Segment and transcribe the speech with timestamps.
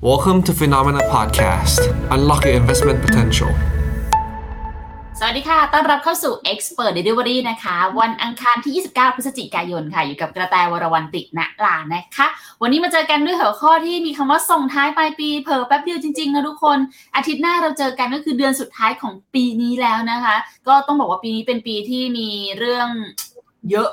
[0.00, 1.80] Welcome to Phenomena Podcast.
[2.14, 3.50] Unlock your investment potential.
[5.18, 12.26] สวัสดีค่ะ ต้อนรับเข้าสู่ Expert Delivery นะคะ วันอังคารที่ 29 พฤศจิกายนค่ะ อยู่กับกระแตวรวันติณลานะคะ
[12.62, 16.78] วันนี้มาเจอกันด้วยหัวข้อที่มีคำว่าส่งท้ายปลายปี เผลอแป๊บเดียวจริง ๆ นะทุกคน
[17.16, 20.36] อาทิตย์หน้าเราเจอกันก็คือเดือนสุดท้ายของปีนี้แล้วนะคะ
[20.68, 22.28] ก็ต้องบอกว่าปีนี้เป็นปีที่มี
[22.58, 22.88] เรื่อง
[23.70, 23.90] เยอะ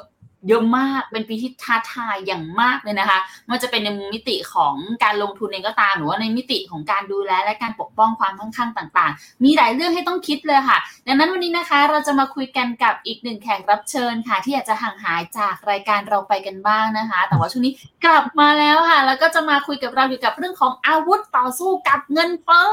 [0.47, 3.19] เยอะมากเป็นปีที่ท้าทายอย่างมากเลยนะคะ
[3.49, 10.77] มันจะเป็นในมิติของการลงทุนเองก็ตามหรือว่าในมิติของการดูแลและการปกป้องความมั่งคั่งต่าง ๆ มีหลายเรื่องให้ต้องคิดเลยค่ะ
[11.07, 17.73] ดังนั้นวันนี้นะคะเราจะมาคุยกันกับอีกหนึ่งแขกรับเชิญค่ะ ที่อาจจะห่างหายจากรายการเราไปกันบ้างนะคะ แต่ว่าช่วงนี้
[18.05, 22.71] กลับมาแล้วค่ะ แล้วก็จะมาคุยกับเราเกี่ยวกับเรื่องของอาวุธต่อสู้กับเงินเฟ้อ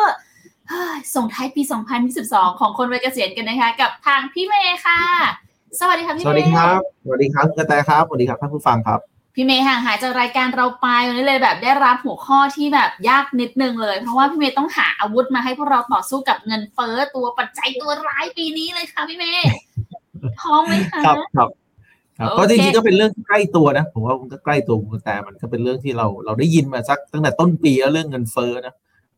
[1.15, 1.63] ส่งท้ายปี
[2.11, 5.03] 2022 ของคนวัยเกษียณกันนะคะ กับทางพี่เมย์ค่ะ
[5.81, 9.01] สวัสดีค่ะพี่สวัสเมดีย์ครับสวัสดีครับกระแตครับสวัสดีครับท่านผู้ฟังครับ
[9.35, 19.47] พี่เมย์ห่างหายจากรายการเราไปวันนี้เลยแบบได้รับหัวข้อที่แบบยากนิดนึงเลย เพราะว่าพี่เมย์ต้องหาอาวุธมาให้พวกเราต่อสู้กับเงินเฟ้อตัวปัจจัยตัวร้ายปีนี้เลยค่ะพี่เมย์
[20.41, 21.49] พร้อมไหมคะครับครับ
[22.19, 28.75] ครับโอเคก็จริงๆก็เป็นเรื่องที่ใกล้ตัวนะผมว่ามันก็ใกล้ตัวคุณกระแตมันก็เป็นเรื่องที่เราเราได้ยินมาสักตั้งแต่ต้นปีแล้วเรื่องเงินเฟ้อนะ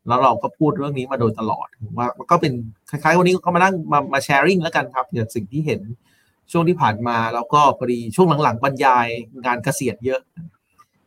[0.08, 2.52] แล้วเราก็พูดเรื่องนี้มาโดยตลอดผมว่ามันก็เป็น
[2.90, 5.80] คล้ายๆ วันนี้ก็มานั่งมามาแชร์ริ่งแล้วกันครับเกี่ยวกับสิ่งที่เห็น
[6.52, 9.06] ช่วงที่ผ่านมาแล้วก็พอดีช่วงหลังๆ บรรยาย
[9.44, 10.20] งานเกษียณเยอะ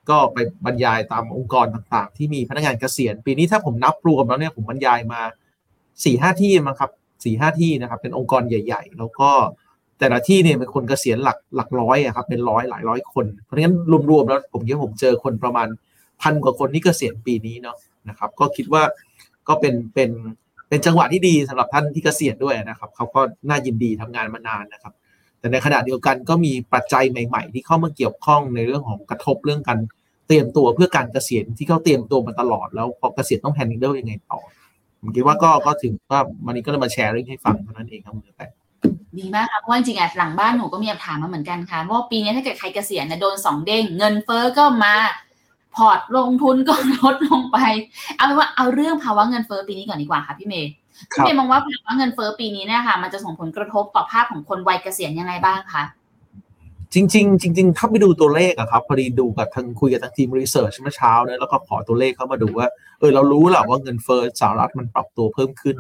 [0.09, 5.21] ก็ไปบรรยายตามองค์กรต่างๆ ที่มีพนักงานเกษียณ ปีนี้ถ้าผมนับรวมแล้วเนี่ยผมบรรยายมา
[6.05, 6.91] สี่ห้าที่มั้งครับ
[7.23, 9.29] สี่ห้าที่นะครับ เป็นองค์กรใหญ่ ๆ แล้วก็
[9.99, 13.75] แต่ละที่เนี่ยเป็นคนเกษียณหลักหลักร้อยอะครับเป็นร้อยหลายร้อยคนเพราะงั้น
[14.09, 15.67] รวมๆแล้วผมคิดว่าผมเจอคนประมาณ
[16.21, 17.77] พันกว่าคนที่เกษียณปีนี้เนาะ
[18.09, 18.83] นะครับ ก็คิดว่า
[19.47, 20.09] ก็เป็นเป็น
[20.69, 24.93] เป็นจังหวะที่ดีสำหรับท่านที่เกษียณด้วยนะครับเขาก็น่ายินดีทำงานมานานนะครับ
[25.47, 29.79] แต่ในขณะเดียวกันก็มีปัจจัยใหม่ ๆ ที่เข้ามาเกี่ยวข้องในเรื่องของกระทบเรื่องการ
[30.27, 34.39] เตรียมตัวเพื่อการเกษียณที่เขาเตรียมตัวมาตลอดแล้วพอเกษียณต้องแฮนด์ลยังไงต่อ
[35.01, 38.47] ผมคิดว่าก็ก็ถึงว่าวันนี้ก็เลยมาแชร์เรื่องให้ฟังเท่านั้นเองครับคุณแต่
[39.19, 44.93] ดีมากค่ะเพราะว่าจริงๆอะหลังบ้านหนูก็มีคำถามมาเหมือนกันค่ะว่าปีนี้ถ้าเกิดใครเกษียณนะโดนสองเด้งเงินเฟ้อก็มา
[45.75, 47.57] พอร์ตลงทุนก็ลดลงไป
[48.15, 50.71] เอาเป็นว่าเอาเรื่องภาวะเงินเฟ้อปีนี้ก่อนดีกว่าค่ะพี่เมย์
[51.13, 55.83] คพี่เมย์มองว่าภาวะเงินเฟ้อปีนี้เนี่ยค่ะ มันจะส่งผลกระทบต่อภาพของคนวัยเกษียณยังไงบ้างคะ
[56.93, 62.67] จริง ๆ จริงๆถ้าไปดูตัวเลขอะครับพอดีดูกับทางคุยกับทางทีม research เมื่อเช้าเนี่ยแล้วก็ขอตัวเลขเข้ามาดูว่า
[62.99, 65.77] เออเรารู้แหละว่าเงินเฟ้อสหรัฐมันปรับตัวเพิ่มขึ้น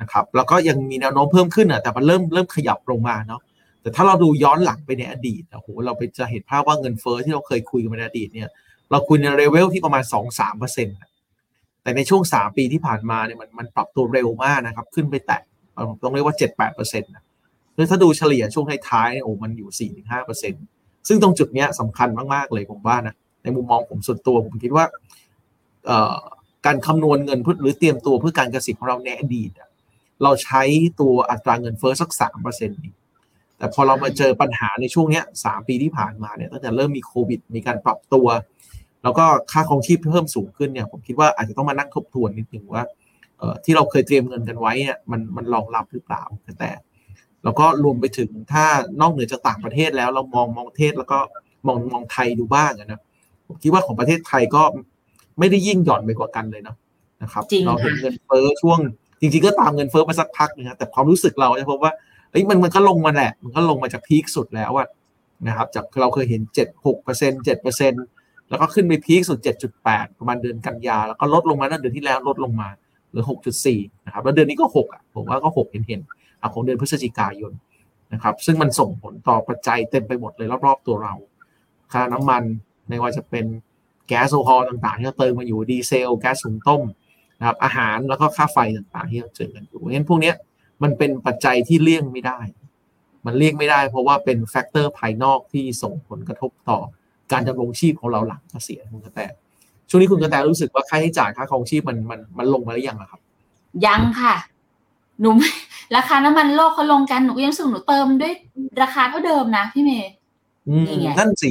[0.00, 3.40] นะครับแล้วก็ยังมีแนวโน้มเพิ่มขึ้นอะแต่มันเริ่มเริ่มขยับลงมาเนาะ
[3.82, 8.48] แต่ถ้าเราดูย้อนหลังไปในอดีตโอ้โหเราไปจะเห็นภาพว่าเงินเฟ้อที่เราเคยคุยกันในอดีตเนี่ย
[8.90, 10.96] เราคุยในเลเวลที่ประมาณ 2-3เปอร์เซ็นต์
[11.86, 15.40] แต่ในช่วง 3 ปีที่ผ่านมาเนี่ยมันมันปรับตัวเร็วมากนะครับ ขึ้นไปแตะ
[16.02, 17.24] ต้องเรียกว่า 7-8เปอร์เซ็นต์นะ
[17.74, 20.64] แล้วถ้าดูเฉลี่ยช่วงท้ายๆโอ้มันอยู่ 4-5เปอร์เซ็นต์
[21.08, 24.84] ซึ่งตรงจุดเนี้ยสำคัญมากๆเลยผมว่านะในมุมมองผมส่วนตัวผมคิดว่า
[26.66, 29.68] การคำนวณเงินหรือเตรียมตัวเพื่อการเกษียณของเราในอดีตอะ
[30.22, 30.62] เราใช้
[31.00, 32.78] ตัวอัตราเงินเฟ้อสักสามเปอร์เซ็นต์
[33.58, 38.26] แต่พอเรามาเจอปัญหาในช่วงนี้สามปีที่ผ่านมาเนี่ยตั้งแต่เริ่มมีโควิด มีการปรับตัว
[39.06, 42.84] แล้วก็ค่าครองชีพเพิ่มสูงขึ้นเนี่ยผมคิดว่าอาจจะต้องมานั่งทบทวนนิดนึงว่า
[43.38, 46.22] เอ่อที่เราเคยเตรียมเงินกันไว้เนี่ยมันมันรองรับหรือเปล่า
[46.58, 46.70] แต่
[47.44, 48.64] แล้วก็รวมไปถึงถ้า
[49.00, 51.18] นอกเหนือจากต่างประเทศแล้วเรามองมองประเทศแล้วก็
[51.66, 53.00] มองมองไทยดูบ้างอะนะ
[53.46, 54.62] ผมคิดว่าของประเทศไทยก็
[55.38, 56.76] ไม่ได้ยิ่งหย่อนไปกว่ากันเลยเนาะ
[57.22, 58.78] นะครับจริงเราเห็นค่ะเงินเฟ้อช่วง
[59.20, 61.92] จริงๆก็ตามเงินเฟ้อมาสักพักนึงนะแต่ความรู้สึกเราจะพบว่า
[62.30, 64.88] เฮ้ยมันมันก็ลงมาแหละ มันก็ลงมาจากพีคสุดแล้วอะ
[65.48, 67.92] นะครับ จากเราเคยเห็นเจ็ดหกเปอร์เซ็นเจ็ดเปอร์เซ็น
[68.48, 72.68] แล้วก็ขึ้นไป peak สุดเจ็ดจุดแปดประมาณเดือนกันยา แล้วก็ลดลงมาตั้งแต่เดือนที่แล้วลดลงมา
[73.08, 77.52] เหลือหกจุดสี่นะครับ แล้วเดือนนี้ก็หกอะ ผมว่าก็หกเห็นเห็นๆอะของเดือนพฤศจิกายน
[78.12, 81.14] นะครับ ซึ่งมันส่งผลต่อปัจจัยเต็มไปหมดเลยรอบๆตัวเรา
[81.92, 82.42] ค่าน้ำมัน
[82.88, 83.46] ไม่ว่าจะเป็น
[84.08, 86.82] แก๊สโซฮอลต่างๆ ที่เราเติมมาอยู่ดีเซล แก๊สหุงต้ม
[87.38, 90.32] นะครับอาหารแล้วก็ค่าไฟต่างๆ ที่เราเจอกันอยู่เพราะฉะนั้นพวกนี้
[90.82, 92.40] มันเป็นปัจจัยที่เลี่ยงไม่ได้
[93.26, 96.78] มันเลี่ยงไม่ได้ เพราะว่าเป็น factor ภายนอกที่ส่งผลกระทบต่อ
[97.32, 99.20] การดำรงชีพของเราหลังเกษียณคุณกระแต
[99.88, 103.20] ช่วงนี้คุณกระแตรู้สึกว่าค่าใช้จ่ายค่าครองชีพมันมันมันลงมาหรือยังอะครับ
[103.86, 104.34] ยังค่ะ
[105.20, 105.50] หนูไม่
[105.96, 108.34] ราคาน้ำมันโลกเขาลงกันหนูก็ยังรู้สึกหนูเติมด้วย
[108.82, 110.10] ราคาเท่าเดิมนะพี่เมย์
[110.68, 111.50] อืมนี่ไงนั่นสิ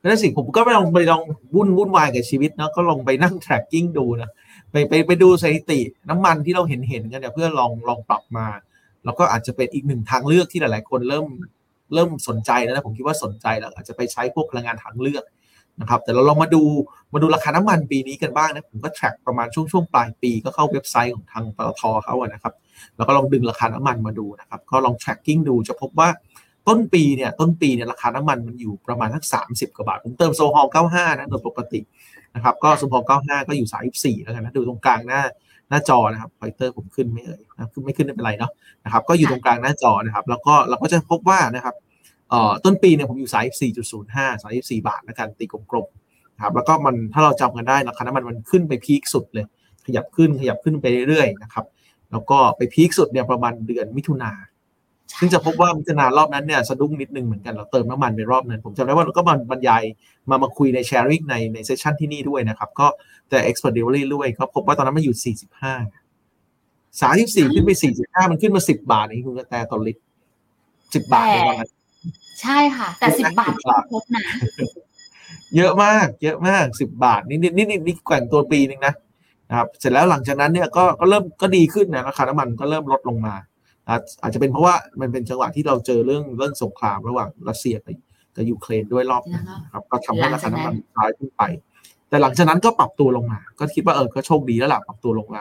[0.00, 1.22] นั่นสิผมก็ไปลองไปลอง
[1.54, 4.30] วุ่นวุ่นวายกับชีวิตเนอะก็ลองไปนั่ง tracking ดูนะ
[4.70, 8.46] ไปไปไปดูสถิติน้ำมันที่เราเห็นเห็นกันเนี่ยเพื่อลองลองปรับมา
[9.04, 11.26] แล้วก็อาจจะเป็นอีกหนึ่งทางเลือกที่หลาย ๆ คนเริ่ม
[11.94, 15.24] เริ่มสนใจแล้วนะผมคิดว่าสนใจแล้วอาจจะไปใช้พวกพลังงานทางเลือก
[15.80, 16.62] นะครับแต่เราลองมาดู
[17.12, 22.54] มาดูราคาน้ำมันปีนี้กันบ้างนะผมก็ track ประมาณช่วงช่วงปลายปีก็เข้าเว็บไซต์ของทางปตทเขาอะนะครับ
[22.96, 26.08] แล้วก็ลองดึงราคาน้ำมันมาดูนะครับก็ลอง tracking ดูจะพบว่า
[26.68, 31.80] ต้นปีเนี่ยต้นปีเนี่ยราคาน้ำมันมันอยู่ประมาณสักสามสิบกว่าบาท ผมเติมโซฮอล95นะโดยปกติ
[32.34, 35.22] นะครับก็สมพร95ก็อยู่34แล้วกันนะดูตรงกลางหน้า
[35.70, 38.52] หน้าจอนะครับไฟเตอร์ผมขึ้นไม่เอ่ยนะขึ้นไม่ขึ้นไม่เป็นไรเนาะ
[38.84, 41.74] นะครับ ก็อยู่ตรงกลางหน้าจอนะครับ แล้วก็เราก็จะพบว่านะครับ
[42.30, 43.30] เอ่อต้นปีเนี่ยผมอยู่
[43.72, 49.46] 34.05 34บาทแล้วกันตีกลมๆนะครับแล้วก็มันถ้าเราจำกันได้ราคาน้ำมันมันขึ้นไปพีคสุดเลย
[49.86, 51.64] ขยับขึ้นขยับขึ้นไปเรื่อยๆนะครับ
[52.10, 54.32] แล้วก็ไปพีคสุดเนี่ยประมาณเดือนมิถุนา
[55.18, 59.82] ซึ่งจะพบว่ามิถุนารอบนั้นเนี่ยสะดุ้งนิดนึงเหมือนกันเราเติมน้ำมันไปรอบนั้น ผมจำได้ว่าเราก็มาบรรยาย
[60.30, 62.86] มามาคุยในแชร์ริ่งในในเซสชันที่นี่ด้วยนะครับ ก็
[63.30, 65.34] แต่ expert delivery ด้วยก็พบว่าตอนนั้นมันอยู่
[67.40, 67.70] 45 34 ขึ้นไป
[68.00, 70.00] 45 มันขึ้นมา 10 บาทนี่คุณกระแตต่อลิตร
[70.94, 71.70] 10 บาทในตอนนั้น
[72.42, 74.22] ใช่ค่ะ แต่สิบบาทก็ครบนะ
[75.56, 78.94] เยอะมาก เยอะมาก 10 บาท นี่นี่นี่นี่แกว่งตัวปีนึงนะ
[79.48, 83.34] นะครับเสร็จแล้วหลังจากนั้นเนี่ยก็ก็เริ่มก็ดีขึ้นนะราคาน้ำมันก็เริ่มลดลงมา
[83.88, 87.94] อาจอาจจะเป็นเพราะว่ามันเป็นจังหวะที่เราเจอเรื่องเรื่องสงครามระหว่างรัสเซียกับ
[88.34, 91.42] กับยูเครนด้วยรอบนั้นนะครับก็ทำให้ราคาน้ำมันร้ายขึ้นไป
[92.08, 95.40] แต่หลังจากนั้นก็ปรับตัวลงมา ก็คิดว่าเออก็โชคดีแล้วล่ะปรับตัวลงมา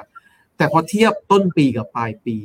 [0.58, 2.38] แต่พอเทียบต้นปีกับปลายปี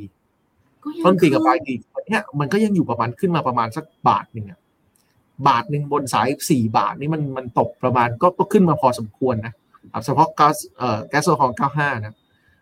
[0.83, 4.59] ก็ยังต้นปีกับปลายขึ้นปีเนี่ยมันก็ยังอยู่ประมาณขึ้นมาประมาณสักบาทหนึ่งอะ
[5.47, 9.53] บาทหนึ่งบนสายสี่บาทนี่มันมันตกประมาณก็ก็ขึ้นมาพอสมควรนะ
[9.93, 12.15] ครับเฉพาะก๊าซเอ่อแก๊สโซฮอล95นะ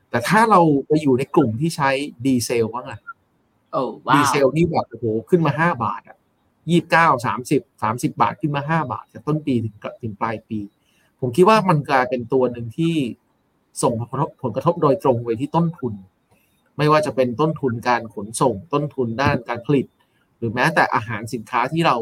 [0.10, 1.90] แต่ถ้าเราไปอยู่ในกลุ่มที่ใช้
[2.26, 3.00] ดีเซลบ้างอะ
[3.72, 6.18] โอ้ว้าดีเซลนี่แบบโอ้โหขึ้นมาห้าบาทอะ
[6.70, 10.60] ยี่บเก้าสามสิบสามสิบาทขึ้นมาห้าบาทจากต้นปีถึงถึงปลายปี
[11.20, 12.96] ผมคิดว่ามันกลายเป็นตัวหนึ่งที่
[13.84, 15.94] ส่งผลกระทบผลกระทบโดยตรงไปที่ต้นทุน
[16.78, 19.86] ไม่ว่าจะเป็นต้นทุนการขนส่งต้นทุนด้านการผลิต
[20.38, 21.96] หรือแม้แต่อาหารสินค้าที่เรา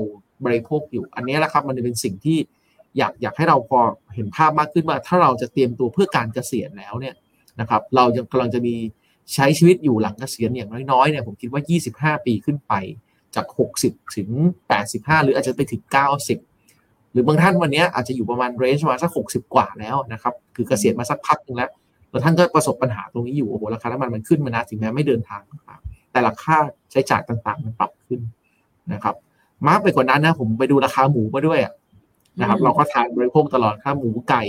[0.46, 2.38] บริโภคอยู่ อันนี้แหละครับ มันเป็นสิ่งที่
[2.98, 3.80] อยากอยากให้เราพอ
[4.16, 7.16] เห็นภาพมากขึ้นว่า ถ้าเราจะเตรียมตัวเพื่อการเกษียณแล้วเนี่ย
[7.60, 8.75] นะครับ เรายังกำลังจะมี
[9.34, 12.74] ใช้ชีวิตอยู่หลังเกษียณอย่างน้อยๆเนี่ยผมคิดว่า 25 ปีขึ้นไป
[13.36, 13.46] จาก
[13.80, 14.30] 60 ถึง
[14.78, 15.82] 85 หรืออาจจะไปถึง
[16.48, 21.70] 90 หรือบางท่านวันนี้อาจจะอยู่ประมาณเรนจ์ประมาณสัก 60 กว่าแล้วนะครับ คือเกษียณมาสักพักหนึงแล้ว
[22.12, 26.58] แล้วท่านก็ประสบปัญหาตรงนี้อยู่โอ้โหราคาน้ำมันมันขึ้นมานะถึงแม้ไม่เดินทางต่างๆแต่ราคา
[26.92, 28.20] ใช้จ่ายต่างๆ มันปรับขึ้น
[28.94, 29.16] นะครับ
[29.68, 31.74] มากไปกว่านั้นนะผมไปดูราคาหมูมาด้วยอะ
[32.40, 34.44] นะครับอืมเราก็ทานบริโภคตลอดค่าหมูไก่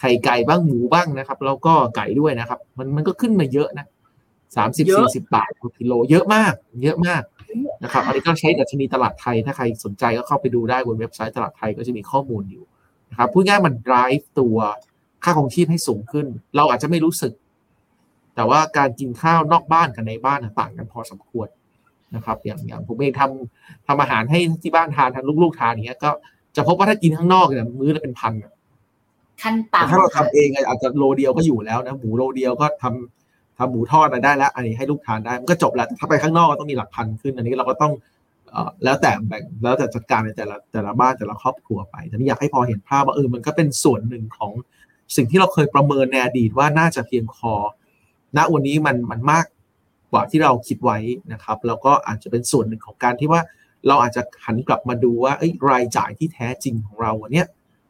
[0.00, 3.86] ไข่ไก่บ้างหมูบ้างนะครับ แล้วก็ไก่ด้วยนะครับ มันมันก็ขึ้นมาเยอะนะ
[4.56, 6.54] สามสิบเยสี่อะสิบาทต่อกิโล เยอะมาก
[6.84, 7.22] เยอะมาก
[7.82, 12.64] นะครับ อันนี้ก็ใช้ดัชนีตลาดไทย ถ้าใครสนใจก็เข้าไปดูได้บนเว็บไซต์ตลาดไทยก็จะมีข้อมูลอยู่
[13.10, 14.56] นะครับ พูดง่ายๆมัน drive ตัว
[15.24, 16.26] ค่าของชีพให้สูงขึ้น
[16.56, 17.32] เราอาจจะไม่รู้สึก
[18.34, 21.48] แต่ว่าการกินข้าวนอกบ้านกับในบ้านน่ะต่างกันพอสมควร
[22.14, 26.10] นะครับ อย่างอย่างผมเองทำทำอาหารให้ที่บ้านทานทานลูกๆทานอย่างเงี้ย ก็
[26.56, 28.52] จะพบว่าถ้ากินข้างนอกเนี่ยมื้อละเป็นพันอะ
[29.42, 33.23] ขั้นแต่ต่ำถ้าเราทำเองอะอาจจะโลเดียวก็อยู่แล้วนะหมูโลเดียวก็ทำ
[33.58, 37.92] ทำหมูทอดอะไรได้แล้วอันนี้ให้ลูกทานได้มันก็จบแล้วถ้าไปข้างนอกก็ต้องมีหลักพันขึ้น อันนี้เราก็ต้อง
[38.54, 44.52] อแล้วแต่แบ่งแล้วแต่จัดการในแต่ละแต่ละบ้านแต่ละครอบครัวไปแต่นี่อยากให้พอเห็นภาพว่าเออมันก็เป็นส่วนหนึ่งของ
[45.16, 47.52] สิ่งที่เราเคยประเมินในอดีตว่าน่าจะเพียงพอ
[48.36, 49.44] ณวันนี้มันมันมาก
[50.12, 50.98] กว่าที่เราคิดไว้
[51.32, 53.40] นะครับ แล้วก็อาจจะเป็นส่วนหนึ่งของการที่ว่า
[53.86, 57.44] เราอาจจะหันกลับมาดูว่าเอ้ยรายจ่ายที่แท้จริงของเราวันนี้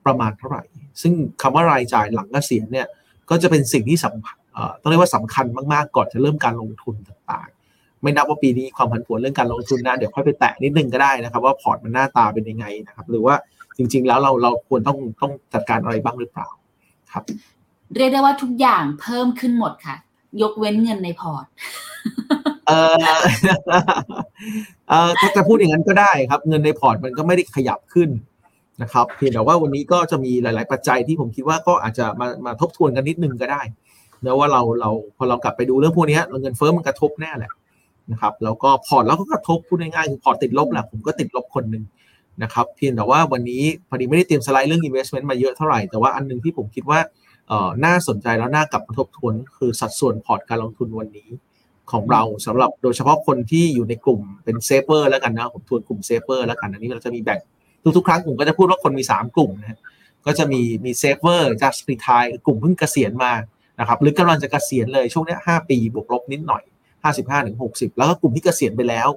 [0.06, 0.62] ประมาณเท่าไหร่
[1.02, 1.12] ซึ่ง
[1.42, 2.86] คำว่ารายจ่ายหลังเกษียณเนี่ย
[3.30, 4.38] ก็จะเป็นสิ่งที่สำคัญ
[4.80, 13.34] ต้องเรียกว่าสำคัญมากๆก่อนจะเริ่มการลงทุนต่างๆ ไม่นับว่าปีนี้ความผันผวนเรื่องการลงทุนนะเดี๋ยวค่อยไปแตะนิดนึงก็ได้นะครับ ว่าพอร์ตมันหน้าตาเป็นยังไงนะครับ หรือว่า
[13.76, 16.46] จริง ๆ แล้วเราเราควรต้องต้องจัดการอะไรบ้างหรือเปล่า
[17.12, 17.24] ครับ
[17.96, 19.96] เรียกได้ว่าทุกอย่างเพิ่มขึ้นหมดค่ะ
[20.42, 21.46] ยกเว้นเงินในพอร์ต
[22.68, 22.96] เออ
[24.88, 28.10] เออถ้าจะพูดอย่างนั้นก็ได้ครับ เงินในพอร์ตมันก็ไม่ได้ขยับขึ้น
[28.82, 37.52] นะครับ เพียงแต่ว่าวันนี้ก็จะมีหลาย ๆ ปัจจัยที่ผมคิดว่าก็อาจจะมามาทบทวนกันนิดนึงก็ได้เนะว่าเราเราพอเรากลับไปดูเรื่องพวกนี้เงินเฟ้อมันกระทบแน่แหละ
[38.12, 41.84] นะครับแล้วก็พอร์ตเราก็กระทบพูดง่ายๆคือพอร์ตติดลบแหละผมก็ติดลบคนหนึ่ง
[42.42, 46.98] นะครับเพียงแต่ว่าวันนี้พอดีไม่ได้เตรียมสไลด์เรื่อง investment มาเยอะเท่าไหร่ แต่ว่าอันหนึ่งที่ผมคิดว่า
[47.48, 51.28] เออน่าสนใจแล้วน่ากลับมาทบทวนคือสัดส่วนพอร์ตการลงทุนวันนี้
[51.92, 57.40] ของเราสำหรับโดยเฉพาะคนที่อยู่ในกลุ่มเป็น saver แล้วกันนะผมทวนกลุ่ม saver แล้วกันอันนี้เราจะมีแบ่ง
[57.96, 59.78] ทุกๆ ครั้งผมก็จะพูดว่าคนมี 3 กลุ่มนะฮะ
[60.26, 63.32] ก็จะมีมี saver just retire กลุ่มเพิ่งเกษียณมา
[63.80, 66.62] นะครับหรือกำลังจะเกษียณเลยช่วงเนี้ย5ปีบวกลบนิดหน่อย
[67.04, 69.08] 55ถึง60 แล้วก็กลุ่มที่เกษียณไปแล้ว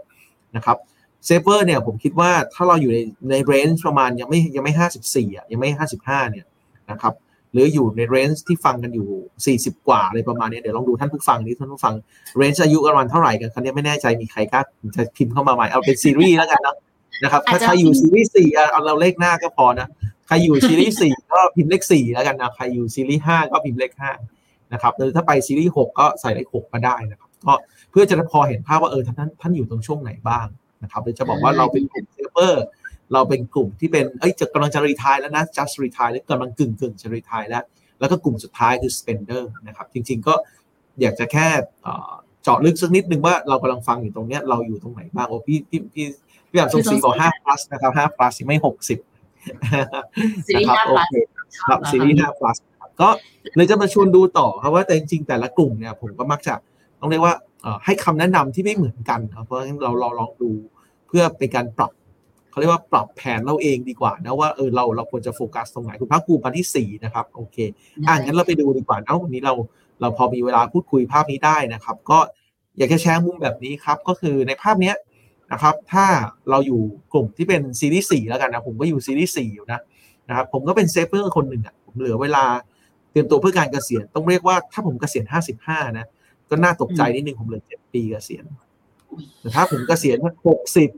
[0.55, 0.77] นะครับ
[1.25, 2.97] saver เนี่ยผมคิดว่าถ้าเราอยู่ใน
[3.29, 4.73] ใน range ประมาณยังไม่ยังไม่
[5.03, 5.69] 54อะยังไม่
[6.01, 6.45] 55เนี่ย
[6.91, 7.13] นะครับ
[7.51, 11.93] หรืออยู่ใน range ที่ฟังกันอยู่ 40 กว่าอะไรประมาณนี้เดี๋ยวลองดูท่านผู้ฟังนี้ท่านผู้ฟัง
[12.37, 14.61] range อายุประมาณเท่าไหร่กันครับเนี่ยไม่แน่ใจมีใครกล้า
[14.95, 16.75] จะพิมพ์เข้ามาไหมเอาเป็นซีรีส์แล้วกันเนอะ
[17.23, 19.87] นะครับอาจถ้าจะใครอยู่ซีรีส์สี่อะเอาเราเลขหน้าก็พอนะ
[20.27, 24.11] ใครอยู่ซีรีส์สี่ก็พิมพ์เลขสี่แล้วกันนะใครอยู่ซีรีส์ห้าก็พิมพ์เลขห้า
[24.73, 27.53] นะครับหรือถ้าไปซีรีส์หกก็ใส่เลขหกมาได้นะครับก็
[27.91, 30.47] เพื่อจะพอเห็นภาพว่าเออท่านท่านอยู่ตรงช่วงไหนบ้าง
[30.83, 32.65] นะครับหรือจะบอกว่าเราเป็นกลุ่ม saver
[33.13, 37.63] เราเป็นกลุ่มที่เป็นเอ้ยจะกำลังจะ retire แล้วนะ just retire หรือกำลังกึ่งกึ่งจะ retire แล้ว
[37.99, 40.33] แล้วก็กลุ่มสุดท้ายคือ spender นะครับ จริง ๆก็
[41.01, 41.47] อยากจะแค่
[42.43, 46.05] เจาะลึกสักนิดนึงว่าเรากำลังฟังอยู่ตรงเนี้ยเราอยู่ตรงไหนบ้างโอ้พี่พี่พี่
[46.49, 48.99] พี่แบบสงสีบอกห้า plus นะครับห้า plus ไม่หกสิบ
[50.47, 51.15] ซีรีส์นะครับ5โอ plus เค
[51.67, 52.57] ครับซีรีส์ห้า plus
[53.01, 53.09] ก็
[53.55, 56.53] เลยจะมาชวนดูต่อครับว่าแต่จริงๆแต่ละกลุ่มเนี่ยผมก็มักจะ
[56.99, 57.35] ต้องเรียกว่า
[57.85, 60.51] ให้คำแนะนำที่ไม่เหมือนกันเพราะฉะนั้นเราเราลองดู
[61.07, 61.91] เพื่อเป็นการปรับ
[62.51, 67.57] เขาเรียกว่าปรับแผนเราเองดีกว่านะว่าเออเราเราควรจะโฟกัสตรงไหนคุณภาคภูมิมาที่สี่นะครับโอเค
[68.07, 69.53] อ่างั้นเราไปดูดีกว่านะวันนี้เรา
[70.01, 72.19] เราพอมีเวลาพูดคุยภาพนี้ได้นะครับ ก็
[72.77, 74.95] อยากจะแชร์มุมแบบนี้ครับ ก็คือในภาพเนี้ย
[75.51, 76.05] นะครับ ถ้า
[76.49, 76.81] เราอยู่
[77.13, 79.79] กลุ่มที่เป็นซีรีส์สี่แล้วกันนะผมก็อยู่ซีรีส์สี่อยู่นะ
[80.29, 82.76] นะครับผมก็เป็น saver คนหนึ่งอะผมเหลือเวลาเต
[83.17, 86.05] รียมตัวเพื่อการเกษียณต้องเรียกว่าถ้าผมเกษียณห้าสิบห้านะ
[86.49, 88.43] ก็น่าตกใจนิดนึงผมเหลือเจ็ดปีเกษียณ
[89.39, 90.89] แต่ถ้าผมเกษียณหกสิบ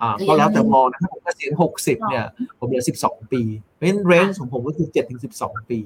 [0.00, 2.24] อ่าก็แล้วแต่มองนะถ้าผมเกษียณหกสิบเนี่ย
[2.58, 3.42] ผมเหลือสิบสองปี
[3.74, 5.78] เพราะฉะนั้น range ของผมก็คือเจ็ดถึงสิบสองปี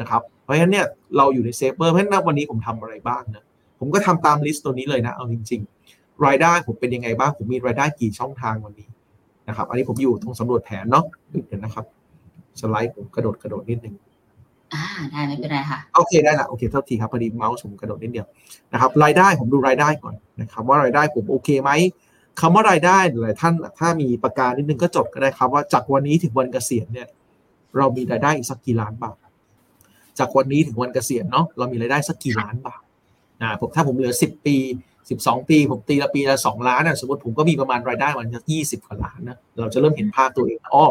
[0.00, 0.86] นะครับเพราะฉะนั้นเนี่ย
[1.16, 3.44] เราอยู่ใน saver เพราะฉะนั้นวันนี้ผมทำอะไรบ้างนะ
[3.80, 5.60] ผมก็ทำตาม list ตัวนี้เลยนะเอาจริง
[5.92, 8.88] ๆ รายได้ผมเป็นยังไงบ้างผมมีรายได้กี่ช่องทางวันนี้
[9.48, 11.04] นะครับ อันนี้ผมอยู่ตรงสำรวจแผนเนาะ
[11.46, 11.84] เดี๋ยวนะครับ
[12.60, 13.94] สไลด์ผมกระโดดกระโดดนิดนึง
[14.74, 18.26] อ่าได้ไม่เป็นไรค่ะ โอเคได้ละโอเคเท่าทีครับพอดีเมาส์ผมกระโดดนิดเดียว
[18.72, 21.70] นะครับรายได้ผมดูรายได้ก่อนนะครับว่ารายได้ผมโอเคไหม
[22.40, 27.08] คำว่ารายได้หลายท่านถ้ามีประกาศนิดนึงก็จดก็ได้ครับ ว่าจากวันนี้ถึงวันเกษียณเนี่ย
[27.76, 29.16] เรามีรายได้อีกสักกี่ล้านบาท
[30.18, 32.82] จากวันนี้ถึงวันเกษียณเนาะเรามีรายได้สักกี่ล้านบาท
[33.42, 34.56] นะผมถ้าผมเหลือสิบปี
[35.10, 40.84] สิบสองปี ผมตีละปีละสองล้านนะสมมติผมก็มีประมาณรายได้วันสักยี่สิบกว่าล้านนะเราจะเริ่มเห็นภาพตัวเองอ๋อ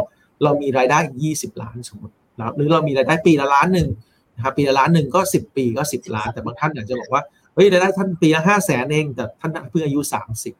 [0.43, 2.13] เรามีรายได้ยี่สิบล้านสมมติ
[2.55, 3.89] หรือเรามีรายได้ปีละล้านหนึ่ง
[4.35, 7.21] นะครับปีละล้านหนึ่งก็สิบปีก็สิบล้าน แต่บางท่านอยากจะบอกว่า
[7.53, 10.53] เฮ้ยรายได้ท่านปีละห้าแสนเองแต่ท่านเพิ่งอายุสามสิบ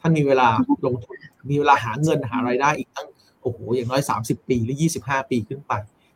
[0.00, 0.48] ท่านมีเวลา
[0.86, 1.16] ลงทุน
[1.50, 3.08] มีเวลาหาเงินหารายได้อีกตั้ง
[3.42, 5.72] โอ้โหอย่างน้อยสามสิบปีหรือยี่สิบห้าปีขึ้นไป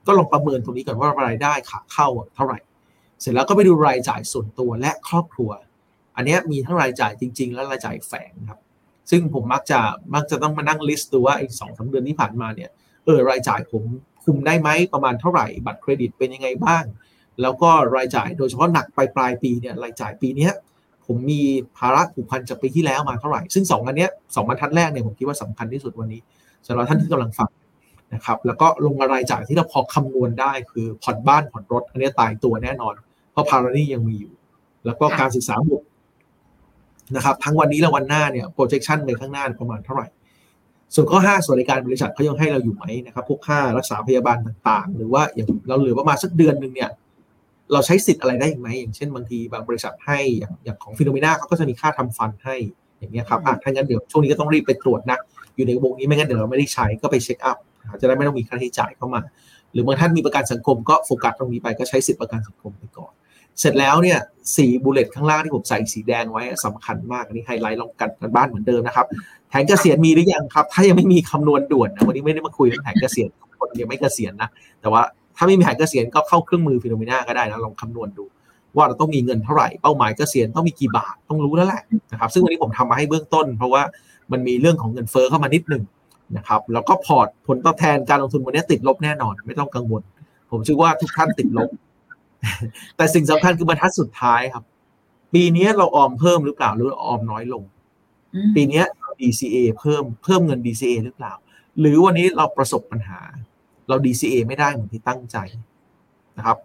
[0.06, 2.58] ก็ลองประเมินตรงนี้ก่อนว่ารายได้ขาเข้าเท่าไหร่
[3.20, 5.50] เสร็จแล้วก็ไปดูรายจ่ายส่วนตัวและครอบครัว
[6.16, 8.60] อันนี้มีทั้งรายจ่ายจริง ๆ และรายจ่ายแฝงครับ
[9.10, 9.80] ซึ่งผมมักจะ
[10.14, 12.70] มักจะต้องมานั่งลิสต์ดูว่าไอ้สองสาเดือนที่ผ่านมาเนี่ย
[13.04, 13.82] เออรายจ่ายผม
[14.28, 16.84] คุมได้ไหมประมาณเท่าไหร่ บัตรเครดิตเป็นยังไงบ้าง
[17.42, 20.48] แล้วก็รายจ่ายโดยเฉพาะหนักปลายปลายปีเนี่ยรายจ่ายปีนี้
[21.06, 21.42] ผมมี
[21.78, 26.20] ภาระผูกพันจากปีที่แล้วมาเท่าไหร่ ซึ่งสองอันเนี้ยสองบรรทัดแรกเนี่ยผมคิดว่าสำคัญที่สุดวันนี้
[26.66, 27.50] สำหรับท่านที่กำลังฟัง
[28.14, 32.94] นะครับแล้วก็ลงรายจ่ายที่เราพอคำนวณได้คือผ่อนบ้านผ่อนรถ อันนี้ตายตัวแน่นอน
[33.32, 34.32] เพราะภาระนี้ยังมีอยู่
[34.86, 35.86] แล้วก็การศึกษาบุตร
[37.16, 40.06] นะครับทั้งวันนี้และวันหน้าเนี่ย projection ในข้างหน้าประมาณเท่าไหร่
[40.94, 46.90] ส่วนข้อ 5สวัสดิการบริษัทเขายังให้เราอยู่ไหมนะครับพวกค่ารักษาพยาบาลต่างๆ หรือว่าอย่างเราเหลือประมาณสักเดือนหนึ่งเนี่ย
[47.72, 52.56] เราใช้สิทธิ์อะไรได้อีกไหมอย่างเช่นบางทีบางบริษัทให้อย่างอย่างของ Finnomena เขาก็จะมีค่าทำฟันให้
[52.98, 55.18] อย่างเงี้ยครับอะถ้างั้นเดี๋ยวช่วงนี้ก็ต้องรีบไปตรวจนะ
[55.56, 57.56] อยู่ในวงนี้ไม่งั้นเดี๋ยวเราไม่ได้ใช้ก็ไป check up
[58.00, 59.20] จะได้ไม่ต้องมีค่าใช้จ่ายเข้ามา
[59.72, 63.12] หรือบางท่านมีประกันสังคมก็โฟกัสตรงนี้ไปก็ใช้สิทธิประกันสังคมไปก่อน
[63.60, 64.18] เสร็จแล้วเนี่ย
[64.56, 69.06] สี bullet ข้างล่างที่ผมใส่สีแดงไว้สำคัญมากอันนี้ไฮไลท์ลองกันการบ้านเหมือนเดิมนะครับ
[69.48, 73.28] แผนเกษียณมีหรือยังครับ ถ้ายังไม่มีคำนวณด่วนนะวันนี้ไม่ได้มาคุยเรื่องแผนเกษียณ
[73.60, 74.48] คนยังไม่เกษียณนะ
[74.80, 75.02] แต่ว่า
[75.36, 78.24] ถ้าไม่มีแผนเกษียณก็เข้าเครื่องมือ Finnomena ก็ได้นะลองคำนวณดู
[78.76, 83.82] ว่าเราต้องมีเงินเท่าไหร่เป้าหมายเกษียณต้องมีกี่บาทต้องรู้แล้วแหละนะครับซึ่งวันนี้ผมทำมาให้เบื้องต้น เพราะว่า
[84.32, 85.82] มันมีเรื่องของเงินเฟ้อเข้ามานิดหนึ่ง
[86.36, 90.02] นะครับแล้วก็พอร์ตผลตอบแทนการลงทุนวันนี้ติดลบแน่นอน ไม่ต้องกังวล
[90.50, 91.68] ผมเชื่อว่าทุกท่านติดลบ
[92.96, 94.64] แต่สิ่งสำคัญคือบรรทัดสุดท้ายครับ
[95.34, 97.62] ปีนี้เราออมเพิ่มหรือเปล่าหรือออมน้อยลง
[98.54, 98.82] ปีนี้
[99.20, 101.32] DCA เพิ่มเพิ่มเงิน DCA หรือเปล่า
[101.80, 103.20] หรือวันนี้เราประสบปัญหา
[103.88, 105.36] เรา DCA ไม่ได้เหมือนที่ตั้งใจ
[106.38, 106.58] นะครับ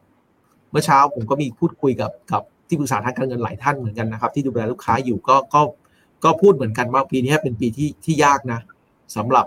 [0.71, 5.61] เมื่อเช้าผมก็มีพูดคุยกับกับที่ปรึกษาทางการเงินหลายท่านเหมือนกันนะครับ ที่ดูแลลูกค้าอยู่ก็ก็
[6.23, 8.59] ก็พูดเหมือนกันว่าปีนี้เป็นปีที่ที่ยากนะ
[9.15, 9.45] สำหรับ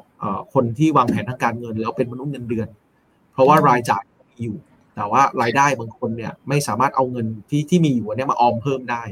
[0.54, 2.68] คนที่วางแผนทางการเงินแล้วเป็นมนุษย์เงินเดือน
[3.32, 4.56] เพราะว่ารายจ่ายมีอยู่
[4.96, 9.02] แต่ว่ารายได้บางคนเนี่ยไม่สามารถเอาเงินที่ที่มีอยู่เนี่ยมาออมเพิ่มได้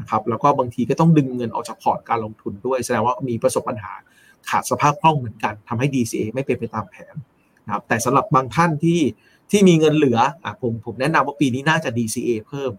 [0.00, 3.92] นะครับแล้วก็บางทีก็ต้องดึงเงินออกจากพอร์ตการลงทุนด้วยแสดงว่ามีประสบปัญหา
[4.48, 7.14] ขาดสภาพคล่องเหมือนกันทำให้ DCA ไม่เป็นไปตามแผน
[7.64, 9.00] นะครับแต่สำหรับบางท่านที่
[9.50, 12.72] ที่มีเงินเหลืออะผมผมแนะนำว่าปีนี้น่าจะ DCA เพิ่ม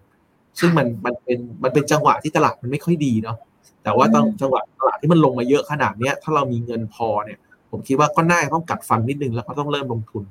[0.59, 3.37] ซึ่งมันมันเป็นมันเป็นจังหวะที่ตลาดมันไม่ค่อยดีเนาะ
[3.83, 7.39] แต่ว่าตอนจังหวะตลาดที่มันลงมาเยอะขนาดเนี้ยถ้าเรามีเงินพอเนี่ย
[7.71, 10.23] ผมคิดว่าก็น่าต้องกัดฟันนิดนึงแล้วก็ต้องเริ่มลงทุน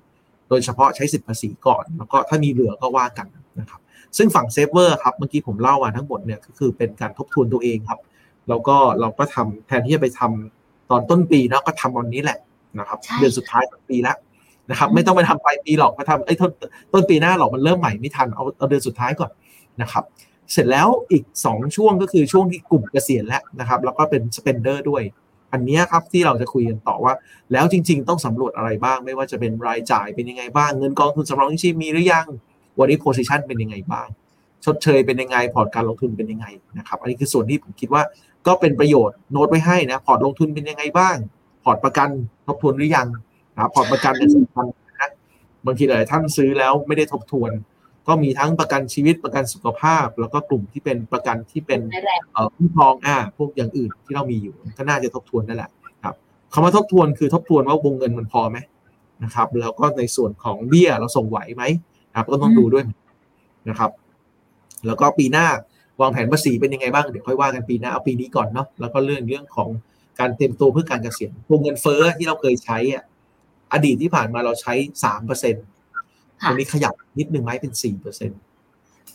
[0.52, 3.26] โดยเฉพาะใช้สิทธิภาษีก่อน แล้วก็ถ้ามีเหลือก็ว่ากัน
[3.60, 3.80] นะครับ
[4.16, 8.00] ซึ่งฝั่ง saver ครับเมื่อกี้ผมเล่ามาทั้งหมดเนี่ยก็คือเป็นการทบทวนตัวเองครับ
[8.48, 12.38] แล้วก็เราก็ทำแทนที่จะไปทำตอนต้นปีเนาะก็ทำวันนี้แหละ
[12.78, 14.16] นะครับ เดือนสุดท้ายของปีแล้ว
[14.70, 16.50] นะครับ ไม่ต้องไปทำปลายปีหรอกมาทำไอ้ต้น
[16.92, 19.30] ต้นปีหน้าหรอกมันเริ่มใหม่ไม่ทันเอาเอาเดือนสุดท้ายก่อน
[19.82, 20.04] นะครับ
[20.52, 25.02] เสร็จแล้วอีก 2 ช่วงก็คือช่วงที่กลุ่มเกษียณแล้วนะครับ แล้วก็เป็น spender ด้วย
[25.52, 27.14] อันนี้ครับที่เราจะคุยกันต่อว่า
[27.52, 32.26] แล้วจริง ๆ ต้องสำรวจอะไรบ้าง ไม่ว่าจะเป็นรายจ่ายเป็นยังไงบ้างเงินกองทุนสำรองชีพมีหรือยัง
[32.78, 34.08] วันนี้ position เป็นยังไงบ้าง
[34.64, 36.46] ชดเชยเป็นยังไงพอร์ตการลงทุนเป็นยังไง
[36.78, 38.02] นะครับอันนี้คือส่วนที่ผมคิดว่า
[38.46, 41.16] ก็เป็นประโยชน์โน้ตไว้ให้นะพอร์ตลงทุนเป็นยังไงบ้าง
[41.64, 42.08] พอร์ตประกัน
[42.46, 43.08] ทบทวนหรือยัง
[43.54, 44.66] นะพอร์ตประกันเนี่ยสำคัญ
[45.00, 45.10] นะ
[45.66, 47.50] บางทีหลายท่านซื้อแล้วไม่ได้ทบทวน
[48.08, 55.70] ก็มีทั้งประกันชีวิตประกันสุขภาพ แล้วก็กลุ่มที่เป็นประกันที่เป็นไม่แรงเอ่อคุ้มครองอ่าพวกอย่างอื่นที่เรามีอยู่ก็น่าจะทบทวนได้แหละ
[56.04, 56.14] ครับ
[56.52, 58.58] คำว่าทบทวนคือทบทวนว่าวงเงินมันพอไหม
[59.24, 61.62] นะครับ แล้วก็ในส่วนของเบี้ยเราส่งไหวไหม
[62.10, 62.84] นะครับก็ต้องดูด้วย
[63.68, 63.90] นะครับ
[64.86, 65.46] แล้วก็ปีหน้า
[66.00, 69.68] วางแผนภาษีเป็นยังไงบ้างเดี๋ยวค่อยว่ากันปีหน้าเอาปีนี้ก่อนเนาะแล้วก็เรื่องเรื่องของ
[70.20, 73.04] การเตรียมตัวเพื่อการเกษียณวงเงินเฟ้อที่เราเคยใช้อะ
[73.72, 75.64] อดีตที่ผ่านมาเราใช้สามเปอร์เซ็นต์
[76.42, 78.40] ค่ะวันนี้ขยับนิดนึงไหมเป็นสี่เปอร์เซ็นต์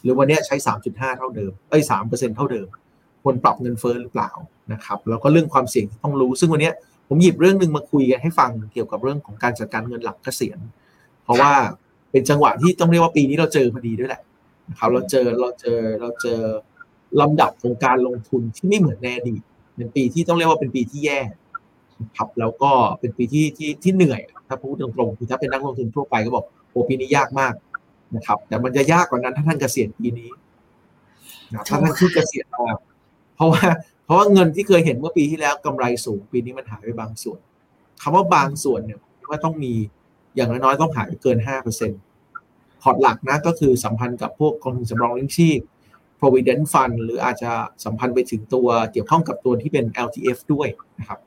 [0.02, 2.68] หรือวันนี้ใช้สามจุดห้าเท่าเดิมเอ้สามเปอร์เซ็นเท่าเดิม
[3.24, 4.32] ควรปรับเงินเฟ้อหรือเปล่า
[4.74, 6.72] นะครับแล้วก็เรื่องความเสี่ยงที่ต้องรู้ ซึ่งวันนี้
[7.08, 10.60] ผมหยิบเรื่องหนึ่งมาคุยกันให้ฟังเกี่ยวกับเรื่องของการจัดการเงินหลังเกษียณ
[11.24, 11.52] เพราะว่า
[12.12, 14.22] เป็นจังหวะที่ต้องเรียกว่าปีนี้เราเจอพอดีด้วยแหละ
[14.70, 16.40] นะครับเราเจอเราเจอเราเจอ
[17.22, 19.42] ลำดับของการลงทุนที่ไม่เหมือนในอดีต
[19.76, 21.20] เป็นปีที่ต้องเรียกว่าเป็นปีที่แย่
[22.18, 27.54] ครับแล้วก็เป็นปีที่ที่ที่เหนื่อย ถ้าพูดตรงๆคือถ้าเป็นนักลงทุนทั่วไปก็บอกโอ้ปีนี้ยากมาก
[28.16, 30.30] นะครับ แต่มันจะยากกว่านั้นถ้าท่านเกษียณปีนี้
[31.52, 32.66] นะครับถ้าท่านขึ้นเกษียณมา
[33.36, 33.62] เพราะว่า
[34.06, 37.40] เพราะว่าเงินที่เคยเห็นเมื่อปีที่แล้วกำไรสูง ปีนี้มันหายไปบางส่วน
[38.02, 39.74] คำว่าบางส่วนเนี่ยผมคิดว่าต้องมี
[40.36, 42.00] อย่างน้อยๆต้องหายไปเกินห้าเปอร์เซ็นต์
[42.82, 45.60] พอร์ตหลักนะก็คือสัมพันธ์กับพวกกองทุนสำรองเลี้ยงชีพ
[46.20, 47.52] provident fund หรืออาจจะ
[47.86, 50.68] สัมพันธ์ไปถึงตัวเกี่ยวข้องกับตัวที่เป็น LTF ด้วย
[51.00, 51.27] นะครับอ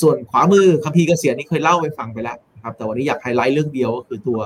[0.00, 4.38] ส่วนขวามือคัมภีร์เกษียณนี่เคยเล่าไปฟังไปแล้วนะครับแต่วันนี้อยากไฮไลท์เรื่องเดียวก็คือตัว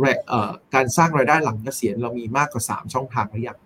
[0.00, 3.58] แรเอ่อการสร้างรายได้หลังเกษียณเรามีมากกว่า 3 ช่องทางหรือยัง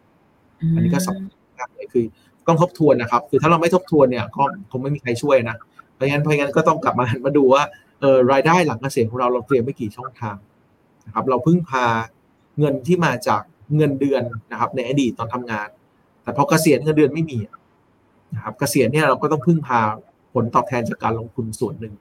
[0.74, 2.04] อันนี้ก็สำคัญเลยคือ
[2.46, 5.56] ต้องทบทวนนะครับ คือถ้าเราไม่ทบทวนเนี่ยก็คงไม่มีใครช่วยนะ
[5.94, 7.62] เพราะงั้นเพราะงั้นก็ต้องกลับมาหันมาดูว่า
[8.00, 10.36] เออรายได้หลังเกษียณของเราเราเตรียมไม่กี่ช่องทาง
[11.06, 11.86] นะครับ เราพึ่งพา
[12.58, 13.42] เงินที่มาจาก
[13.76, 15.68] เงินเดือนนะครับ ในอดีตตอนทำงาน
[16.22, 17.38] แต่พอเกษียณเงินเดือนไม่มี
[18.34, 19.80] นะครับ เกษียณเนี่ยเราก็ต้องพึ่งพา
[20.36, 21.94] ผลตอบแทนจากการลงทุนส่วนหนึ่ง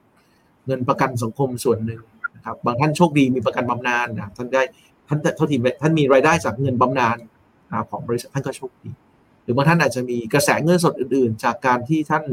[0.66, 2.00] เงินประกันสังคมส่วนหนึ่ง
[2.36, 4.62] นะครับบางท่านโชคดีมีประกันบำนาญนะท่านได้
[5.08, 7.16] ท่านเท่าที่ท่านมีรายได้จากเงินบำนาญ
[7.72, 8.90] นะของบริษัทท่านก็โชคดี
[9.42, 12.24] หรือบางท่านอาจจะมีกระแสเงินสดอื่น ๆ จากการที่ท่าน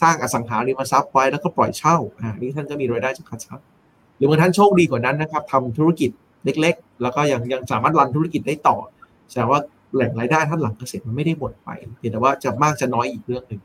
[0.00, 3.58] สร้างอสังหาริมทรัพย์ไว้แล้วก็ปล่อยเช่าอ่านี่ท่านก็มีรายได้จากการเช่า
[4.16, 6.10] หรือบางท่านโชคดีกว่านั้นนะครับทำธุรกิจ
[6.44, 8.76] เล็ก ๆ แล้วก็ยังยังสามารถรันธุรกิจได้ต่อ
[9.30, 9.60] แสดงว่า
[9.94, 11.68] แหล่งรายได้ท่านหลังเกษียณมันไม่ได้หมดไป
[11.98, 13.62] เพียงแต่ว่าจะมากจะน้อยอีกเรื่องหนึ่ง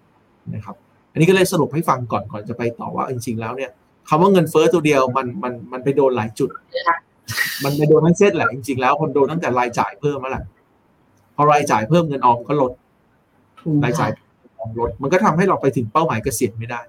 [0.56, 0.76] นะครับ
[1.13, 3.71] อันนี้ก็เลยสรุปให้ฟังก่อนก่อนจะไปต่อว่าจริงๆแล้วเนี่ย
[4.10, 6.49] คำว่าเงินเฟ้อตัวเดียวมันมันมันไปโดนหลายจุด
[7.63, 10.43] มันไปโดนทั้งเส้นแหละจริงๆแล้วคนโดนตั้งแต่รายจ่ายเพิ่มมาแหละ
[11.36, 12.71] พอรายจ่ายเพิ่มเงินออมก็ลด
[13.84, 14.10] รายจ่าย
[14.58, 16.82] ของลด มันก็ทำให้เราไปถึงเป้าหมายเกษียณไม่ได้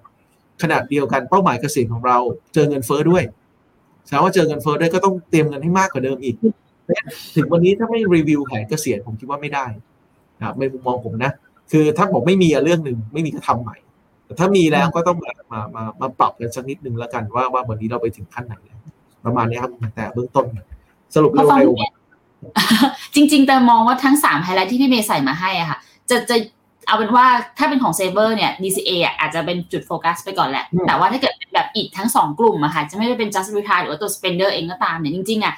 [0.63, 2.19] ขนาดเดียวกันเป้าหมายเกษียณของเรา
[2.55, 3.23] เจอเงินเฟ้อด้วย
[4.07, 6.37] แสดงว่าเจอเงินเฟ้อด้วยก็ต้องเตรียมเงินให้มากกว่าเดิมอีก
[7.37, 9.67] ถึงวันนี้ถ้าไม่รีวิวแผนเกษียณผมคิดว่าไม่ได้
[10.39, 11.33] นะครับในมุมมองผมนะ
[11.73, 13.94] คือถ้าบอกไม่มีอะเรื่องหนึ่งไม่มีก็ทำใหม่แต่
[14.39, 18.81] ถ้ามีแล้วก็ต้องมามามามาปรับกันสักนิดนึงแล้วกันว่าว่าวันนี้เราไปถึงขั้นไหนแล้ว
[19.25, 20.47] ประมาณนี้ครับแต่เบื้องต้น
[21.15, 21.95] สรุปพอฟังเร็วพี่เมย์
[23.15, 25.79] จริง ๆ แต่มองว่าทั้งสามไฮไลท์ที่พี่เมย์ใส่มาให้อะค่ะ
[26.11, 26.37] จะจะ
[26.89, 27.27] เอาเป็นว่า
[27.59, 35.55] ถ้าเป็นของเซเ e อร์เนี่ย DCA อะอาจจะเป็นจุดโฟกัสไปก่อนแหละ แต่ว่าถ้าเกิดเป็นแบบอีกทั้งสองกลุ่มอะค่ะ จะไม่ได้เป็น just retire หรือว่าตัว spender เองก็ตามเนี่ยจริงๆอะ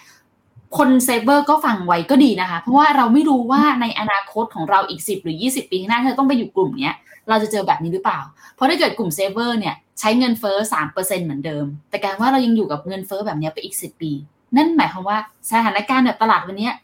[0.79, 6.97] คนเซเ e อร์ก็ฟังไว้ก็ดีนะคะ เพราะว่าเราไม่รู้ว่าในอนาคตของเราอีก 10 หรือ 20 ปีข้างหน้าถ้าเราต้องไปอยู่กลุ่มเนี้ย
[7.29, 8.21] เราจะเจอแบบนี้หรือเปล่า
[8.55, 10.57] เพราะถ้าเกิดกลุ่มเซเ e อร์เนี่ยใช้เงินเฟ้อ
[10.93, 14.13] 3%เหมือนเดิม แต่การว่าเรายังอยู่กับเงินเฟ้อแบบเนี้ยไปอีก10ปี
[14.57, 15.19] นั่นหมายความว่า
[15.51, 16.75] สถานการณ์แบบตลาดวันเนี้ย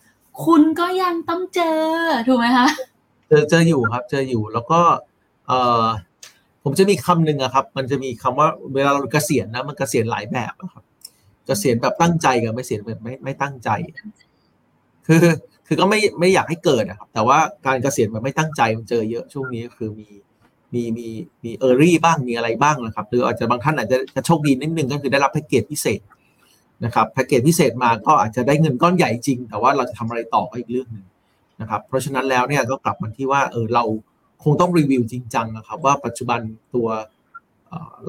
[0.44, 1.80] คุณก็ยังต้องเจอ
[2.26, 4.80] ถูกไหมคะๆเจอเจออยู่ครับ เจออยู่แล้วก็
[5.46, 5.52] เอ
[5.84, 5.86] อ
[6.64, 10.84] ผมจะมีคำหนึ่งอะครับ มันจะมีคำว่าเวลาเราเกษียณนะมันเกษียณหลายแบบอะครับ
[11.46, 13.70] เกษียณแบบตั้งใจกับไม่เกษียณแบบไม่ไม่ตั้งใจ
[15.06, 15.24] คือ
[15.66, 20.08] คือก็ไม่ไม่อยากให้เกิดอะครับ แต่ว่าการเกษียณแบบไม่ตั้งใจมันเจอเยอะช่วงนี้ก็คือมี
[20.74, 21.06] มีมี
[21.44, 26.00] มีเออรี่บ้างมีอะไรบ้างนะครับหรืออาจจะบางท่านอาจจะจะโชคดีนิดนึงก็คือได้รับแพ็กเกจพิเศษ
[26.84, 31.06] นะครับแพ็กเกจพิเศษมาก็อาจจะได้เงินก้อนใหญ่จริง แต่ว่าเราจะทำอะไรต่อก็อีกเรื่องหนึ่ง
[31.60, 33.84] นะครับเพราะฉะนั้นแล้วเนี่ยก็กลับมาที่ว่าเออเรา
[34.44, 36.40] คงต้องรีวิวจริงจังนะครับ ว่าปัจจุบัน
[36.74, 36.88] ตัว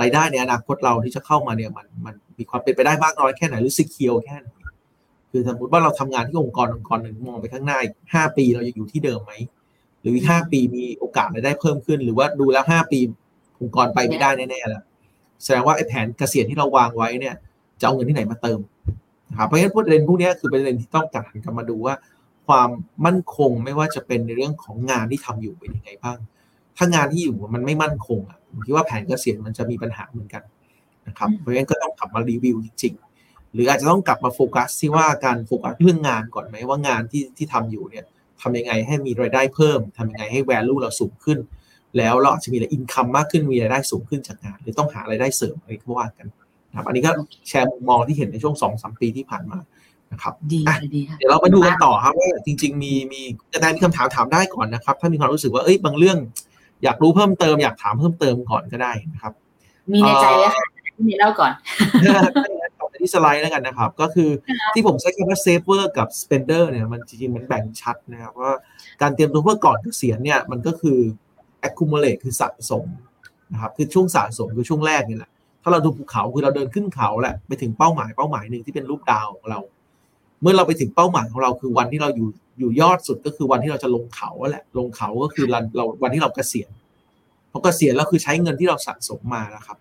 [0.01, 4.47] รายได้ในอนาคตเราที่จะเข้ามาเนี่ยมันมันมีความเป็นไปได้มากน้อยแค่ไหนหรือสิเคียวแค่ไหน
[5.31, 7.79] คือสมมติว่าเราทำงานที่องค์กรองค์กรหนึ่งมองไปข้างหน้า
[8.13, 9.33] ห้าปีเรายังอยู่ที่เดิมไหม
[10.03, 12.99] หรืออีกห้าปีมีโอกาสรายได้เพิ่มขึ้น หรือว่าดูแล้วห้าปี
[13.59, 14.83] องค์กรไปไม่ได้แน่ๆแล้ว
[15.43, 17.35] แสดงว่าไอ้แผนเกษียณที่เราวางไว้เนี่ย
[17.79, 18.59] จะเอาเงินที่ไหนมาเติม
[19.29, 21.95] นะครับเพราะฉะนั้นประเด็นพวกนี้คือประเด็นที่ต้องกลับหันกลับมาดูว่า
[22.47, 22.69] ความ
[23.05, 26.17] มั่นคงไม่ว่าจะเป็นในเรื่องของงานที่ทำอยู่เป็นยังไงบ้าง
[26.77, 30.43] ถ้างานที่อยู่มันไม่มั่นคงอะผมคิดว่าแผนเกษียณมันจะมีปัญหาเหมือนกัน
[31.07, 38.05] นะครับอืมเพราะฉะนั้นก็ต้องกลับมารีวิวจริงๆหรืออาจจะต้องกลับมาโฟกัสที่ว่าการโฟกัสเรื่องงานก่อนไหมว่างานที่ที่ทำอยู่เนี่ย
[38.41, 41.39] ทำยังไงให้มีรายได้เพิ่มทำยังไงให้ value เราสูงขึ้น
[41.97, 46.27] แล้วเราอาจจะมีอินคัมมากขึ้นมีรายได้สูงขึ้นจากงาน หรือต้องหารายได้เสริมอะไรก็ว่ากัน
[46.69, 47.11] นะครับอันนี้ก็
[47.49, 49.59] แชร์มุมมองที่เห็นในช่วงสองสามปีที่ผ่านมา
[50.11, 53.21] นะครับดีอะค่ะดีค่ะเดี๋ยวเรามาดูกันต่อครับว่าจริง ๆ มีมี
[53.53, 56.17] กระดานมีคำถามถามได้ก่อนนะครับ ถ้ามีความรู้สึกว่าเอ้ยบางเรื่อง
[56.83, 59.33] อยากรู้เพิ่มเติมอยากถามเพิ่มเติมก่อนก็ได้นะครับ
[59.91, 60.65] มีในใจเลยค่ะ
[60.95, 61.51] พี่เมย์เล่าก่อน
[62.07, 62.21] ต่อ
[62.61, 62.62] ไป
[63.03, 64.29] ที่สไลด์แล้วกันนะครับ ก็คือ
[64.73, 68.51] ที่ผมใช้คำว่า saver กับ spender เนี่ยมันจริงๆมันแบ่งชัดนะครับว่า
[69.01, 70.99] การเตรียมตัวเพื่อก่อนเกษียณเนี่ยมันก็คือ
[71.67, 72.85] accumulate คือสะสม
[73.53, 75.31] นะครับคือช่วงสะสมคือช่วงแรกนี่แหละ
[75.63, 79.59] ถ้าเราดูภูเขาคือเราเดินขึ้นเขาแหละไปถึงเป้าหมายเป้าหมายหนึ่งที่เป็นรูปดาวของเรา
[80.41, 86.69] เมื่อเราไปถึงเป้าหมายของเราคือวันที่เราอยู่อยู่ยอดสุดก็คือวันที่เราจะลงเขาแหละลงเขาก็คือเราเราวันที่เราเกษียณ
[87.51, 89.77] พอเกษียณแล้วคือใช้เงินที่เราสะสมมาแล้วครับ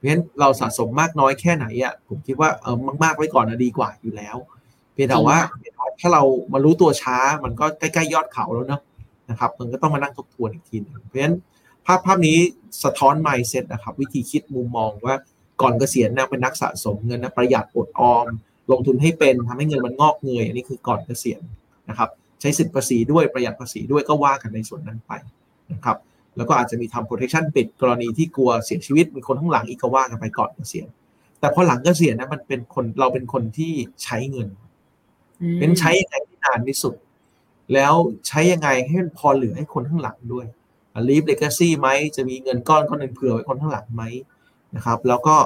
[0.00, 4.36] เพราะฉะนั้นเราสะสมมากน้อยแค่ไหนอะผมคิดว่าเออมากๆไว้ก่อนนะดีกว่าอยู่แล้ว
[4.92, 5.38] เพียงแต่ว่า
[6.00, 8.82] ถ้าเรามารู้ตัวช้ามันก็ใกล้ๆยอดเขาแล้วเนาะ
[9.30, 11.36] นะครับ มันก็ต้องมานั่งทบทวนอีกทีหนึงเพราะฉะนั้น
[11.86, 12.38] ภาพภาพนี้
[12.84, 15.16] สะท้อน mindset นะครับ วิธีคิดมุมมองว่า
[15.60, 18.26] ก่อนเกษียณนะเป็นนักสะสมเงินนะประหยัดอดออม
[18.70, 21.42] ลงทุนให้เป็นทำให้เงินมันงอกเงยอันนี้คือก่อนเกษียณ
[21.88, 22.10] นะครับ
[22.40, 25.12] ใช้สิทธิภาษีด้วยประหยัดภาษีด้วยก็ว่ากันในส่วนนั้นไป
[25.72, 25.96] นะครับ
[26.36, 30.88] แล้วก็อาจจะมีทำ protection ปิดกรณีที่กลัวเสียชีวิตมีคนข้างหลังอีกก็ว่ากันไปก่อนเกษียณ
[31.40, 34.48] แต่พอหลังเกษียณนะมันเป็นคนเราเป็นคนที่ใช้เงิน
[35.58, 36.94] เป็นใช้ยังไงที่นานที่สุด
[37.74, 37.94] แล้ว
[38.28, 40.46] ใช้ยังไงให้มันพอเหลือให้คนข้างหลังด้วย
[41.08, 44.02] ลีฟเลกาซี่ไหมจะมีเงินก้อนก้อนหนึ่งเผื่อไว้คนข้างหลังไหม
[44.76, 45.36] นะครับ แล้วก็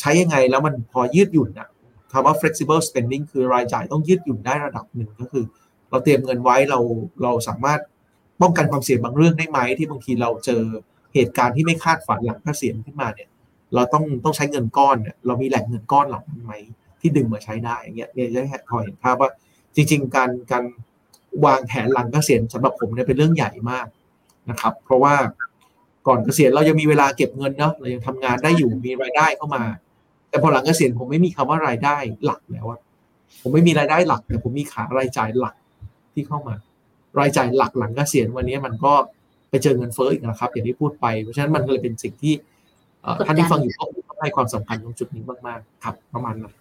[0.00, 1.68] ใช้ยังไงแล้วมันพอยืดหยุ่นอะ
[2.12, 5.44] คำว่า flexible spending คือรายจ่ายต้องยืดหยุ่นได้ระดับหนึ่งก็คือ
[5.90, 6.78] เราเตรียมเงินไว้เรา
[7.22, 7.80] เราสามารถ
[8.40, 10.62] ป้องกันความเสี่ยงบางเรื่องได้ไหมที่บางทีเราเจอ
[11.14, 13.28] เหตุการณ์ที่ไม่คาดฝันหลังเกษียณขึ้นมาเนี่ย
[13.74, 16.52] เราต้องต้องใช้เงินก้อนเนี่ยเรามีแหล่งเงินก้อนหล่านั้นไหม
[17.00, 19.30] ที่ดึงมาใช้ได้อย่างเงี้ยเนี่ยจะให้พอเห็นภาพว่า
[19.74, 20.64] จริง ๆ การการ
[21.44, 23.86] วางแผนหลังเกษียณสำหรับผมเนี่ยเป็นเรื่องใหญ่มาก
[24.50, 25.14] นะครับ เพราะว่า
[26.06, 29.62] ก่อนเกษียณเรายังมีเวลาเก็บเงินเนาะเรายังทำงานได้อยู่มีรายได้เข้ามา
[30.28, 32.80] แต่พอหลังเกษียณผมไม่มีคำว่ารายได้หลักแล้วอะ
[33.42, 35.54] ผมไม่มีรายได้หลัก แต่ผมมีขารายจ่ายหลัก
[36.14, 36.54] ที่เข้ามา
[37.20, 38.92] รายจ่ายหลักหลังเกษียณวันนี้มันก็
[39.50, 42.34] ไปเจอเงินเฟ้ออีกนะครับ อย่างที่พูดไป เพราะฉะนั้นมันเลยเป็นสิ่งที่
[43.02, 46.54] เอ่อกดดันท่านที่ฟังอยู่ก็ต้องให้ความสำคัญตรงจุดนี้มากๆ ครับ ประมาณนั้น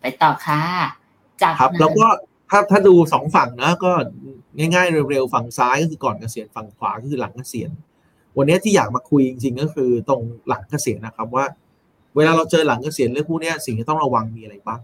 [0.00, 0.62] ไปต่อค่ะ
[1.42, 2.06] จากครับนั้นแล้วก็
[2.50, 3.92] ถ้าถ้าดูสองฝั่งนะก็
[4.58, 7.70] ง่ายๆเร็วๆฝั่งซ้ายก็คือก่อนเกษียณฝั่งขวาก็คือหลังเกษียณ
[8.36, 11.44] วันนี้ที่อยากมาคุยจริงๆก็คือตรงหลังเกษียณนะครับว่า
[12.16, 14.80] เวลาเราเจอหลังเกษียณเรื่องพวกเนี้ยสิ่งที่ต้องระวังมีอะไรบ้าง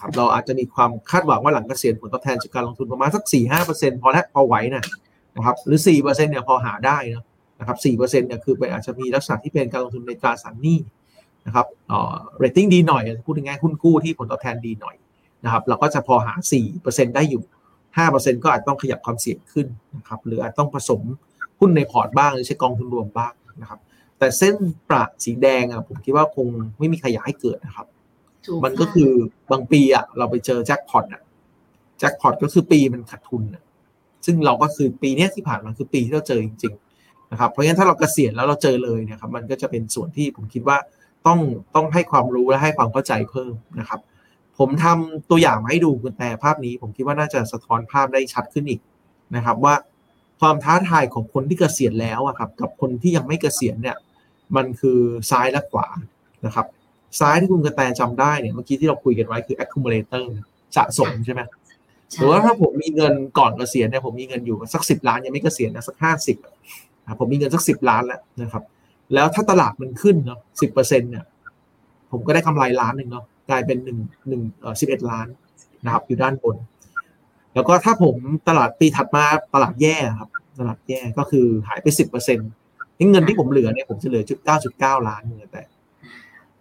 [0.00, 4.84] ครับเราอาจจะมีความคาดหวังว่าหลังเกษียณผลตอบแทนจากการลงทุนประมาณสักสี่ห้าเปอร์เซ็นพอแล้วพอไหวนะ
[5.36, 7.24] นะครับหรือสี่เปอร์เซ็นเนี่ยพอหาได้นะ
[7.60, 10.78] นะครับสี่เปอร์เซ็นเนี่ยคือไปอาจจะมีลักษณะที่เป็นการลงทุนในตราสารหนี้
[11.46, 14.96] นะครับเอ่อเรตติ้งดีหน่อยพูดง่ายๆหุ้นกู้ที่ผลตอบแทนดีหน่อย
[15.44, 16.34] นะครับเราก็จะพอหา
[16.74, 17.42] 4%ได้อยู่
[17.94, 21.00] 5%ก็อาจต้องขยับความเสี่ยงขึ้นนะครับหรืออาจต้องผสม
[21.60, 23.80] หุ้นในพอร์ตบ้างหรือใช้กองทุนรวมบ้างนะครับ
[24.18, 24.54] แต่เส้น
[24.88, 26.46] ประสีแดงอะผมคิดว่าคง
[26.78, 27.86] ไม่มีใครอยากให้เกิดนะครับ
[28.64, 29.10] มันก็คือ
[29.50, 31.22] บางปีอะเราไปเจอแจ็คพอตอะ
[31.98, 33.62] แจ็คพอตก็คือปีมันขาดทุนอะ
[34.26, 40.78] ซึ่งเราก็คือปีเนี้ยที่ผ่านมาคือปีที่เราเจอจริง ๆ นะครับ เพราะฉะนั้นถ้าเราเกษียณแล้วเราเจอเลยเนี่ยครับมันก็จะเป็นส่วนที่ผมคิดว่า
[41.26, 41.38] ต้อง
[41.74, 44.00] ต้องให้ความรู้และให้ความเข้าใจเพิ่มนะครับ
[44.58, 48.80] ผมทำตัวอย่างมาให้ดูคุณแต่ภาพนี้ ผมคิดว่าน่าจะสะท้อนภาพได้ชัดขึ้นอีก
[49.36, 49.74] นะครับ ว่า
[50.40, 53.96] ความท้าทายของคนที่เกษียณแล้วอะครับ กับคนที่ยังไม่เกษียณเนี่ย
[54.56, 54.98] มันคือ
[55.30, 55.86] ซ้ายและขวา
[56.46, 56.66] นะครับ
[57.20, 60.24] ซ้ายที่คุณกระแตจำได้เนี่ยเมื่อกี้ที่เราคุยกันไว้คือ accumulator
[60.76, 61.40] สะสมใช่ไหม
[62.10, 66.36] ใช่หรือว่าถ้าผมมีเงินก่อนเกษียณเนี่ยผมมีเงินอยู่สักสิบล้านยังไม่เกษียณนะสักห้าสิบ
[67.20, 68.62] ผมมีเงินสักสิบล้านแล้วนะครับ
[69.14, 71.24] แล้วถ้าตลาดมันขึ้นเนาะสิบเปอร์เซ็นเนี่ย
[72.10, 75.26] ผมก็ได้กำไรล้านหนึ่งเนาะกลายเป็นหนึ่งหนึ่งเอ่อสิบเอ็ดล้าน
[75.84, 76.56] นะครับ อยู่ด้านบน
[77.54, 78.16] แล้วก็ถ้าผม
[78.48, 82.50] ตลาดปีถัดมาตลาดแย่ครับ ตลาดแย่ก็คือหายไปสิบเปอร์เซ็นต์
[83.10, 85.62] เงินที่ผมเหลือเนี่ยผมจะเหลือจุดเก้าจุดเก้าล้านเงินแต่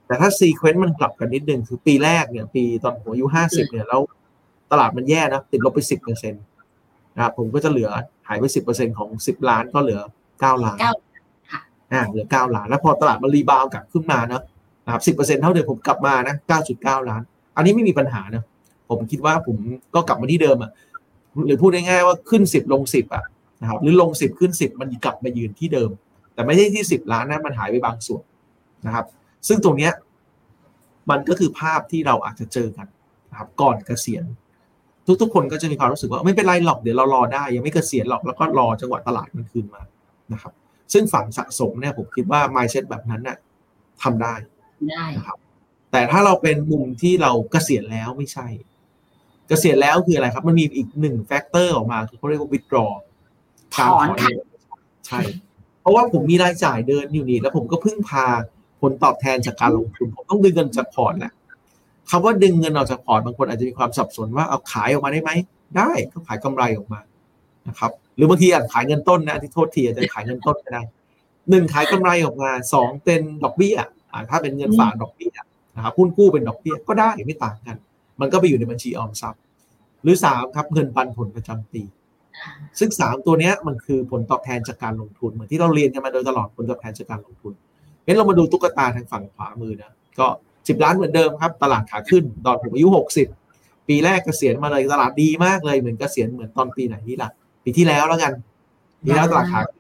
[0.08, 4.02] แต่ถ้าซีเควนต์มันกลับกันนิดนึงคือปีแรกเนี่ย ปีตอนผมอายุห้าสิบเนี่ยแล้ว
[4.72, 6.44] ตลาดมันแย่นะติดลบไปสิบเปอร์เซ็นต์
[7.16, 7.90] นะครับผมก็จะเหลือ
[8.28, 10.02] หายไปสิบเปอร์เซ็นต์ของสิบล้านก็เหลือ
[10.40, 10.94] เก้าล้านเก้า
[11.92, 14.42] อ่าเหลือเก้าล้านแล้วพอตลาดมัน rebound กลับขึ้นมาเนอะ
[14.86, 17.22] นะครับสิบเปอร์เซ็นต์เท่าเดิมผมกลับมานะเก้าจุดเก้าล้าน
[17.56, 18.44] อันนี้ไม่มีปัญหานะ
[18.90, 19.58] ผมคิดว่าผม
[19.96, 20.72] ก็กลับมาที่เดิมอะ
[21.46, 23.24] หรือพูดง่ายๆว่าขึ้นสิบลงสิบอะ
[23.62, 25.90] นะครับหรือลงสิบขึ้นสิบมันกลับมายืนที่เดิม
[26.34, 28.24] แต่ไม่ใช่ที่สิบล้านนะมันหายไปบางส่วน
[28.86, 29.06] นะครับ
[29.48, 29.94] ซึ่งตรงเนี้ย
[31.10, 32.88] มันก็คือภาพที่เราอาจจะเจอกัน
[33.32, 34.26] นะครับก่อนเกษียณ
[35.22, 39.82] ทุกๆ คนก็จะมีความรู้สึกว่าไม่เป็นไรหรอกเดี๋ยวเรารอได้ ยังไม่เกษียณหรอกแล้วก็รอจังหวะตลาดมันคืนมา
[40.34, 40.54] นะครับ
[40.94, 43.38] ซึ่งฝั่งสะสมเนี่ยผมคิดว่า mindset แบบนั้นน่ะ
[44.04, 44.34] ทำได้
[44.90, 45.38] ได้นะครับ
[45.92, 48.48] แต่ถ้าเราเป็นมุมที่เราเกษียณแล้วไม่ใช่
[49.48, 52.92] เกษียณแล้วคืออะไรครับ มันมีอีกหนึ่ง factor ออกมาคือเขาเรียกว่า withdraw
[53.76, 54.48] ถอนค่ะเงิน
[55.08, 55.20] ใช่
[55.82, 58.26] เพราะว่าผมมีรายจ่ายเดินอยู่นี่แล้วผมก็พึ่งพา
[58.82, 61.34] ผลตอบแทนจากการลงทุนผมต้องดึงเงินจากพอร์ตแหละ
[62.10, 65.32] คำว่าดึงเงินออกจากพอร์ตบางคนอาจจะมีความสับสนว่าเอาขายออกมาได้ไหม
[65.78, 67.00] ได้ก็ขายกำไรออกมา
[67.68, 70.82] นะครับ หรือบางทีอาจขายเงินต้นนะที่โทษทีอาจจะขายเงินต้นก็ได้
[71.50, 73.78] หนึ่งขายกำไรออกมาสองเป็นดอกเบี้ย
[74.12, 75.36] อ่าถ้าเป็นเงินฝากดอกเบี้ย
[75.76, 77.78] นะครับหุ้นกู้เป็นดอกเบี้ยก็ได้ไม่ต่างกัน
[78.20, 79.42] มันก็ไปอยู่ในบัญชีออมทรัพย์
[80.04, 81.84] หรือสามครับเงินปันผลประจำปี
[82.80, 87.54] ซึ่งสามตัวเนี้ยมันคือผลตอบแทนจากการลงทุนเหมือนที่เราเรียนกันมาโดยตลอดผลตอบแทนจากการลงทุน
[88.08, 90.28] งั้นเรามาดูตุ๊กตาทางฝั่งขวามือนะ ก็
[90.68, 93.28] สิบล้านเหมือนเดิมครับ ตลาดขาขึ้น ตอนผมอายุหกสิบ
[93.88, 97.30] ปีแรกเกษียณมาเลยตลาดดีมากเลยเหมือนเกษียณเหมือนตอนปีไหนนี่ล่ะ
[97.64, 98.34] ปีที่แล้วแล้วกัน
[99.04, 99.78] ปีแล้วตลาดขาขึ้น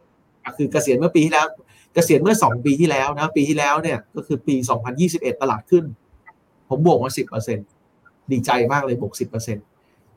[0.57, 1.45] คือเกษียณเมื่อปีที่แล้ว
[1.93, 5.83] เกษียณเมื่อสองปีที่แล้วนะ ปีที่แล้วเนี่ยก็คือปีสองพันยี่สิบเอ็ดตลาดขึ้น
[6.69, 7.59] ผมบวกมาสิบเปอร์เซ็น
[8.31, 9.57] ดีใจมากเลยบวกสิบเปอร์เซ็น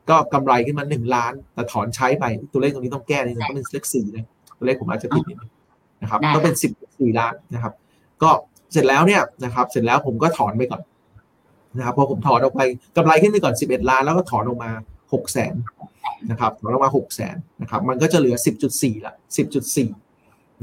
[0.09, 4.25] ก็กำไรขึ้นมาหนึ่งล้าน แต่ถอนใช้ไปตัวเลขตรงนี้ต้องแก้นิดนึงต้องเป็นเลขสี่นะ
[4.57, 5.51] ตัวเลขผมอาจจะผิดนิดนึง
[6.01, 7.73] นะครับได้ต้องเป็นสิบสี่ล้านนะครับ
[8.23, 8.31] ก็
[8.71, 10.81] เสร็จแล้วเนี่ยนะครับเสร็จแล้วผมก็ถอนไปก่อน
[11.77, 12.61] นะครับพอผมถอนออกไป
[12.97, 14.71] กำไรขึ้นไปก่อนสิบเอ็ดล้าน แล้วก็ถอนออกมา
[15.13, 15.55] หกแสน
[16.31, 19.89] นะครับถอนออกมาหกแสนนะครับมันก็จะเหลือสิบจุดสี่ละสิบจุดสี่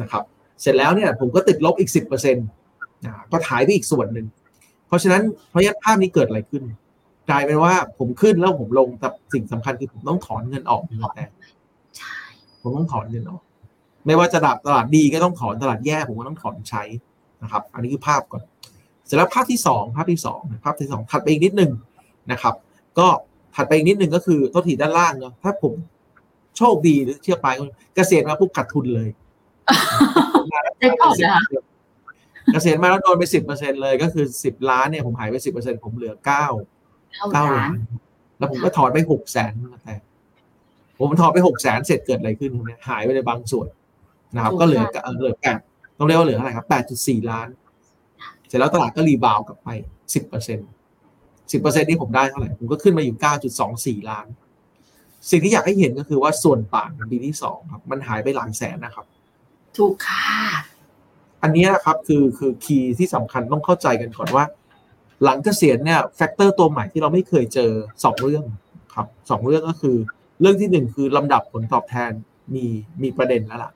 [0.01, 0.23] นะครับ
[0.62, 2.47] เสร็จแล้วเนี่ยผมก็ติดลบอีกสิบเปอร์เซ็นต์
[3.33, 4.27] ก็หายไปอีกส่วนหนึ่ง
[4.87, 6.62] เพราะฉะนั้นเพราะฉะนั้นภาพนี้เกิดอะไรขึ้น
[7.31, 11.27] กลายเป็นว่าผมขึ้นแล้วผมลงแต่สิ่งสำคัญคือผมต้องถอนเงินออกเงินแต่
[11.97, 12.18] ใช่
[12.62, 13.42] ผมต้องถอนเงินออก
[14.07, 16.83] ไม่ว่าจะดับตลาดดีก็ต้องถอนตลาดแย่ผมก็ต้องถอนใช้
[17.42, 18.42] นะครับ อันนี้คือภาพก่อน
[19.07, 21.70] เสร็จแล้วภาพที่สองภาพที่สองภาพที่สองถัดไปอีกนิดนึง
[22.33, 22.55] นะครับ
[22.98, 23.07] ก็
[23.55, 25.72] ถัดไปอีกนิดนึงก็คือต้นทีด้านล่างเนาะ ถ้าผม
[26.57, 27.48] โชคดีหรือเชื่อไป
[27.94, 29.09] เกษียณมาปุ๊บขาดทุนเลย
[30.79, 31.42] แจ็คพอตนะคะ
[32.53, 36.46] เกษียณมาแล้วโดนไปสิบเปอร์เซ็นเลยก็คือสิบล้านเนี่ยผมหายไปสิบเปอร์เซ็นผมเหลือเก้า
[37.14, 37.79] เข้าเก้าร้าล้านน
[38.38, 39.53] แล้วผมก็ถอนไปหกแสน
[39.85, 39.94] แต่
[40.98, 43.68] ผมถอนไปหกแสนเสร็จเกิดอะไรขึ้นครับเนี่ยหายไปในบางส่วน
[44.35, 45.59] นะครับ ก็เหลือเอ่อเหลือแปด
[45.98, 47.48] ต้องเรียกว่าเหลืออะไรครับแปดจุดสี่ล้าน
[48.46, 49.68] เสร็จแล้วตลาดก็ rebound กลับไป
[50.14, 50.58] สิบเปอร์เซ็น
[51.52, 54.26] สิบเปอร์เซ็นที่ผมได้เท่าไหร่ ผมก็ขึ้นมาอยู่เก้าจุดสองสี่ล้าน
[55.30, 59.06] สิ่งที่อยากให้เห็นก็คือว่าส่วนต่างของปีที่สองครับ มันหายไปหลายแสนนะครับ
[59.76, 60.24] ถูกค่ะ
[61.42, 64.44] อันนี้นะครับคือคือ key ที่สำคัญต้องเข้าใจกันก่อนว่า
[65.24, 67.70] หลังเกษียณเนี่ยแฟกเตอร์ตัวใหม่ที่เราไม่เคยเจอ
[68.04, 68.44] สองเรื่อง
[68.94, 69.96] ครับสองเรื่องก็คือ
[70.40, 72.11] เรื่องที่หนึ่งคือลำดับผลตอบแทน
[72.54, 72.64] มี
[73.02, 73.72] มีประเด็นแล้วล่ะ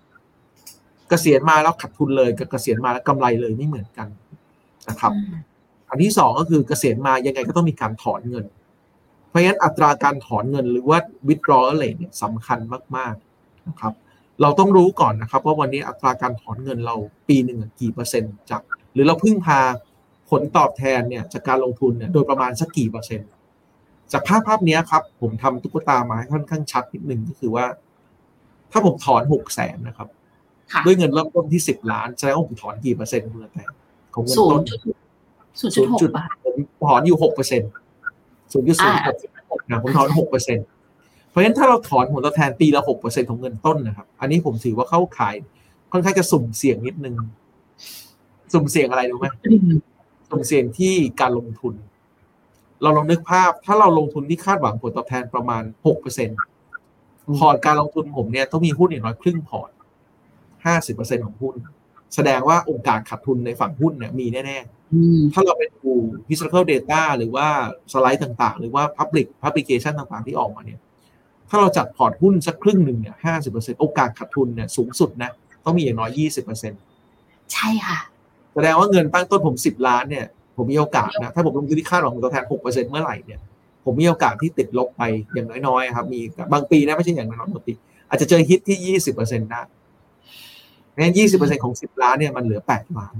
[1.13, 4.09] เกษียณมาแล้วขาดทุนเลยกับเกษียณมาแล้วกำไรเลยไม่เหมือนกัน
[4.89, 5.13] นะครับ
[5.91, 8.47] อันที่สองก็คือเกษียณมายังไงก็ต้องมีการถอนเงิน
[9.29, 10.99] เพราะฉะนั้นอัตราการถอนเงินหรือว่า
[11.29, 12.59] withdrawal rate เนี่ยสำคัญ
[12.97, 13.95] มากๆนะครับ
[14.43, 16.97] เราต้องรู้ก่อนนะครับว่าวันนี้อัตราการถอนเงินเรา
[17.29, 18.61] ปีหนึ่งกี่เปอร์เซ็นต์จาก
[18.95, 19.61] หรือเราพึ่งพา
[20.31, 23.31] ผลตอบแทนเนี่ยจากการลงทุนเนี่ยโดยประมาณสักกี่เปอร์เซ็นต์
[24.13, 27.67] จากภาพภาพเนี้ยครับ ผมทำตุ๊กตามาให้ค่อนข้างชัดนิดนึงก็คือว่า
[28.71, 30.22] ถ้าผมถอนหกแสนนะครับค่ะ
[30.87, 33.65] ด้วยเงินเริ่มต้นที่สิบล้านแสดงว่าผมถอนกี่เปอร์เซ็นต์คุณแต่
[34.15, 34.79] ของเงินศูต้นนย์จุด
[35.77, 36.57] ศูนย์จุดหกบาทผม
[36.89, 37.71] ถอนอยู่หกเปอร์เซ็นต์
[38.53, 39.01] ศูนย์จุดศูนย์
[39.51, 40.67] หกนะผมถอนหกเปอร์เซ็นต์
[41.31, 45.35] เพราะฉะนั้นถ้าเราถอนผลตอบแทนปีละหกเปอร์เซ็นต์ของเงินต้นนะครับ อันนี้ผมถือว่าเข้าขาย
[45.93, 47.15] ค่อนข้างจะสุ่มเสี่ยงนิดนึง
[48.53, 49.27] สุ่มเสี่ยงอะไรรู้ไหม
[50.29, 51.75] สุ่มเสี่ยงที่การลงทุน
[52.83, 56.39] เราลองนึกภาพ ถ้าเราลงทุนที่คาดหวังผลตอบแทนประมาณหกเปอร์เซ็นต์
[57.39, 59.71] พอร์ตการลงทุนผมเนี่ยต้องมีหุ้นอย่างน้อยครึ่งพอร์ต
[60.65, 61.55] ห้าสิบเปอร์เซ็นของหุ้น
[62.15, 65.93] แสดงว่าโอกาสขาดทุนในฝั่งหุ้นเนี่ยมีแน่ๆอืมถ้าเราไปดู
[66.31, 67.47] historical data หรือว่า
[67.93, 70.81] สไลด์ต่างๆ หรือว่า public publication ต่างๆ ที่ออกมาเนี่ย
[71.49, 75.31] ถ้าเราจัดพอร์ตหุ้นสักครึ่งหนึ่งเนี่ยห้าสิบเปอร์เซ็นโอกาสขาดทุนเนี่ยสูงสุดนะ
[75.65, 76.73] ต้องมีอย่างน้อยยี่สิบเปอร์เซ็น
[77.53, 77.99] ใช่ค่ะ
[78.55, 83.41] แสดงว่าเงินตั้งต้นผมสิบล้านเนี่ย ผมมีโอกาสนะ ถ้าผมลงทุนที่คาดหวังผลตอบแทนหกเปอร์เซ็นเมื่อไหร่เนี่ย
[83.85, 85.03] ผมมีโอกาสที่ติดลบไป
[85.35, 86.21] อย่างน้อยๆครับมี
[86.53, 87.73] บางปีนะไม่ใช่อย่างน้อยๆบางปี
[88.09, 89.63] อาจจะเจอฮิตที่ยี่สิบเปอร์เซ็นต์ได้
[90.99, 93.17] งั้นยี่สิบเปอร์เซ็นของสิบล้านเนี่ยมันเหลือแปดล้าน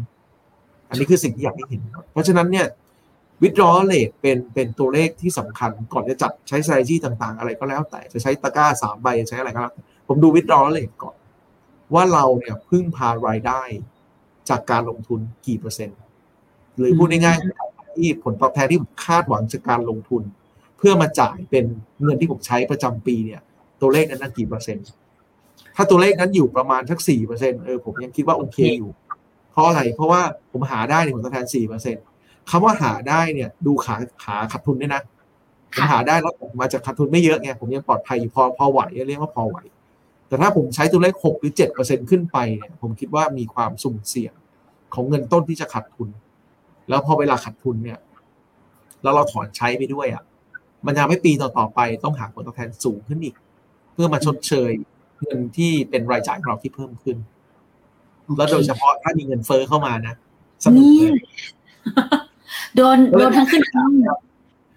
[0.89, 1.81] อันนี้คือสิ่งที่อยากให้เห็น
[2.13, 2.67] เพราะฉะนั้นเนี่ย
[3.43, 9.75] withdrawal rate เป็นเป็นตัวเลขที่สำคัญก่อนจะจัดใช้ s t r a t e g ต่างๆ อะไรก็แล้วแต่จะใช้ตะกร้าสามใบใช้อะไรก็แล้ว
[10.09, 11.17] ผมดู withdrawal rate ก่อน
[11.95, 13.63] ว่าเราเนี่ยพึ่งพารายได้
[14.49, 15.99] จากการลงทุนกี่เปอร์เซ็นต์
[16.77, 20.23] หรือพูดง่ายๆที่ผลตอบแทนที่ผมคาดหวังจากการลงทุน
[20.79, 21.65] เพื่อมาจ่ายเป็น
[22.03, 23.41] เงินที่ผมใช้ประจำปีเนี่ย
[23.81, 24.87] ตัวเลขนั้นกี่เปอร์เซ็นต์
[25.77, 28.91] ถ้าตัวเลขนั้นอยู่ประมาณสักสี่เปอร์เซ็นเออผมยังคิดว่าโอเคอยู่
[29.53, 30.21] เพราะอะไรเพราะว่า
[30.53, 31.97] ผมหาได้ในผลตอบแทนสี่เปอร์เซ็น
[32.51, 35.03] คำว่าหาได้เนี่ย ดูขาขาขาดทุนด้วยนะ
[35.75, 39.57] ผมหาได้แล้วผมมาจากขาดทุนไม่เยอะไงผมยังปลอดภัยอยู่พอพอไหวเรียกว่าพอไหว
[40.33, 44.35] แแต่ถ้าผมใช้ตัวเลขหกหรือเจ็ดเปอร์เซ็นขึ้นไปเนี่ยผมคิดว่ามีความสุ่มเสี่ยง
[44.95, 46.09] ของเงินต้นที่จะขาดทุน
[46.89, 47.99] แล้วพอเวลาขาดทุนเนี่ย
[49.03, 50.23] แล้วเราถอนใช้ไปด้วยอะ
[50.87, 53.35] มันทำให้ปีต่อๆไปต้องหาผลตอบแทนสูงขึ้นอีก
[53.93, 54.73] เพื่อมาชดเชย
[55.23, 57.17] เงินที่เป็นรายจ่ายของเราที่เพิ่มขึ้น
[58.37, 60.15] แล้วโดยเฉพาะถ้ามีเงินเฟ้อเข้ามานะ
[60.65, 61.23] สนุกนี่เลย
[62.77, 64.21] โดนโดนทั้งขึ้นทั้งลง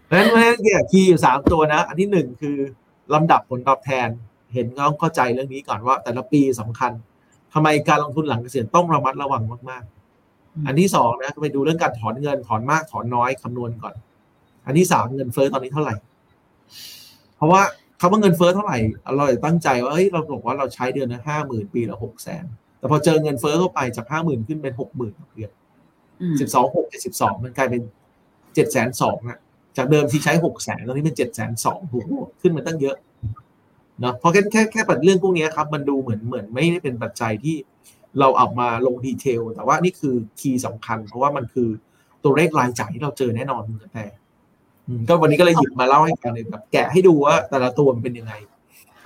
[0.06, 2.58] เพราะฉะนั้นเพราะฉะนั้นเนี่ยคีย์อยู่สามตัวนะ อันที่หนึ่งคือ
[3.14, 4.08] ลำดับผลตอบแทน
[4.54, 6.92] เห็นต้องเข้าใจเรื่องนี้ก่อนว่า แต่ละปีสำคัญ
[7.54, 9.84] ทำไมการลงทุนหลังเกษียณต้องระมัดระวังมาก
[10.26, 13.96] ๆ อันที่สองนะไปดูเรื่องการถอนเงินถอนมากถอนน้อยคำนวณก่อน
[14.66, 15.96] อันที่สามเงินเฟ้อตอนนี้เท่าไหร่
[17.36, 17.62] เพราะว่า
[18.00, 18.78] คำว่าเงินเฟ้อเท่าไหร่
[19.18, 22.46] เราตั้งใจว่าเฮ้ยเราบอกว่าเราใช้เดือนละห้าหมื่นปีละหกแสน
[22.80, 25.52] แต่พอเจอเงินเฟ้อเข้าไปจากห้าหมื่นขึ้นเป็นหกหมื่นเดือน
[26.22, 27.82] อืมสิบสองหกเจ็ดสิบสองมันกลายเป็น
[28.56, 29.40] เจ็ดแสนสองอะ
[29.78, 32.98] จากเดิมที่ใช้หกแสนตอนนี้เป็นเจ็ดแสนสองโอ้โหขึ้นมาตั้งเยอะ
[34.02, 37.56] เนาะเพราะแค่แค่แค่ปัจเรื่องพวกนี้ครับมันดูเหมือนเหมือนไม่ได้เป็นปัจจัยที่
[38.20, 41.70] เราเอามาลงดีเทล แต่ว่านี่คือคีย์สำคัญ เพราะว่ามันคือ
[42.24, 44.25] ตัวเลขรายจ่ายที่เราเจอแน่นอนคุณกระแต่อืม
[45.08, 48.34] ก็วันนี้ก็เลยหยิบมาเล่าให้ฟังเลยแบบแกะให้ดูว่าแต่ละตัวมันเป็นยังไง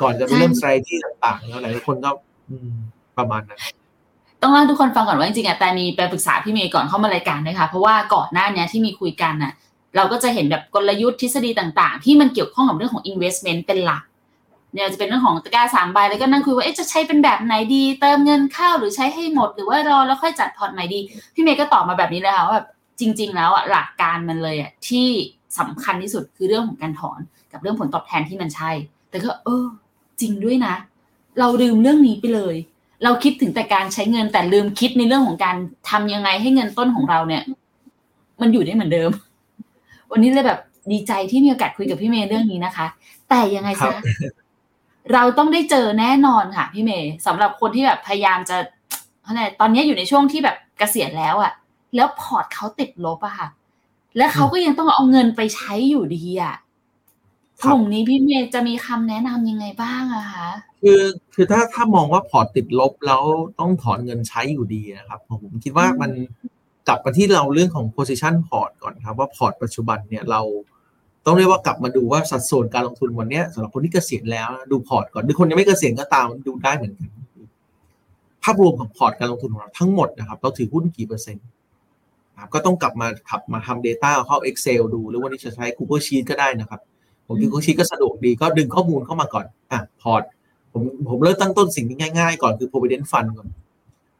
[0.02, 2.10] ก่อนจะไปเริ่ม strategy ต่างๆแล้วหลายคนก็
[2.50, 2.72] อืม
[3.18, 3.60] ประมาณนั้น
[4.42, 9.54] ต้องเล่าให้ทุกคนฟังก่อนว่าจริงๆอะแต่มีไปปรึกษาพี่เมย์ก่อนเข้ามารายการนะคะเพราะว่าก่อนหน้าเนี้ยที่มีคุยกันน่ะ
[9.96, 14.04] เราก็จะเห็นแบบกลยุทธ์ทฤษฎีต่างๆ ที่มันเกี่ยวข้องกับเรื่องของ investment เป็นหลัก
[14.74, 21.00] เนี่ยจะเป็นเรื่องของตะกร้าสามใบแล้วก็นั่งคุยว่าเอ๊ะจะใช้เป็นแบบไหนดี เติมเงินเข้าหรือใช้ให้หมดหรือว่ารอแล้วค่อยจัดพอร์ตใหม่ดี
[21.34, 22.68] พี่เมย์ก็ตอบมาแบบนี้เลยค่ะว่าแบบ
[23.00, 25.10] จริง ๆ แล้วอะหลักการมันเลยอะที่
[25.60, 27.20] สำคัญที่สุดคือเรื่องของการถอน
[27.52, 28.72] กับเรื่องผลตอบแทนที่มันใช่
[29.10, 29.66] แต่ก็เออ
[30.22, 30.76] จริงด้วยนะ
[31.40, 32.56] เราลืมเรื่องนี้ไปเลย
[33.04, 35.56] เราคิดถึงแต่การใช้เงินแต่ลืมคิดในเรื่องของการ
[35.90, 37.44] ทำยังไงให้เงินต้นของเราเนี่ย
[38.42, 39.12] มันอยู่ได้เหมือนเดิม
[40.12, 40.60] วันนี้เลยแบบ
[40.92, 42.88] ดีใจที่มีโอกาสคุยกับพี่เมย์เรื่องนี้นะคะ
[43.30, 43.94] แต่ยังไงครัซะบ
[45.14, 48.58] เราต้องได้เจอแน่นอนค่ะพี่เมย์สำหรับคนที่แบบพยายามจะ
[49.26, 51.52] อะไรตอนนี้อยู่ในช่วงที่แบบเกษียณแล้วอะ
[51.96, 53.48] แล้วพอร์ตเขาติดลบอะค่ะ
[54.18, 56.56] และเขาก็ยังต้องเอาเงินไปใช้อยู่ดีอะ
[57.62, 61.02] ค่ะ กลุ่มนี้พี่เมย์จะมีคำแนะนำยังไงบ้างอะคะคือ
[61.34, 63.22] คือถ้าถ้ามองว่าพอร์ตติดลบแล้ว
[63.60, 66.12] ต้องถอนเงินใช้อยู่ดีนะครับผมคิดว่ามัน
[66.88, 70.42] กลับมาที่เราเรื่องของ position พอร์ตก่อนครับ ว่าพอร์ตปัจจุบันเนี่ยเรา
[71.26, 77.10] ต้องเรียกว่ากลับมาดูว่าสัดส่วนการลงทุนวันเนี้ยสำหรับคนที่เกษียณแล้วนะดูพอร์ตก่อนหรือคนยังไม่เกษียณก็ตามดูได้เหมือนกัน
[78.44, 81.59] ภาพรวมของพอร์ตการลงทุนของเราทั้งหมดนะครับ เราถือหุ้นกี่เปอร์เซ็นต์นะ
[82.40, 86.82] ครับก็ต้องกลับมาขับมาทำ Data เข้า Excel ดู หรือว่านี่จะใช้ Google Sheet ก็ได้นะครับ
[87.28, 90.24] ผม Google Sheet ก็สะดวกดีก็ดึงข้อมูลเข้ามาก่อนอะพอร์ต
[90.74, 93.48] ผมผมเริ่มตั้งต้นสิ่งที่ง่ายๆ ก่อนคือ provident fund ก่อน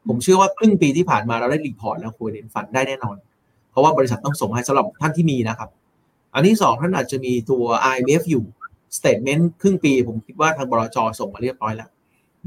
[0.08, 3.16] ผมเชื่อว่าครึ่งปีที่ผ่านมาเราได้ report แล้ว provident fund ได้แน่นอน
[3.70, 5.70] เพราะว่าบริษัทต้องส่งให้สำหรับท่านที่มีนะครับ
[6.34, 8.44] อันที่สองท่านอาจจะมีตัว RMF อยู่
[8.98, 11.90] statement ครึ่งปีผมคิดว่าทางบลจส่งมาเรียบร้อยแล้ว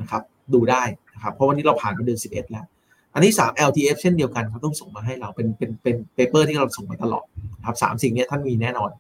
[0.02, 0.22] นะครับ
[0.54, 0.84] ดูได้
[1.14, 2.66] นะครับเพราะวันนี้เราผ่านไปเดือน11 แล้ว
[3.14, 7.26] อันที่สาม LTF เช่นเดียวกันเขาต้องส่งมาให้เราเป็นเป็นเป็น paper ที่เราส่งมาตลอด
[7.66, 8.92] ครับสามสิ่งนี้ท่านมีแน่นอน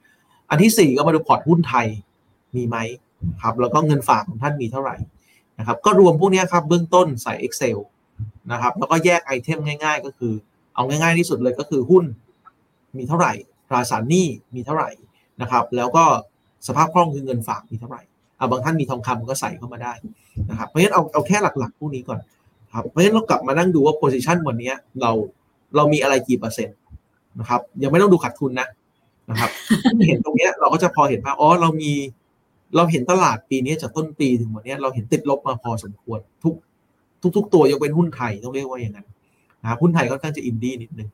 [0.49, 1.87] อันที่สี่ก็มาดูพอร์ตหุ้นไทย
[2.55, 2.77] มีไหม
[3.41, 4.95] ครับแล้วก็เงินฝากของท่านมีเท่าไหร่
[5.59, 7.77] นะครับก็รวมพวกนี้ครับเบื้องต้นใส่ Excel
[8.51, 10.33] นะครับแล้วก็แยก item ง่าย ๆ ก็คือ
[10.75, 12.05] เอาง่ายๆที่สุดเลยก็คือหุ้น
[12.97, 13.33] มีเท่าไหร่
[13.69, 14.89] ตราสารหนี้มีเท่าไหร่
[15.41, 16.05] นะครับแล้วก็
[16.67, 18.01] สภาพคล่องคือเงินฝากมีเท่าไหร่
[18.39, 19.93] อะบางท่านมีทองคำก็ใส่เข้ามาได้
[20.49, 22.19] นะครับเพราะฉะนั้นเอาเอาแค่หลักๆพวกนี้ก่อน
[22.73, 25.11] ครับเพราะฉะนั้นเรากลับมานั่งดูว่า position วันนี้เรา
[25.75, 26.77] เรามีอะไรกี่เปอร์เซ็นต์
[27.39, 28.67] นะครับ ยังไม่ต้องดูขาดทุนนะ
[29.29, 29.51] นะครับ
[30.07, 31.91] เห็นตรงเนี้ยเราก็จะพอเห็นว่าอ๋อเรามี
[32.75, 36.53] เราเห็นตลาดปีนี้จากต้นปีถึงวันนี้เราเห็นติดลบมาพอสมควรทุก
[37.35, 39.07] ทุกๆตัวยกเป็นหุ้นไทยต้องเรียกว่าอย่างนั้น
[39.61, 41.09] นะหุ้นไทยค่อนข้างจะอินดี้นิดนึง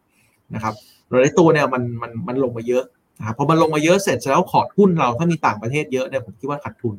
[0.53, 0.73] นะครับ
[1.09, 2.83] หลายตัวเนี่ยมันมันมันลงมาเยอะ
[3.19, 6.95] นะครับพอมันลงมาเยอะเสร็จแล้วขอดหุ้นเราถ้ามีต่างประเทศเยอะเนี่ยผมคิดว่าขาดทุน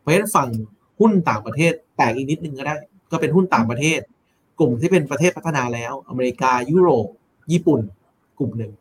[0.00, 0.48] เพราะฉะนั้นฝั่ง
[1.00, 2.74] หุ้นต่างประเทศแตกอีกนิดนึงก็ได้
[3.14, 4.00] ก็เป็นหุ้นต่างประเทศ
[4.58, 7.06] กลุ่มที่เป็นประเทศพัฒนาแล้ว อเมริกายุโรป
[7.52, 7.80] ญี่ปุ่น
[8.38, 8.72] กลุ่มหนึ่ง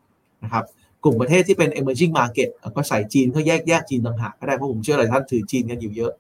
[0.44, 0.64] นะครับ
[1.04, 6.12] กลุ่มประเทศที่เป็น emerging market ก็ใส่จีนก็แยกแยกจีนต่างหากก็ได้เพราะผมเชื่อหลายท่านถือจีนกันอยู่เยอะ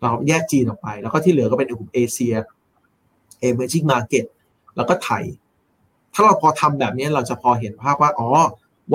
[0.00, 2.34] เราแยกจีนออกไป แล้วก็ที่เหลือก็เป็นกลุ่มเอเชีย
[3.48, 4.24] emerging market
[4.76, 5.24] แล้วก็ไทย
[6.14, 8.28] ถ้าเราพอทำแบบนี้เราจะพอเห็นภาพว่าอ๋อ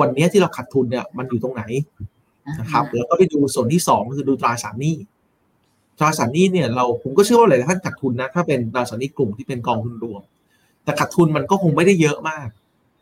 [0.00, 1.62] วันนี้ที่เราขาดทุนเนี่ยมันอยู่ตรงไหน
[2.60, 4.96] นะครับแล้วก็ไปดูส่วนที่สองก็คือดูตราสารหนี้
[6.00, 10.22] ตราสารหนี้เนี่ยเราผมก็เชื่อว่าหลายท่านขาดทุนนะถ้าเป็นตราสารหนี้กลุ่มที่เป็นกองทุนรวม
[10.84, 12.48] แต่ขาดทุนมันก็คงไม่ได้เยอะมาก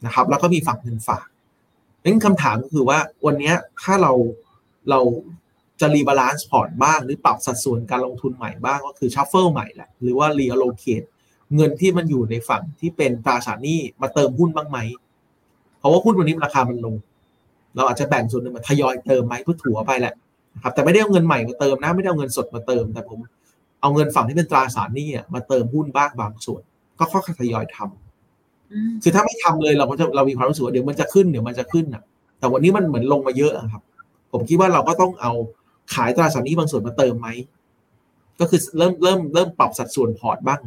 [0.06, 1.26] นะครับ แล้วก็มีฝั่งเงินฝาก
[2.04, 4.12] นั้นคำถามก็คือว่าวันนี้ถ้าเรา
[4.90, 5.00] เรา
[5.80, 11.04] จะ rebalance พอร์ตบ้าง หรือปรับสัดส่วนการลงทุนใหม่บ้างก็คือ shuffle ใหม่แหละหรือว่ารีอโลเ e
[11.54, 14.78] เงินที่มันอยู่ในฝั่งที่เป็นตราสารหนี้มาเติมหุ้นบ้างไหม
[15.78, 16.94] เพราะว่าหุ้นวันนี้ราคามันลง
[17.76, 20.14] เราอาจจะแบ่งส่วนหนึ่งมาทยอยเติมไหมเพื่อถัวไปแหละ
[20.62, 23.18] ครับแต่ไม่ได้เอาเงินใหม่มาเติมนะไม่ได้เอาเงินสดมาเติม แต่ผม
[23.80, 26.62] เอาเงินฝั่งที่เป็นตราสารหนี้อะมาเติมหุ้นบ้างบางส่วน
[26.98, 32.02] ก็ค่อยๆทยอยทำอืมคือถ้าไม่ทำเลยเราก็จะเรามีความรู้สึกว่าเดี๋ยวมันจะขึ้นเดี๋ยวมันจะขึ้นอะ
[32.38, 33.82] แต่วันนี้มันเหมือนลงมาเยอะอะครับ
[34.32, 35.32] ผมคิดว่าเราก็ต้องเอา
[35.94, 37.28] ขายตราสารหนี้บางส่วนมาเติมไหม
[38.40, 40.60] ก็คือเริ่มเริ่มเริ่มปรับสัดส่วนพอร์ตบ้าง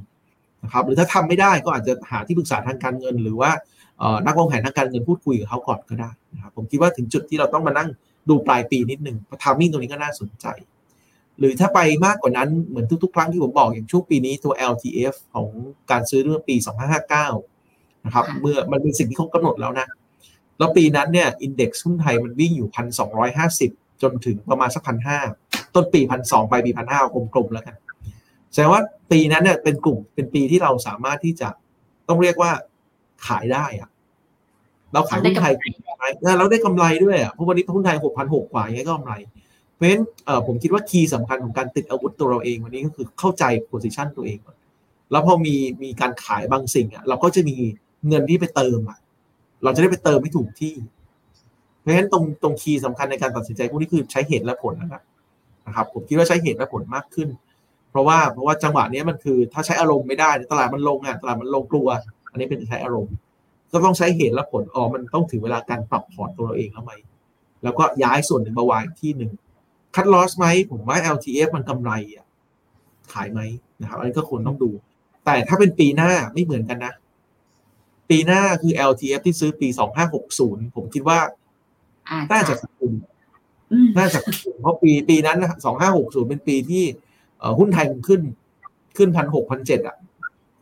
[0.63, 3.51] นะครับหรือถ้าทำไม่ได้ก็อาจจะหาที่ปรึกษาทางการเงิน หรือว่า
[3.99, 7.89] เอ่อนักวางแผนทางการเงินพูดคุยกับเขาก่อนก็ได้นะครับผมคิดว่าถึงจุดที่เราต้องมานั่ง
[8.29, 10.45] ดูปลายปีนิดหนึ่งเพราะ timing ตรงนี้ก็น่าสนใจ
[11.39, 15.47] หรือถ้าไปมากกว่านั้นเหมือนทุกๆ ครั้งที่ผมบอกอย่างช่วงปีนี้ตัว LTF ของ
[15.91, 16.55] การซื้อเมื่อปี
[17.29, 19.87] 2559 นะครับค่ะเมื่อมันเป็นสิ่งที่เขากำหนดแล้วนะ
[20.57, 25.19] แล้วปีนั้นเนี่ย index หุ้นไทยมันวิ่งอยู่พันสองร้อยห้าสิบจนถึงประมาณสักพันห้า
[25.75, 26.99] ต้นปีพันสองไปปีพันห้า
[27.35, 27.75] กลมๆแล้วกัน
[28.51, 31.49] แสดงว่าปีนั้นเนี่ยเป็นกลุ่มเป็นปีที่เราสามารถที่จะ
[32.07, 32.51] ต้องเรียกว่า
[33.27, 33.89] ขายได้อะ
[34.93, 35.53] เราขายหุ้นไทย
[36.23, 39.13] นะเราได้กำไรด้วยอะเพราะวันนี้หุ้นไทยหกพันหกกว่าอย่างเงี้ยก็กำไร
[39.75, 44.57] เพราะฉะนั้นเอ่อผมคิดว่าคีย์สำคัญของการติดอาวุธตัวเราเองวันนี้ก็คือเข้าใจโพซิชันตัวเองก่อน
[45.11, 47.55] แล้วพอมีมีการขายบางสิ่งอะเราก็จะมี
[48.07, 48.99] เงินที่ไปเติมอะ
[49.63, 50.73] เราจะได้ไปเติมไม่ถูกที่
[51.79, 55.01] เพราะฉะนั้นตรงตรง key สำคัญในการตัดสินใจพวกนี้คือใช้เหตุและผลนะครับ
[55.67, 57.29] นะครับ ผมคิดว่าใช้เหตุและผลมากขึ้น
[57.91, 61.87] เพราะว่าเพราะว่าจังหวะเนี้ยมันคือถ้าใช้อารมณ์ไม่ได้ตลาดมันลงอะตลาดมันลงกลัว
[62.31, 63.13] อันนี้เป็นใช้อารมณ์
[63.73, 66.91] ก็ต้องใช้เหตุและผลอ๋อมันต้องถึงเวลาการปรับพอร์ตตัวเราเองแล้วไหม
[67.63, 69.31] แล้วก็ย้ายส่วนหนึ่งมาวางอีกที่หนึ่ง
[69.95, 72.25] cut loss ไหมผมว่า LTF มันกำไรอะ
[73.13, 73.39] ขายไหม
[73.81, 74.69] นะครับอันนี้ก็ควรต้องดู
[75.25, 76.93] แต่ถ้าเป็นปีหน้าไม่เหมือนกันนะ
[78.09, 79.67] ปีหน้าคือ LTF ที่ซื้อปี
[80.21, 81.19] 2560ผมคิดว่า
[82.09, 82.93] อ่าน่าจะขาดทุน
[83.71, 86.83] อืมน่าจะขาดทุนเพราะปีปีนั้นสองห้าหกศูนย์เป็นปีที่
[87.39, 88.21] เอ่อหุ้นไทยมันขึ้น
[88.97, 89.95] ขึ้นพันหกพันเจ็ดอะ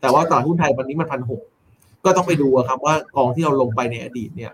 [0.01, 1.41] แต่ว่าตลาดหุ้นไทยวันนี้มันพันหก
[2.05, 4.51] ก็ต้องไปดูอะครับว่ากองที่เราลงไปในอดีตเนี่ย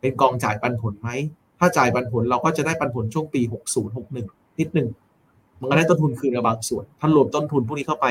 [0.00, 1.10] เป็นกองจ่ายปันผลไหม
[1.58, 4.26] ถ้าจ่ายปันผลเราก็จะได้ปันผลช่วงปีหกศูนย์หกหนึ่ง
[4.58, 4.88] นิดหนึ่ง
[5.60, 8.06] มันก็ได้ต้นทุนคืนมาบางส่วน ถ้ารวมต้นทุนพวกนี้เข้าไป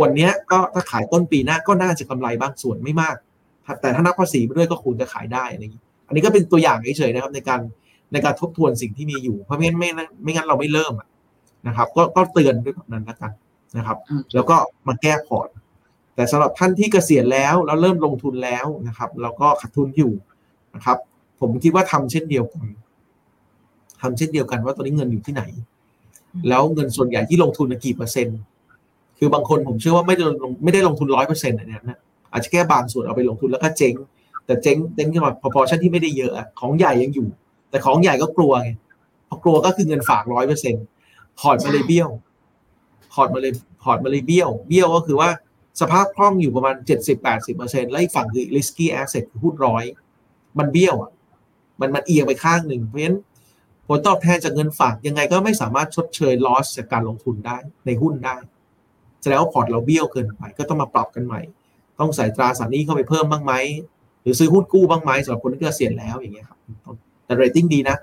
[0.00, 3.16] วันเนี้ยก็ถ้าขายต้นปีหน้าก็น่าจะกำไรบางส่วนไม่มาก
[3.80, 7.60] แต่ถ้านับภาษีไปด้วยก็ควรจะขายได้อะไรอย่างนี้ อันนี้ก็เป็นตัวอย่างเฉยๆนะครับในการ
[8.12, 11.08] ในการทบทวนสิ่งที่มีอยู่ เพราะไม่งั้นไม่งั้นไม่งั้นเราไม่เริ่มอะ
[11.66, 13.32] นะครับ ก็ก็เตือนด้วยแบบนั้นแล้วกัน
[13.76, 14.56] นะครับอืมแล้วก็
[14.88, 15.48] มาแก้พอร์ต
[16.14, 20.12] แต่สำหรับท่านที่เกษียณแล้วแล้วเริ่มลงทุนแล้วนะครับ แล้วก็ขาดทุนอยู่
[20.74, 20.98] นะครับ
[21.40, 22.66] ผมคิดว่าทำเช่นเดียวกัน
[24.02, 25.42] ทำเช่นเดียวกันว่าตอนนี้เงินอยู่ที่ไหน
[26.48, 28.38] แล้วเงินส่วนใหญ่ที่ลงทุนน่ะกี่เปอร์เซ็นต์
[29.18, 31.98] คือบางคนผมเชื่อว่าไม่ได้ลงไม่ได้ลงทุนร้อยเปอร์เซ็นต์อันเนี้ยนะ
[32.32, 33.94] อาจจะแค่บางส่วนเอาไปลงทุนแล้วก็เจ๊ง
[34.46, 37.28] แต่เจ๊งเจ๊งขึ้นมาพอๆชั่นที่ไม่ได้เยอะอะของใหญ่ยังอยู่
[37.70, 38.70] แต่ของใหญ่ก็กลัวไง
[39.28, 40.84] พอกลัวก็คือเงินฝากร้อยเปอร์เซ็นต์
[41.38, 42.08] พอร์ตมาเลยเบี้ยว
[43.12, 43.52] พอร์ตมาเลย
[43.82, 45.28] พอร์ตมาเลยเบี้ยว เบี้ยวก็คือว่า
[45.80, 49.84] สภาพคล่องอยู่ประมาณเจ็ดสิบแปดสิบเปอร์เซ็นต์แล้วอีกฝั่งคือ risky asset คือหุ้นร้อย
[50.58, 51.12] มันเบี้ยวอะ
[51.80, 53.18] มันมันเอียงไปข้างหนึ่ง เพราะฉะนั้น
[53.88, 57.56] ผลตอบแทนจากเงินฝากยังไงก็ไม่สามารถชดเชย loss จากการลงทุนได้
[57.86, 58.36] ในหุ้นได้
[59.22, 61.40] แสดงว่าพอร์ตเราเบี้ยวเกินไป ก็ต้องมาปรับกันใหม่
[62.00, 63.54] ต้องใส่ตราสารหนี้เข้าไปเพิ่มบ้างไหม
[64.22, 66.58] หรือซื้อหุ้นกู้บ้างไหมสำหรับคนที่เกษียณแล้วอย่างเงี้ยครับ
[67.24, 67.96] แต่เรตติ้งดีนะ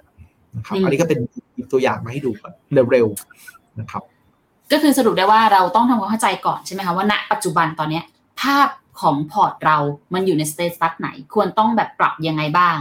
[0.55, 1.20] นะครับอืมอันนี้ก็เป็น
[1.57, 2.51] อีกตัวอย่างมาให้ดูกัน
[2.91, 4.03] เร็วๆนะครับ
[4.72, 8.03] ก็คือสรุปได้ว่าเราต้องทำความเข้าใจก่อนใช่ไหมคะว่าณปัจจุบันตอนเนี้ย
[8.41, 8.67] ภาพ
[9.01, 9.78] ของพอร์ตเรา
[10.13, 12.78] มันอยู่ใน status ไหน ควรต้องแบบปรับยังไงบ้าง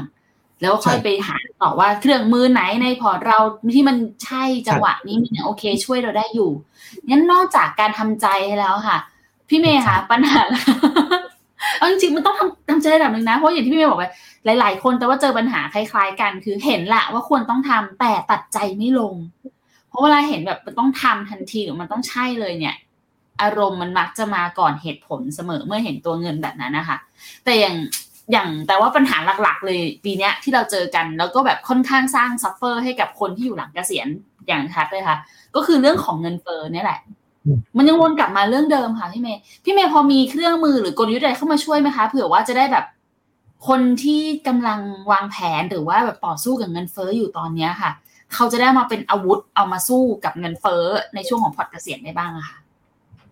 [0.61, 3.39] แล้วค่อยใช่ไปหาต่อว่าเครื่องมือไหนในพอร์ตเรา
[3.74, 6.51] ที่มันใช่จังหวะนี้มันยังโอเคช่วยเราได้อยู่
[7.09, 8.26] งั้นนอกจากการทำใจ
[8.61, 8.99] แล้วค่ะ
[9.49, 10.43] พี่เมย์คะปัญหา
[11.78, 14.05] เอาจริงๆมันต้องทำทำใจระดับหนึ่งนะเพราะอย่างที่พี่เมย์บอกไป
[14.45, 19.14] หลาย ๆ คนแต่ว่าเจอปัญหาคล้าย ๆ กัน คือเห็นละว่าควรต้องทำแต่ตัดใจไม่ลง
[19.89, 22.76] เพราะเวลาเห็นแบบมันต้องทำทันทีหรือมันต้องใช่เลยเนี่ย
[23.43, 26.97] อารมณ์มันมักจะมาก่อนเหตุผลเสมอเมื่อเห็นตัวเงินแบบนั้นนะคะ
[27.45, 27.76] แต่อย่าง
[28.32, 34.09] อย่างแต่ว่าปัญหาหลักๆ เลยปีนี้ที่เราเจอกัน แล้วก็แบบค่อนข้างสร้าง suffer ให้กับคนที่อยู่หลังเกษียณ
[34.49, 35.16] อย่างชัดเลยค่ะ
[35.55, 37.01] ก็คือเรื่องของเงินเฟ้อเนี่ยแหละ
[37.76, 42.84] มันยังวนกลับมาเรื่องเดิมค่ะพี่เมย์พี่เมย์พอมีเครื่องมือหรือกลยุทธ์อะไรเข้ามาช่วยไหมคะเผื่อว่าจะได้แบบ
[43.68, 44.80] คนที่กำลัง
[45.12, 47.91] วางแผนหรือว่าแบบต่อสู้กับเงินเฟ้ออยู่ตอนเนี้ยค่ะ
[48.35, 52.59] เขาจะได้มาเป็นอาวุธเอามาสู้กับเงินเฟ้อในช่วงของพอร์ตเกษียณได้บ้างอะค่ะ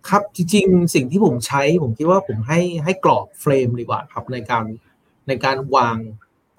[0.09, 4.65] ครับจริงๆสิ่งที่ผมใช้ผมคิดว่าผมให้ให้กรอบ frame ดีกว่าครับในการ
[5.27, 5.97] ในการวาง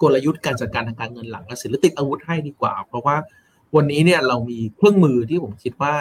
[0.01, 3.15] กลยุทธ์การจัดการทางการเงินหลังเกษียณหรือติดอาวุธให้ดีกว่า เพราะว่า
[3.75, 5.93] วันนี้เนี่ยเรามีเครื่องมือที่ผมคิดว่า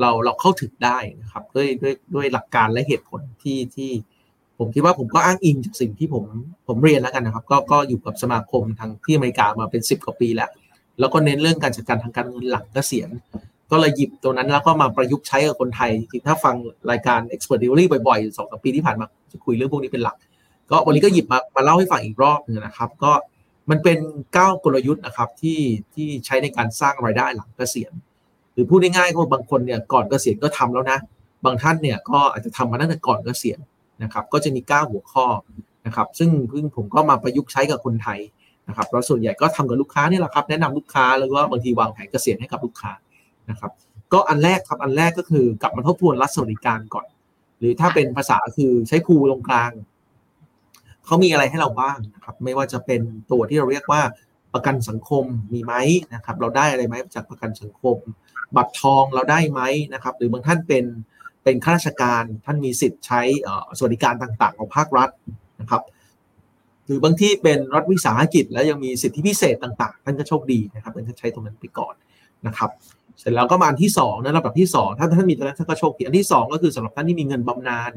[0.00, 3.90] เราเราเข้าถึงได้นะครับด้วยด้วยด้วยหลักการและเหตุผลที่ที่
[4.58, 6.24] ผมคิดว่าผมก็อ้างอิงจากสิ่งที่ผม
[6.66, 10.50] ผมเรียนแล้วกันนะครับ ก็ก็อยู่กับสมาคมทางที่อเมริกามาเป็นสิบกว่าปีแล้ว
[11.00, 13.10] แล้วก็เน้นเรื่องการจัดการทางการเงินหลังเกษียณ
[13.70, 16.54] ก็เลยหยิบตัวนั้นแล้วก็มาประยุกต์ใช้กับคนไทยจริงถ้าฟัง
[16.90, 20.16] รายการ Expert Theory บ่อยๆสองสปีที่ผ่านมาจะคุยเรื่องพวกนี้เป็นหลัก
[20.70, 23.12] ก็วันนี้ก็หยิบมามาเล่าให้ฟังอีกรอบหนึงนะครับ ก็
[23.70, 23.98] มันเป็น
[24.34, 25.58] เก้ากลยุทธ์นะครับที่
[25.94, 27.92] ที่ใช้ในการสร้างรายได้หลังเกษียณ
[28.52, 30.98] หรือพูดง่ายๆก็บางคนเนี่ยก่อนเกษียณก็ทำแล้วนะ
[31.44, 33.58] บางท่านเนี่ยก็อาจจะทำมาตั้งแต่ก่อนเกษียณ
[34.02, 35.26] นะครับ ก็จะมี9หัวข้อ
[35.86, 38.18] นะครับ ซึ่งเพิ่งผมก็มาประยุกต์ใช้กับคนไทย
[38.72, 42.92] นะครับแล้วส่วนใหญ่ก็ทำกับลูกค้านี่แหละครับแนะนำลูกค้าแล้วก็บางทีวางแผนเกษียณให้กับลูกค้า
[43.50, 43.72] นะครับ
[44.12, 47.06] ก็อันแรกครับอันแรกก็คือกลับมาทบทวนรัฐสวัสดิการก่อน
[47.58, 49.70] หรือถ้าเป็นภาษาคือใช้ภูตรงกลาง
[51.04, 53.00] เขามีอะไรให้เราบ้างนะครับไม่ว่าจะเป็น
[53.30, 54.02] ตัวที่เราเรียกว่า
[54.54, 55.74] ประกันสังคมมีไหม
[56.14, 57.96] นะครับเราได้อะไรไหมจากประกันสังคม
[58.56, 59.60] บัตรทองเราได้ไหม
[59.94, 60.84] นะครับหรือบางท่านเป็น
[61.44, 63.20] เป็นข้าราชการท่านมีสิทธิ์ใช้
[63.78, 65.10] สวัสดิการต่างๆ ของภาครัฐ
[65.60, 65.82] นะครับ
[66.86, 71.94] หรือบางที่เป็นรัฐวิสาหกิจ แล้วยังมีสิทธิพิเศษต่างๆท่านก็โชคดีนะครับท่านใช้ตรงนั้นไปก่อน
[72.46, 72.70] นะครับ
[73.18, 77.92] เสร็จแล้วก็มาอันที่2นะระดับที่ 2 ถ้าท่านมีตรงนั้นท่านก็โชคดีอันที่ 2 ก็คือสำหรับท่านที่มีเงินบำนาญ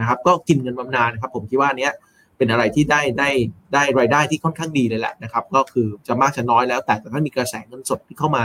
[0.00, 1.92] นะครับ ก็กินเงินบำนาญนะครับ ผมคิดว่าเนี้ย
[2.36, 3.30] เป็นอะไรที่ได้ได้
[3.74, 8.44] ได้รายได้ที่ค่อนข้างดีเลยแหละนะครับ ก็คือจะมากจะน้อยแล้ว แต่ถ้ามีกระแสเงินสดที่เข้ามา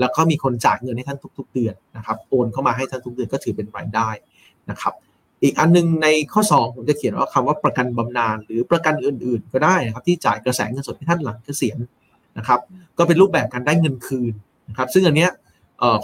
[0.00, 4.08] แล้วก็มีคนจ่ายเงินให้ท่านทุก ๆ เดือนนะครับโอนเข้ามาให้ท่านทุกเดือนก็ถือเป็นรายได้
[4.70, 4.94] นะครับ
[5.42, 11.78] อีกอันนึงในข้อ 2 ผมจะเขียนว่าคำว่าประกันบำนาญหรือประกันอื่น ๆ ก็ได้นะครับที่จ่ายกระแสเงินสดให้ท่านหลังเกษียณ
[12.38, 12.60] นะครับ
[12.98, 14.32] ก็เป็นรูปแบบการได้เงินคืน
[14.68, 15.30] นะครับซึ่งอันเนี้ย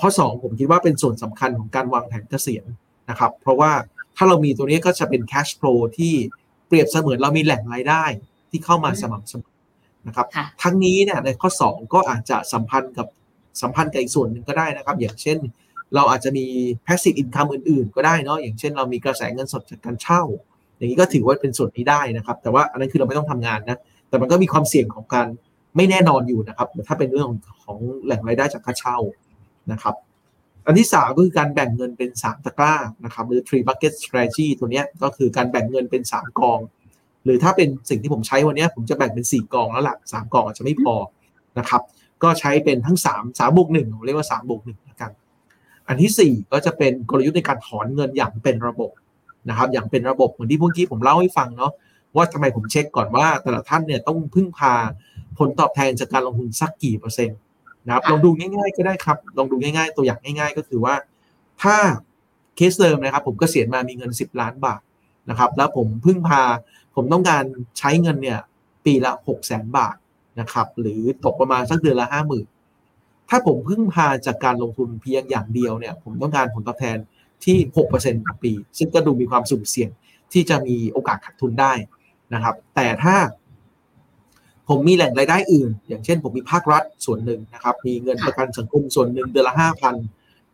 [0.00, 2.66] ข้อ 2 ผมคิดว่าเป็นส่วนสำคัญของการวางแผนเกษียณ
[3.10, 3.72] นะครับเพราะว่า
[4.16, 6.14] ถ้าเรามีตัวนี้ก็จะเป็น cash flow ที่
[6.66, 8.04] เปรียบเสมือนเรามีแหล่งรายได้
[8.50, 9.54] ที่เข้ามาสม่ำเสมอ
[10.06, 10.26] นะครับ
[10.62, 13.06] ทั้งนี้เนี่ยในข้อ 2 ก็อาจจะสัมพันธ์กับ
[13.62, 15.38] สัมพันธ์กับอีกส่วนหนึ่งก็ได้นะครับ อย่างเช่น
[15.94, 16.46] เราอาจจะมี
[16.86, 20.22] passive income อื่น ๆ ก็ได้เนาะอย่างเช่นเรามีกระแสเงินสดจากการเช่า
[20.76, 23.78] อย่างนี้ก็ถือว่าเป็นส่วนนี้ได้นะครับ แต่ว่าอันนั้นคือเราไม่ต้องทำงานนะ
[24.08, 25.26] แต่มันก็มีความเสี่ยงของการ
[25.76, 27.28] ไม่แน่นอนอยู่นะครับถ้าเป็นเรื่อง
[27.64, 28.98] ของแหล่งรายได้จากค่าเช่า
[29.72, 29.94] นะครับ
[30.66, 32.74] อันที่สามก็คือการแบ่งเงินเป็นสามตะกร้า
[33.04, 36.58] นะครับหรือ three bucket strategy ตัวนี้ก็คือการแบ่งเงินเป็นสามกอง
[37.24, 40.94] หรือถ้าเป็นสิ่งที่ผมใช้วันนี้ผมจะแบ่งเป็นสี่กองแล้วล่ะสามกองอาจจะไม่พอ
[41.58, 41.82] นะครับ
[42.22, 44.78] ก็ใช้เป็นทั้งสามสามบวกหนึ่งเรียกว่าสามบวกหนึ่ง
[45.88, 48.90] อันที่สี่ก็จะเป็นกลยุทธ์ในการถอนเงินอย่างเป็นระบบ
[49.48, 51.72] นะครับอย่างเป็นระบบเหมือนที่เมื่อกี้ผมเล่าให้ฟังเนาะ
[52.16, 54.74] ว่าทำไมผมเช็คก่อนว่าแต่ละท่านเนี่ยต้องพึ่งพา
[55.38, 57.38] ผลตอบแทนจากการลงทุนสักกี่เปอร์เซ็นต์
[57.86, 60.94] นะครับลองดูง่ายๆก็ได้ครับลองดูง่ายๆ ตัวอย่างง่าย ๆ ก็คือว่า
[61.62, 61.76] ถ้า
[62.56, 64.80] เคสเดิมนะครับ ผมกเกษียณมามีเงิน 10 ล้านบาท
[65.30, 66.42] นะครับ แล้วผมพึ่งพา
[66.94, 67.44] ผมต้องการ
[67.78, 68.40] ใช้เงินเนี่ย
[68.84, 69.96] ปีละ 6 0 0 0 0 0 บาท
[70.40, 72.46] นะครับหรือตกประมาณสักเดือนละห้าหมื่น
[73.28, 76.96] ถ้าผมพึ่งพาจากการลงทุนเพียงอย่างเดียวเนี่ย ผมต้องการผลตอบแทน
[77.44, 77.56] ที่
[77.92, 79.90] 6%ต่อปี ซึ่งก็ดูมีความสุ่มเสี่ยง
[80.32, 81.72] ที่จะมีโอกาสขาดทุนได้
[82.34, 83.16] นะครับ แต่ถ้า
[84.68, 89.94] ผมมีแหล่งรายได้อื่น อย่างเช่น ผมมีภาครัฐส่วนหนึ่งนะครับ มีเงินประกันสังคมส่วนหนึ่งเดือนละห้าพัน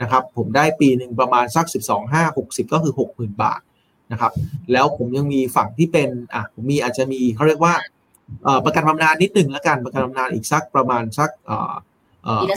[0.03, 3.61] นะครับ ผมได้ปีหนึ่งประมาณสักสิบสองห้าหกสิบก็คือหกหมื่นบาท
[4.13, 4.33] นะครับ
[4.73, 7.75] แล้วผมยังมีฝั่งที่เป็นอะผมมีอาจจะมีเขาเรียกว่า
[8.65, 11.31] ประกันบำนาญนิดหนึ่งแล้วกันประกันบำนาญอีกสักประมาณสัก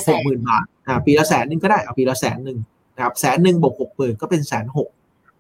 [0.10, 2.60] หกหมื่นบาทอ่าปีละแสนหนึ่งก็ได้เอาปีละแสนหนึ่ง
[2.96, 4.90] นะครับแสนหนึ่งบวกหกหมื่นก็เป็นแสนหก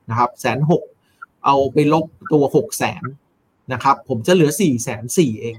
[0.10, 0.84] นะครับแสนหก
[1.46, 3.04] เอาไปลบตัวหกแสน
[3.74, 5.56] นะครับ ผมจะเหลือสี่แสนสี่เอง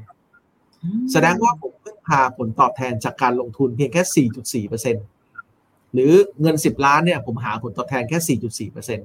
[1.12, 4.29] แสดงว่าผมเพิ่งพาผลตอบแทนจากการลงทุนเพียงแค่
[4.69, 8.39] 4.4%หรือเงิน10ล้านเนี่ยผมหาผลตอบแทนแค่
[8.71, 8.99] 4.4%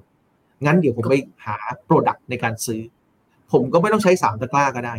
[0.65, 2.81] งั้นเดี๋ยวผมไปหา product ในการซื้อ
[3.51, 4.95] ผมก็ไม่ต้องใช้3ตะกร้าก็ได้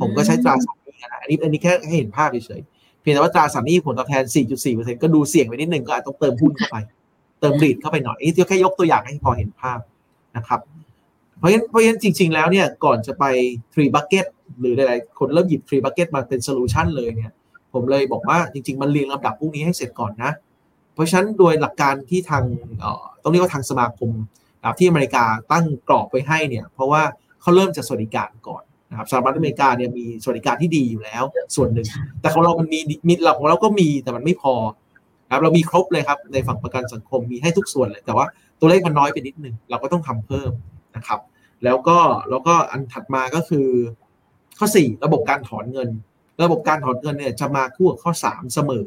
[0.00, 4.24] ผมก็ใช้ตราสารหนี้อันนี้อันนี้แค่ให้เห็นภาพเฉยๆเพียงแต่ว่าตราสารหนี้ผลตอบแทน
[4.62, 6.76] 4.4%ก็ดูเสี่ยงไปนิดนึงก็อาจต้องเติมหุ้นเข้าไป
[7.40, 9.78] เติม REIT เข้าไปหน่อยนี่แค่ยกตัวอย่างให้พอเห็นภาพ
[10.36, 10.60] นะครับ
[11.38, 13.24] เพราะฉะนั้นเพราะฉะนั้นจริง ๆ แล้วเนี่ยก่อนจะไป
[13.72, 14.26] three bucket
[14.60, 17.32] หรือหลายๆคนเริ่มหยิบ three bucket มาเป็น solution เลยเนี่ย
[17.72, 20.32] ผมเลยบอกว่าจริง ๆ มันเรียงลำดับพวกนี้ให้เสร็จก่อนนะ
[20.94, 22.44] เพราะฉะนั้นโดยหลักการที่ทาง
[23.22, 24.10] ต้องเรียกว่าทางสมาคม
[24.78, 27.02] ที่อเมริกาตั้งกรอบไว้ให้เนี่ย เพราะว่า
[27.40, 31.24] เขาเริ่มจากสวัสดิการก่อน นะครับสหรัฐอเมริกาเนี่ยมีสวัสดิการที่ดีอยู่แล้ว
[31.56, 31.86] ส่วนหนึ่ง
[32.20, 34.54] แต่ของเรามันมีมีเราของเราก็มีแต่มันไม่พอ
[35.30, 38.26] ครับเรามีครบเลยครับในฝั่งประกันสังคมมีให้ทุกส่วนเลย แต่ว่า
[38.60, 40.50] ตัวเลขมันน้อยไปนิดนึงเราก็ต้องทำเพิ่ม
[40.96, 41.20] นะครับ
[41.64, 41.98] แล้วก็
[42.30, 43.66] แล้วก็อันถัดมาก็คือ
[44.58, 45.88] ข้อ 4 ระบบการถอนเงิน
[46.44, 48.86] ระบบการถอนเงินเนี่ยจะมาคู่กับข้อ 3 เสมอ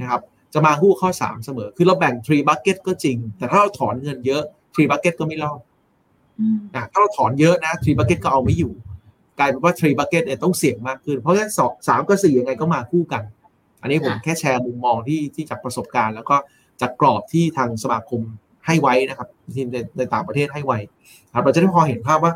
[0.00, 0.22] นะครับ
[0.54, 4.42] จะมาคู่ข้อ 3 เสมอ คือเราแบ่ง three bucket ก็จริง แต่ถ้าเราถอนเงินเยอะ
[4.74, 5.60] three bucket ก็ไม่รอด
[6.74, 8.72] นะถ้าเราถอนเยอะนะ three bucket ก็เอาไม่อยู่
[9.38, 13.22] กลายเป็นว่า three bucket เนี่ยต้องเสี่ยงมากขึ้น เพราะฉะนั้นสองสามกับสี่ยังไงก็มาคู่กัน
[13.82, 16.36] อันนี้ผมแค่แชร์มุมมองที่ที่จากประสบการณ์ แล้วก็
[16.80, 18.20] จากกรอบที่ทางสมาคม
[18.66, 20.78] ให้ไว้นะครับที่ในในต่างประเทศให้ไว้
[21.34, 22.32] ครับเราจะได้พอเห็นภาพว่า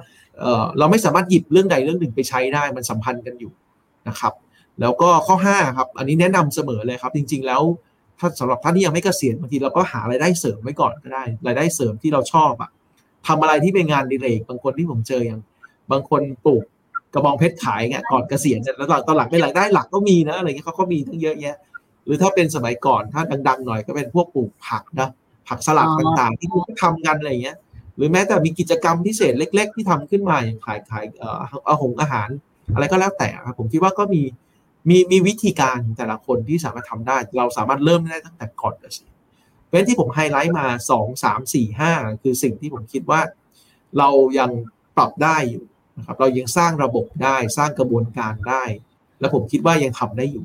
[0.78, 3.53] เราไม่สามารถหยิบเรื่องใดเรื่องหนึ่งไปใช้ได้มันสัมพันธ์กันอยู่
[4.09, 4.32] นะครับ
[4.80, 7.62] แล้วก็ข้อ5ครับอันนี้แนะนำเสมอเลยครับ จริง ๆ แล้ว
[8.18, 12.70] ถ้าสำหรับท่านที่ยังไม่เกษียณบางทีเราก็หารายได้เสริมไว้ก่อนก็ได้รายได้เสริมที่เราชอบอะ
[13.26, 15.40] ทำอะไรที่เป็นงานดีเลกบางคนที่ผมเจออย่าง
[15.90, 16.64] บางคนปลูก
[17.14, 21.56] กระบองเพชรขายเงี้ยก่อนเกษียณแล้วตอนหลังไม่รายได้หลักก็มีนะอะไรเงี้ยเขาก็มีทั้งเยอะแยะ
[22.04, 25.08] หรือถ้าเป็นสมัยก่อนถ้าดัง ๆ หน่อยก็เป็นพวกปลูกผักนะ
[25.48, 27.56] ผักสลัดต่างๆ ที่เขาทำกันอะไรเงี้ย
[27.96, 32.28] หรือแม้แต่มีกิจกรรมพิเศษเล็ก ๆ ที่ทำขึ้นมาอย่างขายขายเอ่ออาหงอาหาร
[32.74, 34.22] อะไรก็แล้วแต่ครับผมคิดว่าก็มี
[34.88, 39.12] มีมีวิธีการแต่ละคนที่สามารถทำได้ เราสามารถเริ่มได้ตั้งแต่ก่อนเกษียณ
[39.66, 41.92] เพราะฉะนั้นที่ผมไฮไลท์มาสองสามสี่ห้า
[42.22, 43.20] คือสิ่งที่ผมคิดว่า
[43.98, 44.08] เรา
[44.38, 44.50] ยัง
[44.96, 45.64] ปรับได้อยู่
[46.01, 48.64] นะครับเรายังสร้างระบบได้สร้างกระบวนการได้
[49.20, 50.44] และผมคิดว่ายังทำได้อยู่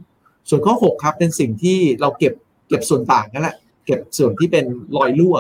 [0.50, 2.34] ส่วนข้อ 6 ครับเป็นสิ่งที่เราเก็บ
[2.68, 4.66] เก็บส่วนต่างนั่นแหละเก็บส่วนที่เป็น
[4.98, 5.36] รอยรั่ว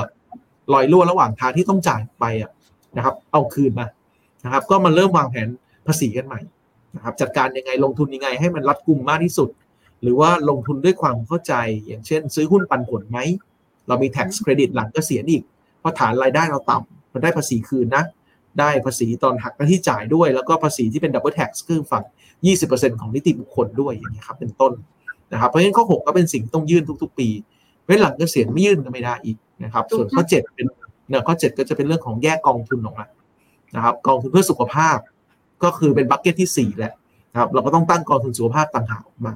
[0.73, 2.51] รอยรั่วระหว่างทางที่ต้องจ่ายไปอะ
[2.97, 3.87] นะครับ เอาคืนมา
[4.45, 5.49] นะครับ ก็มาเริ่มวางแผน
[5.87, 6.41] ภาษีกันใหม่
[6.95, 9.49] นะครับ จัดการยังไงลงทุนยังไงให้มันรัดกุมมากที่สุด
[10.01, 11.53] หรือว่าลงทุนด้วยความเข้าใจ
[11.85, 13.19] อย่างเช่น ซื้อหุ้นปันผลไหม
[13.87, 15.43] เรามี tax credit หลังก็เกษียอีก
[15.79, 18.03] เพราะฐานรายได้เราต่ำมันได้ภาษีคืนนะ
[18.59, 22.03] ได้ภาษีตอนหักหน้าที่จ่ายด้วย แล้วก็ภาษีที่เป็น double tax คือฝั่ง
[22.51, 24.73] 20%ของนิติบุคคลด้วยอย่างนี้ครับเป็นต้น
[25.33, 27.27] นะครับเพราะฉะนั้นข้อ 6 ก็เป็นสิ่งต้องยื่นทุก ๆ ปี
[27.85, 30.67] เว้นหลังเกษียณไม่ยื่นก็ไม่ได้อีกนะครับ ส่วนข้อ 7 เป็น
[31.09, 33.05] เนี่ยข้อ 7 ก็จะเป็นเรื่องของแยกกองทุนออกมา
[33.75, 34.97] นะครับ กองทุนเพื่อสุขภาพ
[35.63, 36.93] ก็คือเป็นบัคเก็ตที่ 4 แหละ
[37.31, 39.33] นะครับเราก็ต้องตั้งกองทุนสุขภาพต่างหากออกมา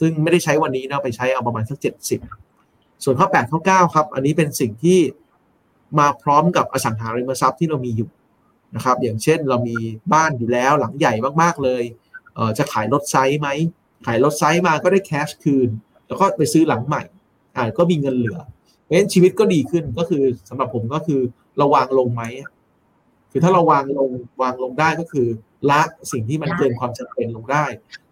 [0.00, 4.98] ซึ่งไม่ได้ใช้วันนี้นะไปใช้เอาประมาณสัก 70 ส่วนข้อ 8 ข้อ 9 ครับ อันนี้เป็นสิ่งที่
[5.98, 8.08] มาพร้อมกับอสังหาริมทรัพย์ที่เรามีอยู่
[8.74, 9.76] นะครับอย่างเช่นเรามี
[10.12, 11.12] บ้านอยู่แล้วหลังใหญ่
[11.42, 11.82] มากๆเลย
[12.34, 13.48] เอ่อจะขายรถไซส์ไหม
[14.06, 15.68] ขายรถไซส์มาก็ได้แคชคืน
[16.06, 17.02] แล้วก็ไปซื้อหลังใหม่
[17.56, 18.38] อ่าก็มีเงินเหลือ
[18.82, 21.20] เพราะฉะนั้นชีวิตก็ดีขึ้นก็คือสำหรับผมก็คือ
[21.58, 22.22] เราวางลงไหม
[23.30, 24.10] คือถ้าเราวางลง
[24.42, 25.26] วางลงได้ก็คือ
[25.70, 25.80] ละ
[26.12, 27.64] สิ่งที่มันเกินความจำเป็นลงได้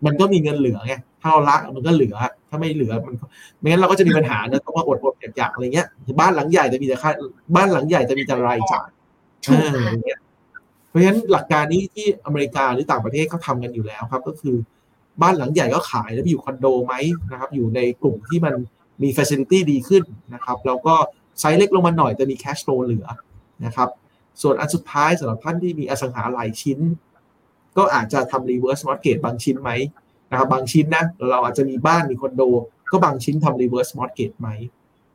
[0.04, 2.16] มันก็มีเงินเหลือไงถ้าเราละมันก็เหลือ
[2.48, 3.14] ถ้าไม่เหลือมัน
[3.58, 5.86] ไม่งั้นเราก็จะมีปัญหาเนอะต้องมาอดอดอยากๆอะไรเงี้ย
[6.20, 7.10] บ้านหลังใหญ่จะมีแต่ค่า
[7.56, 8.88] บ้านหลังใหญ่จะมีแต่รายจ่าย
[9.46, 10.25] ถูกเออค่ะอย่างเงี้ยเพ
[10.96, 14.56] ราะฉะนั้นหลักการนี้ที่อเมริกาหรือต่างประเทศเขาทำกันอยู่แล้วครับ ก็คือ
[15.22, 16.94] บ้านหลังใหญ่ก็ขายแล้วไปอยู่คอนโดไหม
[17.30, 18.54] นะครับ อยู่ในกลุ่มที่มัน
[19.02, 20.02] มีฟ a ซิลิตี้ดีขึ้น
[20.34, 20.94] นะครับแล้วก็
[21.40, 23.06] ไซส์เล็กลงมาหน่อยแต่มีแคชโ o เหลือ
[23.64, 23.88] นะครับ
[24.42, 26.78] ส่วนอันสุดท้ายสำหรับท่านที่มีอสังหาหลายชิ้น
[27.76, 29.70] ก็อาจจะทำ reverse mortgage บางชิ้นไหม
[30.30, 32.42] นะครับบางชิ้นนะเราอาจจะมีบ้านมีคอนโด
[32.90, 34.48] ก็บางชิ้นทำ reverse mortgage ไหม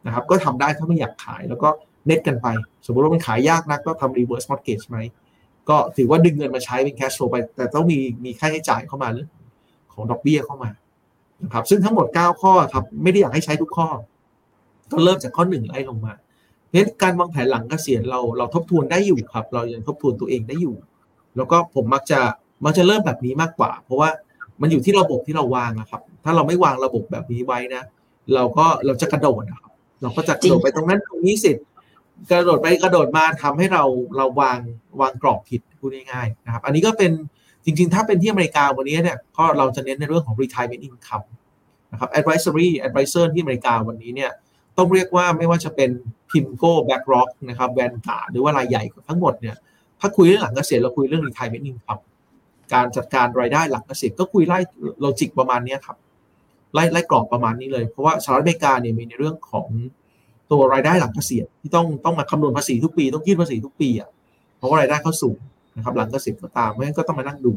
[0.06, 1.70] นะครับก็ทำได้ถ้าไม่อยากขายแล้วก็
[2.06, 2.48] เน็ตกันไป
[2.86, 4.98] สมมติว่ามันขายยากนักก็ทำ reverse mortgage ไหม
[5.70, 9.28] ก็ถือว่าดึงเงินมาใช้เป็น cash flow ไป แต่ต้องมีมีค่าใช้จ่ายเข้ามาเรื่อง
[9.94, 10.70] ของดอกเบี้ยเข้ามา
[11.44, 13.88] นะครับซึ่งทั้งหมด 9 ข้อครับไม่ได้อยากให้ใช้ทุกข้อ
[14.92, 16.14] ก็เริ่มจากข้อหนึ่งไล่ลงมา
[16.68, 20.76] เพราะฉะนั้นการวางแผนหลังเกษียณเราเราทบทวนได้อยู่ครับ เรายังทบทวนตัวเองได้อยู่
[21.36, 22.20] แล้วก็ผมมักจะ
[22.66, 24.10] มักจะเริ่มแบบนี้มากกว่า เพราะว่า
[24.62, 27.84] มันอยู่ที่ระบบที่เราวางนะครับ ถ้าเราไม่วางระบบแบบนี้ไว้นะ
[28.34, 31.52] เราก็เราจะกระโดดนะครับเราก็จะกระโดดไปตรงนั้นตรงนี้เสิ
[32.30, 33.84] กระโดดไปกระโดดมาทำให้เรา
[34.18, 34.60] เราวาง
[35.02, 37.12] วางกรอบผิดพูดง่ายๆนะครับ อันนี้ก็เป็น
[37.66, 41.28] จริงๆ ถ้าเป็นที่อเมริกาวันนี้เนี่ยก็เราจะเน้นในเรื่องของ retirement income
[41.92, 44.32] นะครับ advisory advisor ที่อเมริกาวันนี้เนี่ย
[44.78, 45.90] ต้องเรียกว่าไม่ว่าจะเป็น
[46.30, 49.56] PIMCO BlackRock นะครับ Vanguard หรือว่ารายใหญ่ทั้งหมดเนี่ย
[50.00, 52.04] ถ้าคุยเรื่องหลังเกษียณเราคุยเรื่อง retirement income
[52.74, 54.60] การจัดการรายได้หลังเกษียณก็คุยไล่
[55.00, 55.98] โลจิกประมาณนี้ครับ
[56.74, 59.68] ไล่ไล่กรอบประมาณนี้เลย เพราะว่าสหรัฐอเมริกาเนี่ยมีในเรื่องของ
[60.52, 64.10] ตัวรายได้หลังเกษียณที่ต้องต้องมาคำนวณภาษีทุกปีต้องยื่นภาษีทุกปีอะ
[64.58, 65.38] เพราะว่ารายได้เขาสูง
[65.76, 67.54] นะครับหลังเกษียณก็ตามเพราะฉะนั้นก็ต้องมานั่งดู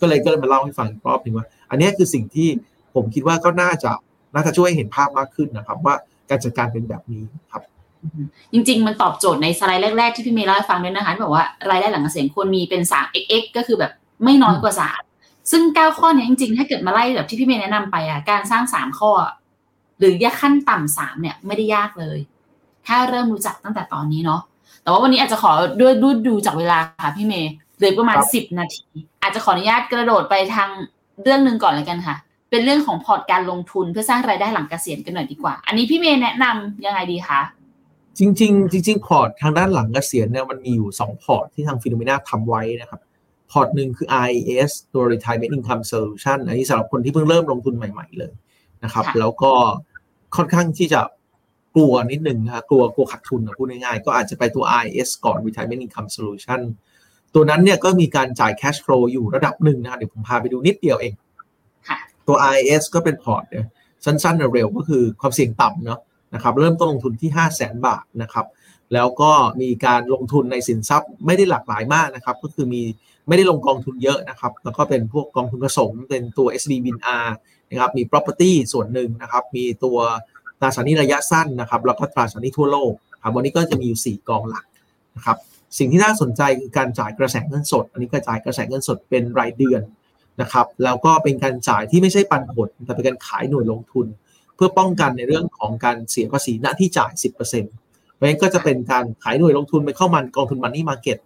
[0.00, 2.48] ก็เลยก็เลยมาเล่าให้ฟังอีกรอบหนึงว่า อันนี้คือสิ่งที่
[2.94, 3.92] ผมคิดว่าก็น่าจะ
[4.34, 5.94] น่าจะช่วยเห็นภาพมากขึ้นนะครับ ว่า
[6.30, 7.62] การจัดการเป็นแบบนี้ครับ
[8.52, 13.92] จริง ๆ มันตอบโจทย์ในสไลด์แรก ๆ ที่พี่เมย์เล่าให้ฟังด้วยนะคะที่บอกว่ารายได้หลังเกษียณควรมีเป็น3 xx ก็คือแบบ
[14.24, 14.74] ไม่น้อยกว่า
[15.10, 19.10] 3ซึ่ง9ข้อเนี้ยจริง ๆ ถ้าเกิดมาไล่แบบที่พี่เมย์แนะนำไปอะการสร้าง3ข้อ
[19.98, 22.18] หรือยาขั้นต่ำสามเนี่ยไม่ได้ยากเลย
[22.86, 24.40] ถ้าเริ่มรู้จักตั้งแต่ตอนนี้เนาะ
[24.82, 28.84] แต่ว่าวันนี้อาจจะขอด้วยดูดูจากเวลาค่ะพี่เมย์เหลือประมาณครับสิบนาที
[29.22, 30.70] อาจจะขออนุญาตกระโดดไปทาง
[31.22, 32.16] เรื่องหนึ่งก่อนเลยกันค่ะ
[32.50, 37.40] เป็นเรื่องของพอร์ตการลงทุนเพื่อสร้างรายได้หลังเกษียณกันหน่อยดีกว่า อันนี้พี่เมย์แนะนำยังไงดีคะ
[38.18, 43.00] จริง ๆ จริง ๆ พอร์ตทางด้านหลังเกษียณเนี่ยมันมีอยู่ 2 พอร์ตที่ทาง FINNOMENA ทำไว้นะครับ
[43.50, 48.32] พอร์ตหนึ่งคือ RIS ตัว Retirement Income Solution อันนี้สำหรับคนที่เพิ่งเริ่มลงทุนใหม่ ๆ เลย
[48.84, 49.52] นะครับค่ะแล้วก็
[50.36, 51.00] ค่อนข้างที่จะ
[51.74, 56.60] กลัวนิดนึงนะครับกลัวกลัวขาดทุนนะพูดง่ายๆ ก็อาจจะไปตัว RIS ก่อน Retirement Income Solution
[57.34, 61.12] ตัวนั้นเนี่ยก็มีการจ่าย cash flow อยู่ระดับหนึ่งนะครับเดี๋ยวผมพาไปดูนิดเดียวเอง
[61.88, 63.66] ค่ะตัว RIS ก็เป็นพอร์ตเนี่ย
[64.04, 66.00] สั้นๆเร็วๆก็คือความเสี่ยงต่ำเนาะ
[66.34, 68.46] นะครับเริ่มต้นลงทุนที่ 5 0 0 0 0 0บาทนะครับ
[68.94, 69.30] แล้วก็
[69.60, 72.82] มีการลงทุนในสินทรัพย์ไม่ได้หลากหลายมากนะครับ ก็คือมี
[73.28, 77.28] ไม่ได้ลงกองทุนเยอะนะครับ แล้วก็เป็นพวกกองทุนผสมเป็นตัว SD Win R
[77.74, 79.98] นะครับมี property ส่วนหนึ่งนะครับ มีตัว
[80.60, 84.64] ตราสารหนี้ระยะสั้นนะครับ แล้วก็ตราสารหนี้ทั่วโลกครับวันนี้ก็จะมีอยู่ 4 กองหลัก
[85.16, 85.36] นะครับ
[85.78, 89.82] สิ่งที่น่าสนใจคือการจ่ายกระแสเงินสด อันนี้ก็จ่ายกระแสเงินสดเป็นรายเดือน
[90.40, 94.06] นะครับแล้วก็เป็นการจ่ายที่ไม่ใช่ปันผล แต่เป็นการขายหน่วยลงทุน
[94.56, 101.18] เพื่อป้องกันในเรื่องของการเสียภาษีหน้าที่จ่าย 10%เพราะฉะนั้นก็จะเป็นการขายหน่วยลงทุนไปเข้ามันกองทุนมันนี่มาเก็ต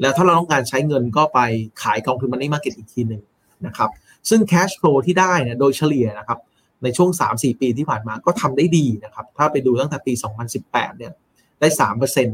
[0.00, 1.40] แล้วถ้าเราต้องการใช้เงินก็ไป
[1.82, 3.22] ขายกองทุนมันนี่มาเก็ตอีกทีหนึ่ง
[3.66, 3.90] นะครับ
[4.28, 6.38] ซึ่ง cash flow ที่ได้เนี่ยโดยเฉลี่ยนะครับ
[6.82, 10.12] ในช่วง 3-4 ปีที่ผ่านมาก็ทำได้ดีนะครับถ้าไปดูตั้งแต่ปี
[10.56, 11.12] 2018 เนี่ย
[11.60, 12.28] ได้3%น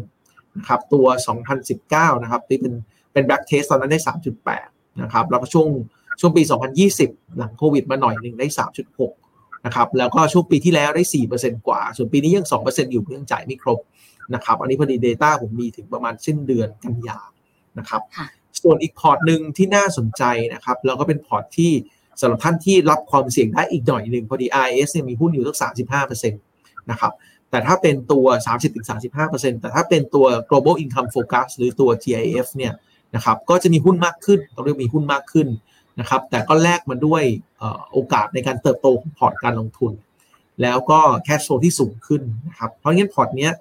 [0.61, 1.07] ะครับตัว
[1.65, 2.73] 2019 นะครับที่เป็น
[3.13, 4.01] เป็น back test ตอนนั้นได้
[4.51, 5.69] 3.8 นะครับแล้วก็ช่วง
[6.21, 6.43] ช่วงปี
[6.91, 8.47] 2020 หลังโควิดมาหน่อยหนึ่งได้
[9.07, 11.03] 3.6 นะครับแล้วก็ช่วงปีที่แล้วได้
[11.37, 13.79] 4%กว่า ส่วนปีนี้ยัง 2%อยู่เพื่อจ่ายไม่ครบ
[14.35, 17.19] นะครับอันนี้พอดี Data ผมมีถึงประมาณสิ้นเดือนกันยา
[17.79, 18.03] นะครับ
[18.61, 20.23] ส่วนอีกพอร์ตหนึ่งที่น่าสนใจ
[20.55, 21.73] นะครับแล้วก็เป็นพอร์ตที่
[22.21, 25.57] สำหรับท่านที่รับความเสี่ยงได้อีกหน่อยหนึ่งพอดี IS เนี่ยมีหุ้นอยู่สัก
[26.01, 27.13] 35%นะครับ
[27.51, 28.27] แต่ถ้าเป็นตัว
[28.95, 32.73] 30-35%แต่ถ้าเป็นตัว global income focus หรือตัว GIF เนี่ย
[33.15, 35.49] นะครับก็จะมีหุ้นมากขึ้นต้องเรียกมีหุ้นมากขึ้น
[36.01, 37.23] นะครับแต่ก็แลกมาด้วย
[37.93, 39.93] โอกาสในการเติบโตของพอร์ตการลงทุน
[40.63, 43.53] แล้วก็ cash flow ที่สูงขึ้นนะครับเพราะงั้นพอร์ตเนี้ย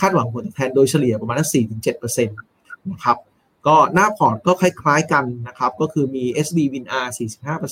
[0.00, 1.36] คาดหวังผลตอบแทนโดยเฉลี่ยประมาณ
[1.82, 3.16] 4-7%นะครับ
[3.66, 7.06] ก็หน้าพอร์ตก็คล้ายๆกันนะครับ ก็คือมี SCB WINR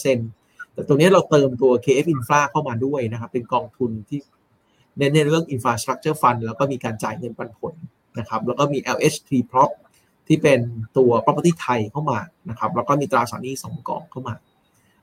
[0.05, 4.21] 45%แต่ตัวนี้เราเติมตัว KF Infra เข้ามาด้วยนะครับ เป็นกองทุนที่
[4.99, 7.75] เน้นในเรื่อง Infrastructure Fund แล้วก็มีการจ่ายเงินปันผล
[8.19, 9.71] นะครับ แล้วก็มี LHT Prop
[10.27, 10.61] ที่เป็น
[10.97, 12.19] ตัว property ไทยเข้ามา
[12.51, 14.35] นะครับ แล้วก็มีตราสารหนี้สองกองเข้ามา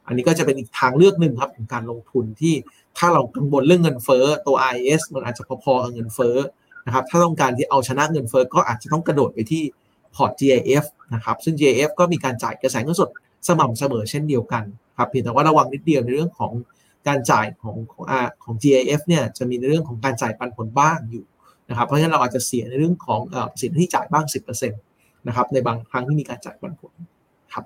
[0.08, 2.54] อันนี้ก็จะเป็นอีกทางเลือกหนึ่งครับของการลงทุนที่
[2.98, 6.36] ถ้าเรากังวลเรื่องเงินเฟ้อตัว IS มันอาจจะพอๆกับเงินเฟ้อ
[6.86, 9.64] นะครับ ถ้าต้องการที่เอาชนะเงินเฟ้อก็อาจจะต้องกระโดดไปที่
[10.16, 13.10] พอร์ต GIF นะครับซึ่ง GIF ก็มีการจ่ายกระแสเงินสด
[13.48, 14.64] สม่ำเสมอเช่นเดียวกัน
[14.98, 16.52] ครับเพียงแต่ว่าระวังนิดเดียวในเรื่องของ
[17.08, 18.04] การจ่ายของของ
[18.44, 21.26] ของ GIF เนี่ยจะมีในเรื่องของการจ่ายปันผลบ้างอยู่
[21.70, 23.22] นะครับเพราะฉะนั้นเราอาจจะเสียในเรื่องของ
[23.62, 26.94] สินที่จ่ายบ้าง 10%นะครับในบางครั้งที่มีการจ่ายปันผล
[27.54, 27.66] ครับ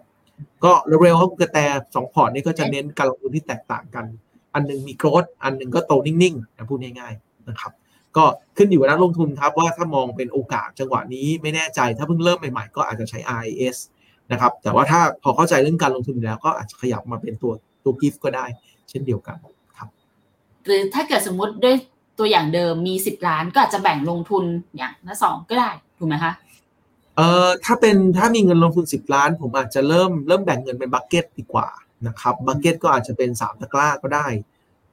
[0.64, 1.58] ก็เร็วๆครับกระแต
[1.96, 4.06] สองพอร์ตนี้ก็จะเน้นการลงทุนที่แตกต่างกัน
[4.54, 7.72] อันนึงมีโกรดอันนึงก็โตนิ่งๆนะพูดง่ายๆนะครับ
[8.18, 8.26] ก็
[8.58, 13.78] ขึ้นอยู่กับนักลงทุนครับว่าถ้ามองเป็นโอกาสจังหวะนี้ไม่แน่ใจถ้าเพิ่งเริ่มใหม่ๆ ก็อาจจะใช้ RIS
[14.32, 17.54] นะครับแต่ว่าถ้าพอเข้าใจเรื่องการลงทุนแล้วก็อาจจะขยับมาเป็นตัว
[17.84, 18.46] ตัว GIF ก็ได้
[18.90, 19.38] เช่นเดียวกัน
[19.78, 19.90] ครับ
[20.66, 21.76] หรือถ้าเกิดสมมุติด้วย
[22.20, 24.44] ตัวอย่างเดิมมีสิบล้านก็อาจจะแบ่งลงทุน
[24.78, 26.34] อย่างละสองก็ได้ถูกไหมคะ
[27.16, 31.68] เอ่อถ้าเป็นถ้ามีเงินลงทุนสิบล้าน ผมอาจจะเริ่มเริ่มแบ่งเงินเป็น bucket ดีกว่า
[32.08, 34.28] นะครับ bucket ก็อาจจะเป็นสามตะกร้าก็ได้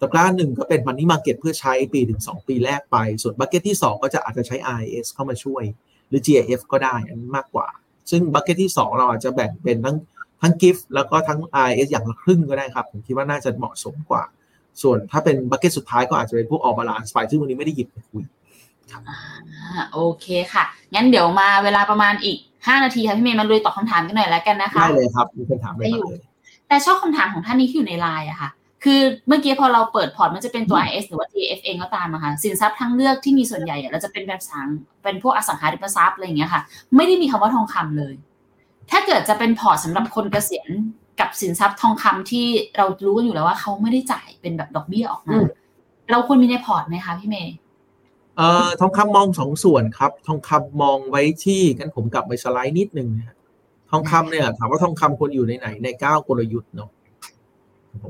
[0.01, 5.64] ตะกร้าหนึ่งก็เป็น money market เพื่อใช้ปีถึงสองปีแรกไป ส่วน bucket ที่สองก็จะอาจจะใช้ IS เข้ามาช่วย
[6.09, 7.66] หรือ GIF ก็ได้อันนี้มากกว่า
[8.11, 9.97] ซึ่ง bucket ที่สองเราอาจจะแบ่งเป็นทั้ง
[10.42, 11.38] ทั้งกิฟต์แล้วก็ทั้ง
[11.68, 14.22] IS อย่างละครึ่งก็ได้ครับ ผมคิดว่าน่าจะเหมาะสมกว่า
[14.82, 18.24] ส่วนถ้าเป็น bucket สุดท้ายก็อาจจะเป็นพวก All Balance ไปซึ่งวันนี้ไม่ได้หยิบมาคุย
[19.92, 26.07] โอเคค่ะ งั้นเดี๋ยวมาเวลาประมาณอีก 5 นาทีค่ะพี่เมย์มาลุยตอบคำถามกันหน่อยแล้วกันนะคะได้เลยครับมีคำถามอะไรอยู่
[26.68, 28.51] แต่ชอบคำถามของท่านนี้ที่อยู่ในไลน์อะค่ะ
[28.89, 34.66] คือเมื่อกี้พอเราเปิดพอร์ตมันจะเป็นตัว IS หรือว่า TF เองก็ตามอะค่ะสินทรัพย์ทั้งเลือกที่มีส่วนใหญ่เราจะเป็นแบบสัง
[35.03, 36.62] เป็นพวกอสังหาริมทรัพย์อะไรอย่างเงี้ยค่ะ
[36.97, 38.14] ไม่ได้มีคำว่าทองคำเลย
[38.91, 40.70] ถ้าเกิดจะเป็นพอร์ตสำหรับคนเกษียณ
[41.20, 45.39] กับสินทรัพย์ทองคำที่เรารู้กันอยู่แล้วว่าเขาไม่ได้จ่ายเป็นแบบดอกเบี้ยออกมา
[46.11, 47.55] เราควรมีในพอร์ตไหมคะพี่เมย์
[48.37, 53.37] เอ่อทองคำมองสองส่วนครับ ทองคำมองไว้ที่กันผมกลับไปสไลด์นิดนึงนะ
[53.91, 56.91] ทองคำเนี่ยถามว่าทองคำควรอยู่ในไหนในเก้ากลยุทธ์เนาะ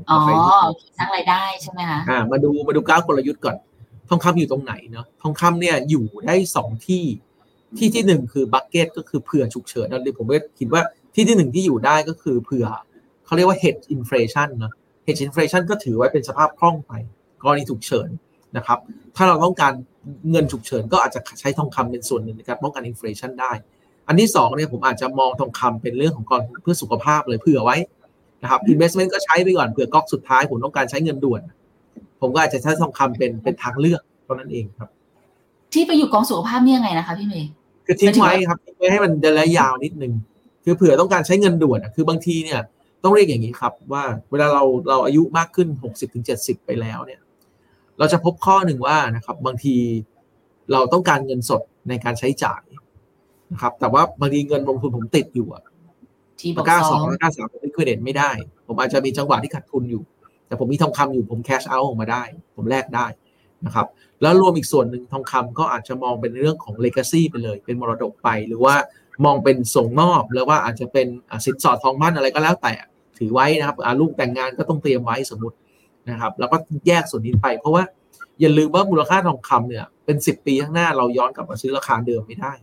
[0.09, 0.19] อ๋อ
[0.97, 3.55] สร้างรายได้ใช่ไหมคะอ่ามาดูมาดูเก้ากลยุทธ์ก่อน
[4.09, 7.03] ทองคำอยู่ตรงไหนเนาะทองคำเนี่ยอยู่ได้สองที่
[7.77, 10.81] ที่ที่หนึ่งคือ bucket ก็คือเผื่อฉุกเฉินนั่นเลยผมก็คิดว่า
[11.13, 12.65] ที่ที่หนึ่งที่อยู่ได้ก็คือเผื่อ
[13.25, 14.73] เขาเรียกว่า hedge inflation เนาะ
[15.05, 16.93] hedge inflation ก็ถือไว้เป็นสภาพคล่องไป
[17.41, 18.09] กรณีฉุกเฉิน
[18.57, 18.79] นะครับ
[19.15, 19.73] ถ้าเราต้องการ
[20.31, 23.51] เงินฉุกเฉินก็อาจจะใช้ทองคำเป็นส่วนหนึ่งในการป้องกัน inflation ได้
[24.07, 27.77] อันที่สองเนี่ยผมอาจจะมองทองคำเป็นเรื่องของกองเพื่อสุขภาพเลยเผื่อไว้
[28.41, 31.41] นะครับ investment ก็ใช้ไปก่อนเผื่อก๊อกสุดท้ายผมต้องการใช้เงินด่วน
[32.21, 34.89] ผมก็อาจจะใช้ทองคำเป็นเป็นทางเลือกเท่านั้นเองครับ
[35.73, 37.49] ที่ไปอยู่กองสุขภาพนี่ยังไงนะคะพี่เมย์
[37.85, 40.13] คือทิ้งไว้ครับทิ้งไว้ให้มันระยะยาวนิดนึง
[40.63, 42.59] คือเผื่อต้องการใช้เงินด่วนคือบางทีเนี่ย
[43.03, 47.21] ต้องเรียกอย่างนี้ครับ ว่าเวลาเราเราอายุมากขึ้นหกสิบถึงเจ็ดสิบไปแล้วเนี่ย
[47.99, 49.75] เราจะพบข้อหนึ่งว่านะครับ บางที
[50.71, 52.61] เราต้องการเงินสดในการใช้จ่าย
[53.51, 55.63] นะครับ แต่ว่าบางทีเงินลงทุนผมติดอยู่อะ
[56.41, 58.31] ที่บอกก้าสองก้าสามผมไม่เคยเด่นไม่ได้
[58.67, 60.03] ผมอาจจะมีจังหวะที่ขาดทุนอยู่
[60.47, 62.23] แต่ผมมีทองคำอยู่ผมแคชเอาออกมาได้
[62.55, 63.07] ผมแลกได้
[63.65, 63.87] นะครับ
[64.21, 68.75] แล้วรวมอีกส่วนหนึ่งทองคำก็อาจจะมองเป็นเรื่องของเลกาซีไปเลย เป็นมรดกไปหรือว่า
[69.25, 71.07] มองเป็นส่งมอบแล้วว่าอาจจะเป็น
[71.45, 72.73] สินสอดทองมั่นอะไรก็แล้วแต่
[73.17, 75.57] ถือไว้นะครับลูกแต่งงานก็ต้องเตรียมไว้สมมติ
[76.09, 76.57] นะครับ แล้วก็
[76.87, 77.83] แยกส่วนนี้ไป เพราะว่า
[78.41, 82.53] อย่าลืมว่ามูลค่าทองคำเนี่ย เป็นสิบปีข้างหน้าเราย้อนกลับมาซื้อราคาเดิมไม่ได้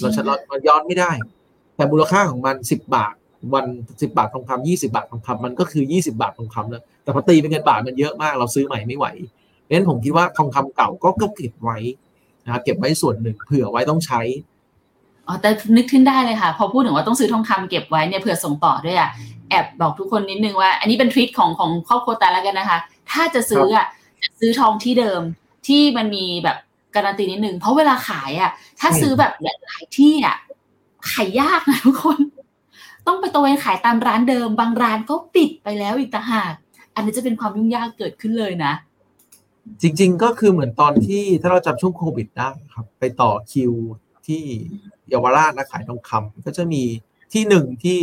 [0.00, 1.10] เราจะเราย้อนไม่ได้
[1.76, 3.14] แต่มูลค่าของมันสิบบาท
[3.54, 3.66] วัน
[4.02, 9.06] สิบาททองคำยี่สิบาททองคำมันก็คือยี่สิบาททองคำแล้ว แต่พอตีเป็นเงินบาทมันเยอะมากเราซื้อใหม่ไม่ไหว
[9.62, 11.78] เพราะฉะนั้นผมคิดว่าทองคำเก่าก็ก็เก็บไว้
[12.44, 14.20] นะครับเก็บไว้ส่วนหนึ่งเผื่อไว้ต้องใช้
[15.26, 19.08] อ๋อแต่นึกขึ้นได้เลยค่ะ พอพูดถึงว่าต้องซื้อทองคำเก็บไว้เนี่ยเผื่อส่งต่อด้วยอะ
[19.50, 22.78] แอบบอกทุกคนนิดนึงว่า อันนี้เป็นทริคของของครอบครัวแต่ละกันนะคะ
[23.10, 23.86] ถ้าจะซื้ออะ
[24.22, 25.20] จะซื้อทองที่เดิม
[25.66, 26.56] ที่มันมีแบบ
[26.94, 28.50] การันตีนิดนึง เพราะเวลาขายอะ
[28.80, 30.36] ถ้าซื้อแบบหลายที่อะ
[31.12, 32.18] ขายยากนะทุกคน
[33.06, 36.52] ต้องไปตะเวนขายตามร้านเดิม บางร้านก็ปิดไปแล้วอีกต่างหาก
[36.94, 38.72] อันนี้จะเป็นความยุ่งยากเกิดขึ้นเลยนะ
[39.82, 43.72] จริง ๆ ก็คือเหมือนตอนที่ถ้าเราจำช่วงโควิดได้ครับ ไปต่อคิว
[44.26, 44.42] ที่
[45.08, 46.82] เยาวราชนะขายทองคำก็จะมี
[47.32, 48.00] ที่หนึ่งที่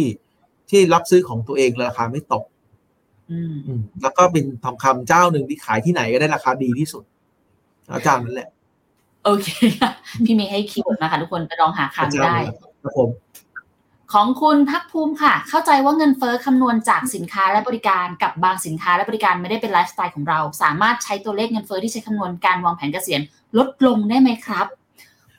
[0.70, 2.45] ที่รับซื้อของตัวเองราคาไม่ตก
[3.32, 7.04] อืมอืมแล้วก็เป็นทองคำเจ้าหนึ่งที่ขายที่ไหนก็ได้ราคาดีที่สุด
[7.93, 8.49] อาจารย์นั่นแหละ
[9.24, 9.47] โอเค
[9.80, 9.91] ค่ะ
[10.26, 13.09] พี่เมย์ให้ keyword มาค่ะทุกคนไปลองหาอาจารย์ได้ครับผม คำถาม
[14.13, 23.21] ของคุณภาคภูมิค่ะ เข้าใจว่าเงินเฟ้อคำนวณจากสินค้าและบริการกับบางสินค้าและบริการไม่ได้เป็นไลฟ์สไตล์ของเรา สามารถใช้ตัวเลขเงินเฟ้อที่ใช้คำนวณการวางแผนเกษียณ
[23.57, 24.67] ลดลงได้ไหมครับ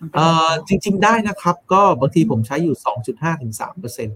[0.00, 2.76] มันเป็นเอ่อจริง ๆ ได้นะครับ ก็บางทีผมใช้อยู่
[3.08, 4.08] 2.5ถึง3เปอร์เซ็น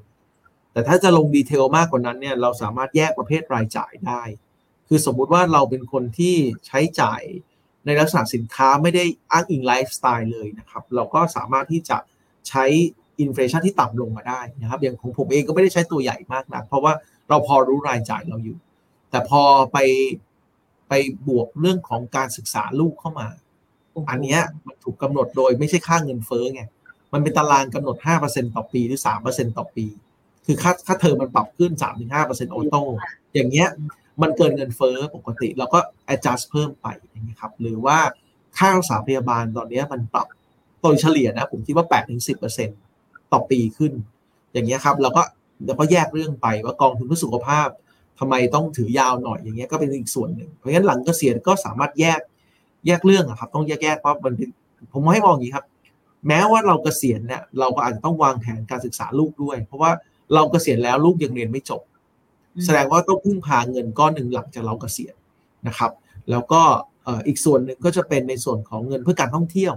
[0.73, 4.23] แต่ถ้าจะลง detail มากกว่านั้นเนี่ยเราสามารถแยกประเภทรายจ่ายได้
[4.89, 6.35] คือสมมุติว่าเราเป็นคนที่
[6.67, 7.23] ใช้จ่าย
[7.87, 11.99] ในลักษณะสินค้าไม่ได้อ้างอิงไลฟ์สไตล์เลยนะครับ เราก็สามารถที่จะ
[12.49, 12.65] ใช้
[13.21, 16.93] inflation ที่ต่ำลงมาได้นะครับอย่างของผมเองก็ไม่ได้ใช้ตัวใหญ่มากนะเพราะว่า
[17.29, 18.57] เราพอรู้รายจ่ายเราอยู่
[19.11, 19.43] แต่พอ
[19.73, 19.79] ไป
[20.89, 20.93] ไป
[21.29, 23.29] บวกเรื่องของการศึกษาลูกเข้ามา
[24.11, 26.63] อันเนี้ยมันถูกกำหนดโดยไม่ใช่ค่าเงินเฟ้อไง
[27.13, 27.97] มันเป็นตารางกำหนด
[28.27, 29.87] 5%ต่อปีหรือ 3%ต่อปี
[30.47, 31.73] คือค่าค่าเทอมมันปรับขึ้น
[32.13, 32.83] 3-5%โอโต้
[33.35, 33.69] อย่างเงี้ย
[34.23, 35.79] มันเกินเงินเฟ้อปกติเราก็
[36.13, 37.99] adjust เพิ่มไปอย่างเงี้ยครับหรือว่า
[38.59, 40.27] ค่ารักษาพยาบาลตอนเนี้ยมันปรับ
[40.81, 41.87] โดยเฉลี่ยนะผมคิดว่า
[42.49, 42.88] 8-10%
[43.33, 43.93] ต่อปีขึ้น
[44.53, 45.23] อย่างเงี้ยครับเราก็
[45.67, 47.69] เราก็แยกเรื่องไปว่ากองทุนเพื่อสุขภาพ
[48.19, 52.21] ทำไมต้องถือยาวหน่อยอย่างเงี้ยก็เป็นอีกส่วนหนึ่งเพราะงั้นหลังเกษียณก็สามารถแยก
[52.87, 54.51] แยกเรื่องอะครับ ต้องแยกแยกเพราะมันเป็น
[54.93, 55.67] ผมให้มองอย่างนี้ครับ
[56.29, 59.91] แม้ว่าเราเกษียณเนี่ยเราก็อาจจะต้องวางแผนการศึกษาลูกด้วย เพราะว่า
[60.35, 61.83] เราเกษียณแล้วลูกยังเรียนไม่จบ
[62.65, 65.15] แสดงว่าต้องพึ่งพาเงินก้อนหนึ่งหลังจากเราเกษียณ
[65.69, 65.93] นะครับ
[66.31, 66.63] แล้วก็
[67.05, 69.75] เอ่ออีกส่วนหนึ่งก็จะเป็นในส่วนของเงินเพื่อการท่องเที่ยว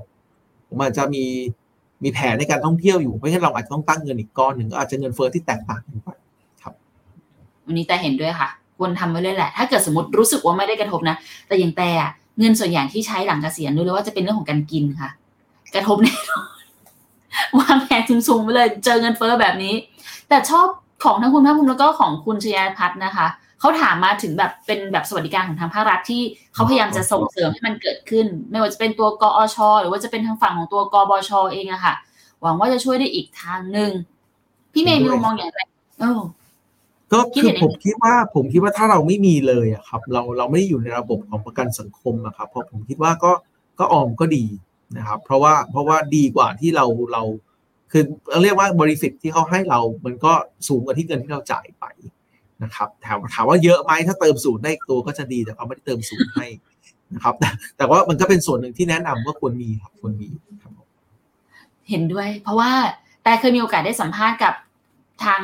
[0.68, 1.26] ผมอาจจะมี
[2.04, 6.10] มีแผนในการท่องเที่ยวอยู่เพราะฉะนั้นเราอาจจะต้องตั้งเงินอีกก้อนหนึ่งก็อาจจะเงินเฟ้อที่แตกต่างกันไป
[7.66, 11.16] วันนี้แต่เห็นด้วยค่ะควรทำไว้เลยแหละ ถ้าเกิดสมมติรู้สึกว่าไม่ได้กระทบนะ
[11.48, 11.90] แต่อย่างแต่
[12.40, 15.10] เงินส่วนใหญ่ที่ใช้หลังเกษียณรู้เลยว่าจะเป็นเรื่องของการกินค่ะ
[15.76, 16.48] กระทบแน่นอน
[17.60, 19.74] วางแผนสูงๆไปเลย เจอเงินเฟ้อแบบนี้
[20.30, 20.68] แต่ชอบ
[21.04, 23.28] ของทั้งคุณภาคภูมิแล้วก็ของคุณชยาพัฒน์นะคะ
[23.62, 26.22] เขาถามมาถึงแบบเป็นแบบสวัสดิการของทางภาครัฐที่
[26.54, 31.96] เขาพยายามจะส่งเสริมให้มันเกิดขึ้น ไม่ว่าจะเป็นตัวกอช หรือว่าจะเป็นทางฝั่งของตัวกบชเองอะค่ะ
[32.42, 33.92] หวังว่าจะช่วยได้อีกทางหนึ่ง
[34.74, 35.60] พี่เมย์มีมุมมองอย่างไร
[36.00, 36.22] เออ
[37.12, 43.32] ก็คิดคืเห็อนยังไงผมคิดว่าผมคิดว่าถ้าเราไม่มีเลยอะครับ เราเราไม่ได้อยู่ในระบบของประกันสังคมอะครับเพราะผมคิดว่าก็
[43.80, 44.46] ก็ออมก็ดี
[44.98, 47.24] นะครับ เพราะว่าเพราะว่าดีกว่าที่เราเรา
[47.92, 48.04] คือ
[48.44, 50.34] เรียกว่าบริฟิตที่เขาให้เรา มันก็
[50.68, 51.86] สูงกว่าที่เงินที่เราจ่ายไป
[52.64, 56.46] นะครับถามถามว่าเยอะไหมถ้าเติมศูนย์ได้อีกตัวก็จะดีแต่เขาไม่ได้เติมศูนย์ให้
[57.14, 60.30] นะครับ แต่แต่ว่ามันก็เป็นส่วนหนึ่งที่แนะนำว่าควรมีครับควรมี
[60.62, 60.88] ครับผม
[61.90, 62.72] เห็นด้วย เพราะว่า
[63.24, 64.54] แต่เคยมีโอกาสได้สัมภาษณ์กับ
[65.24, 65.42] ทาง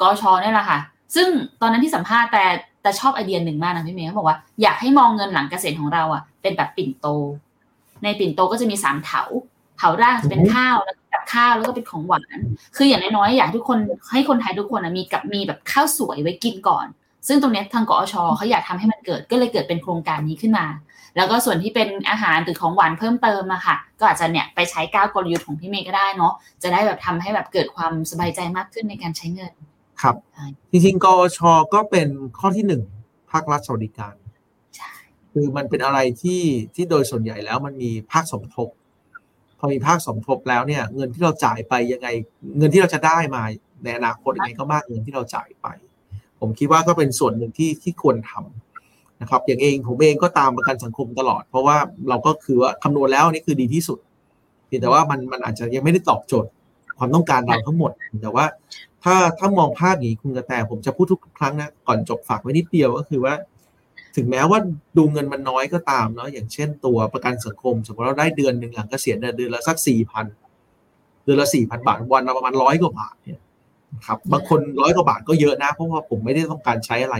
[0.00, 0.78] กชเนี่ยแหละค่ะ
[1.14, 1.28] ซึ่ง
[1.60, 2.44] ตอนนั้นที่สัมภาษณ์แต่
[2.82, 7.06] แต่ชอบไอเดียหนึ่งมากนะพี่เมย์เขาบอกว่าอยากให้มองเงินหลังเกษียณของเราอะเป็นแบบปิ่นโต
[8.02, 9.22] ในปิ่นโตก็จะมีสามเถา
[9.78, 11.01] เถาแรกจะเป็นข้าวแล้วก็กับ
[11.32, 12.40] ข้าวแล้วก็เป็นของหวาน
[12.76, 13.78] คืออย่างน้อยๆอยากให้ทุกคน
[14.12, 16.86] ให้คนไทยทุกคนนะมีกับมีแบบข้าวสวยไว้กินก่อน
[17.28, 20.66] ซึ่งตรงเนี้ยทางกอชเขาอยากทำให้มันเกิดก็เลยเกิดเป็นโครงการนี้ขึ้นมา
[21.16, 29.52] แล้วก็ส่วนที่เป็นอาหารหรือของหวานเพิ่มเติมอะค่ะ ก็อาจจะเนี่ยไปใช้ก้าวกลยุทธ์ของพี่เมย์ก็ได้เนาะจะได้แบบทำให้แบบเกิดความสบายใจมากขึ้นในการใช้เงิน
[30.02, 31.38] ครับใช่จริงๆกอช
[31.74, 32.08] ก็เป็น
[32.38, 32.82] ข้อที่หนึ่ง
[33.30, 34.14] ภาครัฐสวัสดิการ
[34.76, 34.92] ใช่
[35.32, 36.42] คือมันเป็นอะไรที่
[36.74, 38.72] ที่โดยส่วนใหญ่แล้วมันมีภาคสมทบพ
[39.62, 42.08] อมีภาคสมทบแล้วเนี่ย เงินที่เราจ่ายไปยังไง
[42.58, 43.42] เงินที่เราจะได้มา
[43.84, 45.66] ในอนาคตยังไงก็มากเงินที่เราจ่ายไป
[46.40, 51.76] ผมคิดว่าก็เป็นส่วนหนึ่งที่ที่ควรทำนะครับ อย่างเองผมเองก็ตามประกันสังคมตลอด เพราะว่า
[52.08, 53.98] เราก็คือว่าคำนวณแล้วนี่คือดีที่สุด
[54.80, 56.50] แต่ว่ามันมันอาจจะยังไม่ได้ตอบโจทย์
[56.98, 57.92] ความต้องการเราทั้งหมด
[58.22, 58.44] แต่ว่า
[59.04, 63.34] ถ้าถ้ามองภาพนี้คุณกระแตผมจะพูดทุกครั้งนะก่อนจบฝากไว้นิดเดียวก็คือว่า
[64.16, 64.58] ถึงแม้ว่า
[64.96, 70.26] ดูเงินมันน้อยก็ตามเนาะอย่างเช่นตัวประกันสังคม สมมติเราได้เดือนหนึ่งหลังเกษียณเนี่ยเดือนละสักสี่พัน
[71.24, 73.40] เดือนละสี่พันบาทวันละประมาณร้อยกว่าบาทเนี่ย
[74.06, 77.16] ครับบางคนร้อยกว่าบาทก็เยอะนะ เพราะว่าผมไม่ได้ต้องการใช้อะไร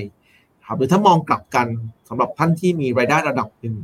[0.66, 1.66] ครับหรือถ้ามองกลับกัน
[2.09, 3.76] สำหรับท่านที่มีรายได้ระดับหนึ่ง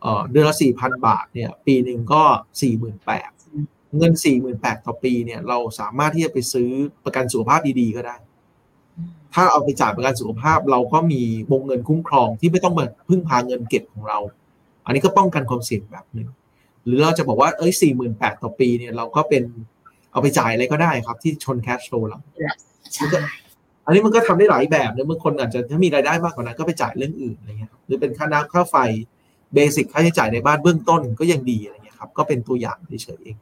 [0.00, 2.22] เออเดือนละสี่พันบาทเนี่ย ปีหนึ่งก็
[2.62, 3.30] สี่หมื่นแปด
[3.98, 6.70] เงิน4 8 0 0 0ต่อปีเนี่ย เราสามารถที่จะไปซื้อ
[7.04, 8.16] ประกันสุขภาพดีๆก็ได้
[9.34, 11.22] ถ้าเอาไปจ่ายประกันสุขภาพ เราก็มี
[11.52, 14.18] วงเงินคุ้มครองที่ไม่ต้องมาพึ่งพาเงินเก็บของเรา
[14.86, 16.28] อันนี้ก็ป้องกันความเสี่ยงแบบหนึ่ง
[16.86, 19.42] หรือเราจะบอกว่าเอ้ยสี่หมื่นแปดต่อปีเนี่ยเราก็เป็น
[20.12, 22.18] เอาไปจ่ายอะไรก็ได้ครับ ที่ชน cash flow เรา
[22.92, 23.06] ใช่
[23.86, 28.76] อันนี้มันก็ทำได้หลายแบบนะบางคนอาจจะถ้ามีรายได้มากกว่านั้นก็ไปจ่ายเรื่องอื่นอะไรเงี้ยครับหรือเป็นค่าน้ำค่าไฟ
[29.54, 33.36] basic ค่าใช้จ่ายในบ้านเบื้องต้นก็ยังดีอะไรเงี้ยครับก็เป็นตัวอย่างเฉยๆเอง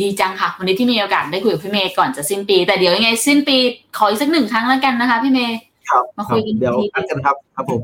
[0.00, 3.56] ดีจังค่ะ วันนี้ที่มีโอกาสได้คุยกับพี่เมย์ก่อนจะสิ้นปี แต่เดี๋ยวยังไงสิ้นปี
[3.96, 7.80] ขออีกสักหนึ่งครั้งแล้วกันนะคะ พี่เมย์ครับมาคุยกันเดี๋ยวทีนัดกันครับ ครับผม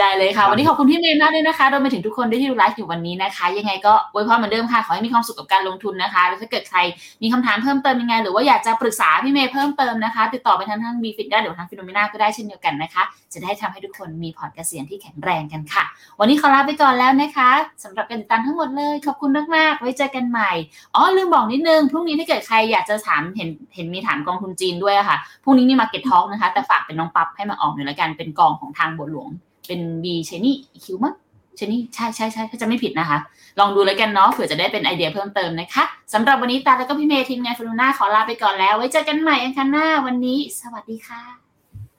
[0.00, 6.78] ได้เลยค่ะ วันนี้ขอบคุณพี่เมย์มากเลยนะคะรวมไปถึงทุกคนด้วยที่ดูไลฟ์อยู่วันนี้นะคะ ยังไงก็อวยพรเหมือนเดิมค่ะ ขอให้มีความสุขกับการลงทุนนะคะแล้วถ้าเกิดใคร
[7.22, 15.84] มีคำถามเพิ่มเติมยังไง หรือว่าอยากจะปรึกษาพี่เมย์เพิ่มเติมนะคะ ติดต่อไปทางทาง BFIT ได้หรือทาง FINNOMENA ก็ได้เช่นเดียวกันนะคะ จะได้ทำให้ทุกคนมีพอร์ตเกษียณที่แข็งแรงกันค่ะ
[16.20, 17.50] วันนี้ขอลาไปก่อนแล้วนะคะ
[17.84, 20.50] สำหรับการติดตามทั้งหมดเลยขอบคุณมากๆไว้เจอกันใหม่
[20.94, 29.30] อ๋อลืมบอกนิดนึงพรุ่งนี้ถ้าเกิดใครอยากจะถามเห็นเห็นมีถามกองทุนจีนด้วยอะค่ะพรุ่งนี้มี Market Talk นะคะ แต่ฝากเป็นน้องปั๊บให้มาออกหน่อยละกันเป็นกองของทางบัวหลวง
[29.66, 31.14] เป็น B-CHINE-EQ มั้ง
[31.56, 33.18] CHINE ใช่ใช่ใช่ถ้าจะไม่ผิดนะคะ
[33.58, 35.84] ลองดูแล้วกันเนาะเผื่อจะได้เป็นไอเดียเพิ่มเติมนะคะ
[36.14, 41.22] สำหรับวันนี้ตาแล้วก็พี่เมย์ทีมงาน FINNOMENA ขอลาไปก่อนแล้ว ไว้เจอกันใหม่อังคารหน้าวันนี้ สวัสดีค่ะ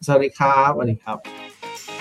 [0.06, 2.01] สวัสดีครับสวัสดีครับ